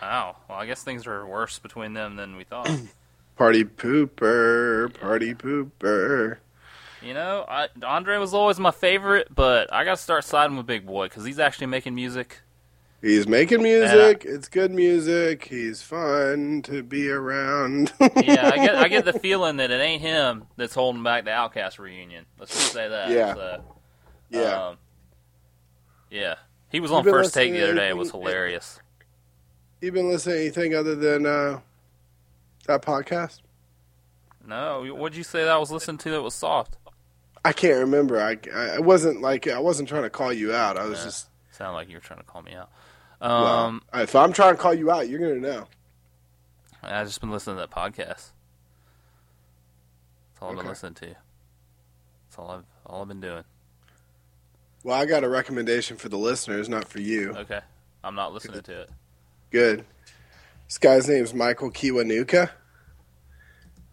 Wow. 0.00 0.36
Well, 0.48 0.58
I 0.58 0.66
guess 0.66 0.82
things 0.82 1.06
are 1.06 1.26
worse 1.26 1.58
between 1.58 1.92
them 1.92 2.16
than 2.16 2.36
we 2.36 2.44
thought. 2.44 2.70
party 3.36 3.64
pooper 3.64 4.92
party 4.98 5.34
pooper 5.34 6.38
you 7.00 7.14
know, 7.14 7.44
I, 7.48 7.68
Andre 7.84 8.18
was 8.18 8.34
always 8.34 8.58
my 8.58 8.72
favorite, 8.72 9.28
but 9.32 9.72
I 9.72 9.84
got 9.84 9.98
to 9.98 10.02
start 10.02 10.24
siding 10.24 10.56
with 10.56 10.66
Big 10.66 10.84
Boi 10.84 11.06
because 11.06 11.24
he's 11.24 11.38
actually 11.38 11.68
making 11.68 11.94
music. 11.94 12.40
He's 13.00 13.28
making 13.28 13.62
music 13.62 14.24
it's 14.24 14.48
good 14.48 14.72
music 14.72 15.44
he's 15.44 15.80
fun 15.82 16.62
to 16.62 16.82
be 16.82 17.08
around 17.10 17.92
Yeah, 18.00 18.50
I 18.52 18.56
get 18.56 18.74
I 18.74 18.88
get 18.88 19.04
the 19.04 19.12
feeling 19.20 19.58
that 19.58 19.70
it 19.70 19.80
ain't 19.80 20.02
him 20.02 20.46
that's 20.56 20.74
holding 20.74 21.04
back 21.04 21.24
the 21.24 21.30
OutKast 21.30 21.78
reunion. 21.78 22.26
Let's 22.38 22.52
just 22.52 22.72
say 22.72 22.88
that. 22.88 23.10
Yeah. 23.10 23.34
So, 23.34 23.64
yeah 24.30 24.66
Um, 24.68 24.76
yeah. 26.10 26.34
He 26.70 26.80
was 26.80 26.90
on 26.90 27.04
first 27.04 27.32
take 27.34 27.52
the 27.52 27.62
other 27.62 27.74
day. 27.74 27.88
It 27.88 27.96
was 27.96 28.10
hilarious. 28.10 28.80
you 29.80 29.92
been 29.92 30.08
listening 30.10 30.36
to 30.36 30.40
anything 30.42 30.74
other 30.74 30.94
than 30.96 31.24
uh, 31.24 31.60
that 32.66 32.82
podcast 32.82 33.40
No, 34.44 34.84
what'd 34.94 35.16
you 35.16 35.22
say 35.24 35.44
that 35.44 35.52
I 35.52 35.58
was 35.58 35.70
listening 35.70 35.98
to 35.98 36.10
that 36.10 36.22
was 36.22 36.34
soft? 36.34 36.76
I 37.44 37.52
can't 37.52 37.78
remember. 37.78 38.20
I, 38.20 38.36
I 38.74 38.80
wasn't 38.80 39.20
like 39.22 39.46
I 39.46 39.60
wasn't 39.60 39.88
trying 39.88 40.02
to 40.02 40.10
call 40.10 40.32
you 40.32 40.52
out. 40.52 40.76
I 40.76 40.84
was 40.86 40.98
Yeah. 40.98 41.04
just 41.04 41.28
Sounded 41.52 41.74
like 41.74 41.88
you 41.88 41.94
were 41.96 42.00
trying 42.00 42.20
to 42.20 42.24
call 42.26 42.42
me 42.42 42.54
out. 42.54 42.70
Well, 43.20 43.46
Um, 43.46 43.82
if 43.94 44.14
I'm 44.14 44.32
trying 44.32 44.54
to 44.54 44.60
call 44.60 44.74
you 44.74 44.90
out, 44.90 45.08
you're 45.08 45.20
gonna 45.20 45.40
know. 45.40 45.66
I've 46.82 47.06
just 47.06 47.20
been 47.20 47.30
listening 47.30 47.56
to 47.56 47.60
that 47.60 47.70
podcast. 47.70 48.06
That's 48.06 48.32
all 50.40 50.50
I've 50.50 50.56
been 50.56 50.66
listening 50.66 50.94
to. 50.94 51.06
That's 51.06 52.38
all 52.38 52.50
I've 52.50 52.64
all 52.86 53.02
I've 53.02 53.08
been 53.08 53.20
doing. 53.20 53.44
Well, 54.84 54.96
I 54.96 55.06
got 55.06 55.24
a 55.24 55.28
recommendation 55.28 55.96
for 55.96 56.08
the 56.08 56.16
listeners, 56.18 56.68
not 56.68 56.86
for 56.88 57.00
you. 57.00 57.34
Okay, 57.36 57.60
I'm 58.04 58.14
not 58.14 58.32
listening 58.32 58.62
to 58.62 58.82
it. 58.82 58.90
Good. 59.50 59.84
This 60.66 60.78
guy's 60.78 61.08
name 61.08 61.24
is 61.24 61.34
Michael 61.34 61.70
Kiwanuka, 61.70 62.50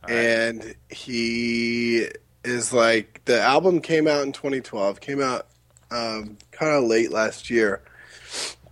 right. 0.04 0.12
and 0.12 0.76
he 0.90 2.08
is 2.44 2.72
like 2.72 3.22
the 3.26 3.42
album 3.42 3.82
came 3.82 4.08
out 4.08 4.24
in 4.24 4.32
2012. 4.32 5.00
Came 5.00 5.22
out 5.22 5.48
um, 5.90 6.38
kind 6.52 6.72
of 6.74 6.84
late 6.84 7.12
last 7.12 7.50
year, 7.50 7.82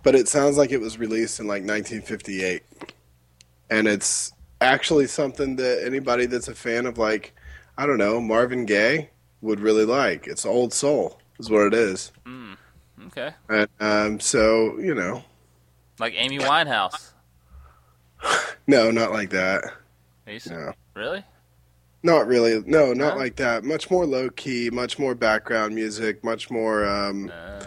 but 0.04 0.14
it 0.14 0.28
sounds 0.28 0.56
like 0.56 0.70
it 0.70 0.80
was 0.80 0.98
released 0.98 1.40
in 1.40 1.46
like 1.48 1.64
1958, 1.64 2.62
and 3.70 3.88
it's 3.88 4.32
actually 4.60 5.06
something 5.08 5.56
that 5.56 5.82
anybody 5.84 6.26
that's 6.26 6.46
a 6.48 6.54
fan 6.54 6.86
of 6.86 6.96
like 6.98 7.34
I 7.76 7.86
don't 7.86 7.98
know 7.98 8.20
Marvin 8.20 8.64
Gaye 8.66 9.10
would 9.40 9.58
really 9.58 9.84
like. 9.84 10.28
It's 10.28 10.46
old 10.46 10.72
soul, 10.72 11.20
is 11.40 11.50
what 11.50 11.66
it 11.66 11.74
is, 11.74 12.12
Mm, 12.24 12.56
okay, 13.08 13.32
and 13.48 13.68
um, 13.80 14.20
so 14.20 14.78
you 14.78 14.94
know, 14.94 15.24
like 15.98 16.14
Amy 16.16 16.38
Winehouse. 16.38 17.10
no, 18.66 18.90
not 18.90 19.10
like 19.10 19.30
that. 19.30 19.64
Are 20.26 20.32
you 20.32 20.40
No. 20.48 20.72
Really? 20.94 21.24
Not 22.02 22.26
really. 22.26 22.62
No, 22.66 22.92
not 22.92 23.14
No? 23.14 23.20
like 23.20 23.36
that. 23.36 23.64
Much 23.64 23.90
more 23.90 24.06
low 24.06 24.28
key, 24.30 24.68
much 24.70 24.98
more 24.98 25.14
background 25.14 25.74
music, 25.74 26.22
much 26.22 26.50
more 26.50 26.86
um 26.86 27.30
Uh, 27.34 27.64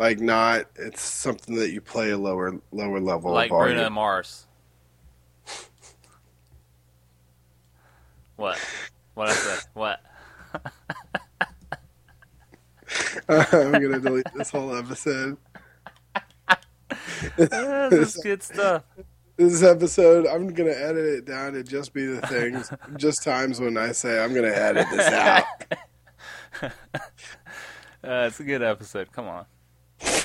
like 0.00 0.18
not 0.18 0.64
it's 0.76 1.02
something 1.02 1.54
that 1.56 1.70
you 1.72 1.80
play 1.82 2.10
a 2.10 2.16
lower 2.16 2.58
lower 2.72 2.98
level 2.98 3.32
like 3.32 3.50
volume. 3.50 3.76
Bruno 3.76 3.90
Mars. 3.90 4.46
What? 8.36 8.58
What 9.12 9.28
I 9.28 9.32
say? 9.34 9.58
What? 9.74 10.00
I'm 13.28 13.72
gonna 13.72 14.00
delete 14.00 14.26
this 14.34 14.48
whole 14.50 14.74
episode. 14.74 15.36
this 17.36 18.16
is 18.16 18.22
good 18.22 18.42
stuff. 18.42 18.84
This 19.36 19.62
episode, 19.62 20.26
I'm 20.26 20.48
gonna 20.54 20.70
edit 20.70 21.04
it 21.04 21.26
down 21.26 21.52
to 21.52 21.62
just 21.62 21.92
be 21.92 22.06
the 22.06 22.22
things, 22.26 22.72
just 22.96 23.22
times 23.22 23.60
when 23.60 23.76
I 23.76 23.92
say 23.92 24.24
I'm 24.24 24.32
gonna 24.32 24.48
edit 24.48 24.86
this 24.90 25.08
out. 25.12 25.44
Uh, 28.02 28.24
it's 28.26 28.40
a 28.40 28.44
good 28.44 28.62
episode. 28.62 29.12
Come 29.12 29.28
on. 29.28 29.44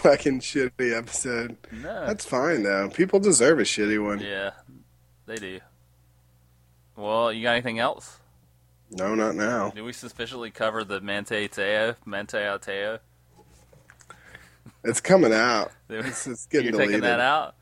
Fucking 0.05 0.39
shitty 0.41 0.95
episode. 0.95 1.57
No. 1.71 2.05
That's 2.05 2.23
fine 2.23 2.61
though. 2.61 2.89
People 2.89 3.19
deserve 3.19 3.57
a 3.57 3.63
shitty 3.63 4.03
one. 4.03 4.19
Yeah, 4.19 4.51
they 5.25 5.33
do. 5.37 5.59
Well, 6.95 7.33
you 7.33 7.41
got 7.41 7.53
anything 7.53 7.79
else? 7.79 8.19
No, 8.91 9.15
not 9.15 9.33
now. 9.33 9.71
Did 9.71 9.81
we 9.81 9.93
sufficiently 9.93 10.51
cover 10.51 10.83
the 10.83 11.01
Manti 11.01 11.47
Teo? 11.47 11.95
Manti 12.05 12.37
Teo? 12.61 12.99
It's 14.83 15.01
coming 15.01 15.33
out. 15.33 15.71
It's, 15.89 16.27
it's 16.27 16.47
You're 16.51 16.61
getting 16.61 16.77
taking 16.77 16.91
deleted. 17.01 17.03
that 17.05 17.19
out? 17.19 17.55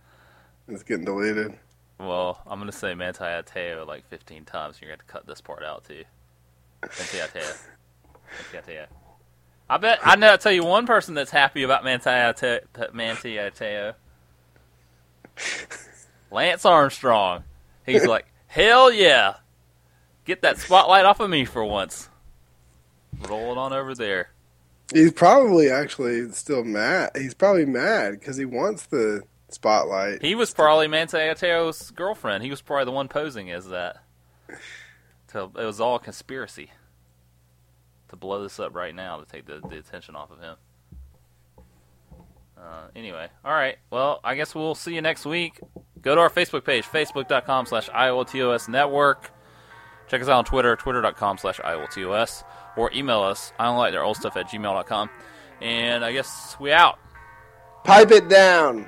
It's 0.68 0.84
getting 0.84 1.06
deleted. 1.06 1.58
Well, 1.98 2.41
I'm 2.46 2.60
gonna 2.60 2.74
say 2.74 2.94
Manti 2.94 3.24
Teo 3.46 3.86
like 3.88 4.06
15 4.10 4.44
times. 4.44 4.82
You're 4.82 4.89
gonna 4.89 4.98
have 5.00 5.08
to 5.08 5.14
cut 5.14 5.26
this 5.28 5.39
part 5.39 5.64
out 5.64 5.86
too. 5.86 6.04
Manti 6.82 7.20
Teo. 7.20 7.26
Manti 8.54 8.68
Teo. 8.74 8.86
I 9.70 9.78
bet 9.78 9.99
I 10.03 10.16
know. 10.16 10.34
I 10.34 10.38
tell 10.38 10.51
you 10.51 10.64
one 10.64 10.86
person 10.86 11.14
that's 11.14 11.32
happy 11.32 11.64
about 11.64 11.84
Manti 11.84 12.34
Teo. 12.39 12.59
Manti 12.93 13.39
uh, 13.39 13.49
Teo. 13.49 13.93
Lance 16.32 16.66
Armstrong. 16.66 17.43
He's 17.86 18.05
like, 18.05 18.26
hell 18.47 18.91
yeah, 18.91 19.36
get 20.26 20.41
that 20.41 20.57
spotlight 20.57 21.05
off 21.05 21.20
of 21.20 21.30
me 21.30 21.45
for 21.45 21.64
once. 21.64 22.09
Roll 23.28 23.51
it 23.51 23.57
on 23.57 23.74
over 23.74 23.93
there. 23.95 24.30
He's 24.93 25.11
probably 25.11 25.70
actually 25.70 26.32
still 26.32 26.64
mad. 26.64 27.11
He's 27.16 27.34
probably 27.34 27.66
mad 27.66 28.20
because 28.20 28.38
he 28.38 28.45
wants 28.45 28.86
the 28.88 29.24
spotlight. 29.49 30.22
He 30.22 30.36
was 30.36 30.53
probably 30.53 30.88
Manti 30.88 31.34
Teo's 31.36 31.91
girlfriend. 31.91 32.43
He 32.43 32.49
was 32.49 32.61
probably 32.61 32.86
the 32.86 32.91
one 32.91 33.07
posing 33.07 33.49
as 33.51 33.70
that. 33.70 34.03
So 35.32 35.51
it 35.57 35.66
was 35.66 35.80
all 35.80 35.95
a 35.95 35.99
conspiracy 35.99 36.72
to 38.14 38.18
blow 38.18 38.43
this 38.43 38.59
up 38.59 38.76
right 38.76 38.93
now 38.93 39.20
to 39.20 39.26
take 39.26 39.45
the, 39.47 39.59
the 39.68 39.78
attention 39.80 40.16
off 40.16 40.30
of 40.30 40.39
him. 40.39 40.55
Uh, 42.55 42.88
anyway, 42.95 43.28
all 43.43 43.51
right. 43.51 43.78
Well, 43.89 44.20
I 44.24 44.36
guess 44.36 44.53
we'll 44.53 44.76
see 44.76 44.93
you 44.93 45.01
next 45.01 45.26
week. 45.26 45.59
Go 45.99 46.14
to 46.14 46.22
our 46.22 46.30
Facebook 46.30 46.64
page, 46.64 46.86
facebook.com 46.86 47.66
slash 47.66 47.89
IOLTOS 47.89 48.70
network. 48.70 49.32
Check 50.07 50.22
us 50.22 50.28
out 50.28 50.38
on 50.38 50.45
Twitter, 50.45 50.76
twitter.com 50.76 51.39
slash 51.39 51.59
IOLTOS. 51.59 52.43
Or 52.78 52.91
email 52.93 53.22
us, 53.22 53.51
I 53.57 53.66
don't 53.66 53.78
like 53.78 53.93
their 53.93 54.03
old 54.03 54.18
stuff 54.18 54.38
at 54.38 54.47
gmail.com. 54.47 55.09
And 55.61 56.05
I 56.05 56.11
guess 56.11 56.55
we 56.59 56.72
out. 56.72 56.99
Pipe 57.84 58.11
it 58.11 58.30
down. 58.30 58.88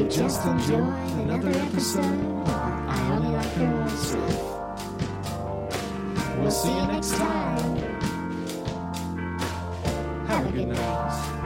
You 0.00 0.08
just 0.08 0.46
enjoyed 0.46 0.80
another 1.20 1.50
episode 1.50 2.48
I 2.48 3.12
Only 3.12 3.28
Like 3.36 3.54
Girls. 3.54 4.16
We'll 6.38 6.50
see 6.50 6.74
you 6.74 6.86
next 6.86 7.10
time. 7.16 7.76
Have 10.26 10.46
a 10.46 10.52
good 10.52 10.68
night. 10.68 11.39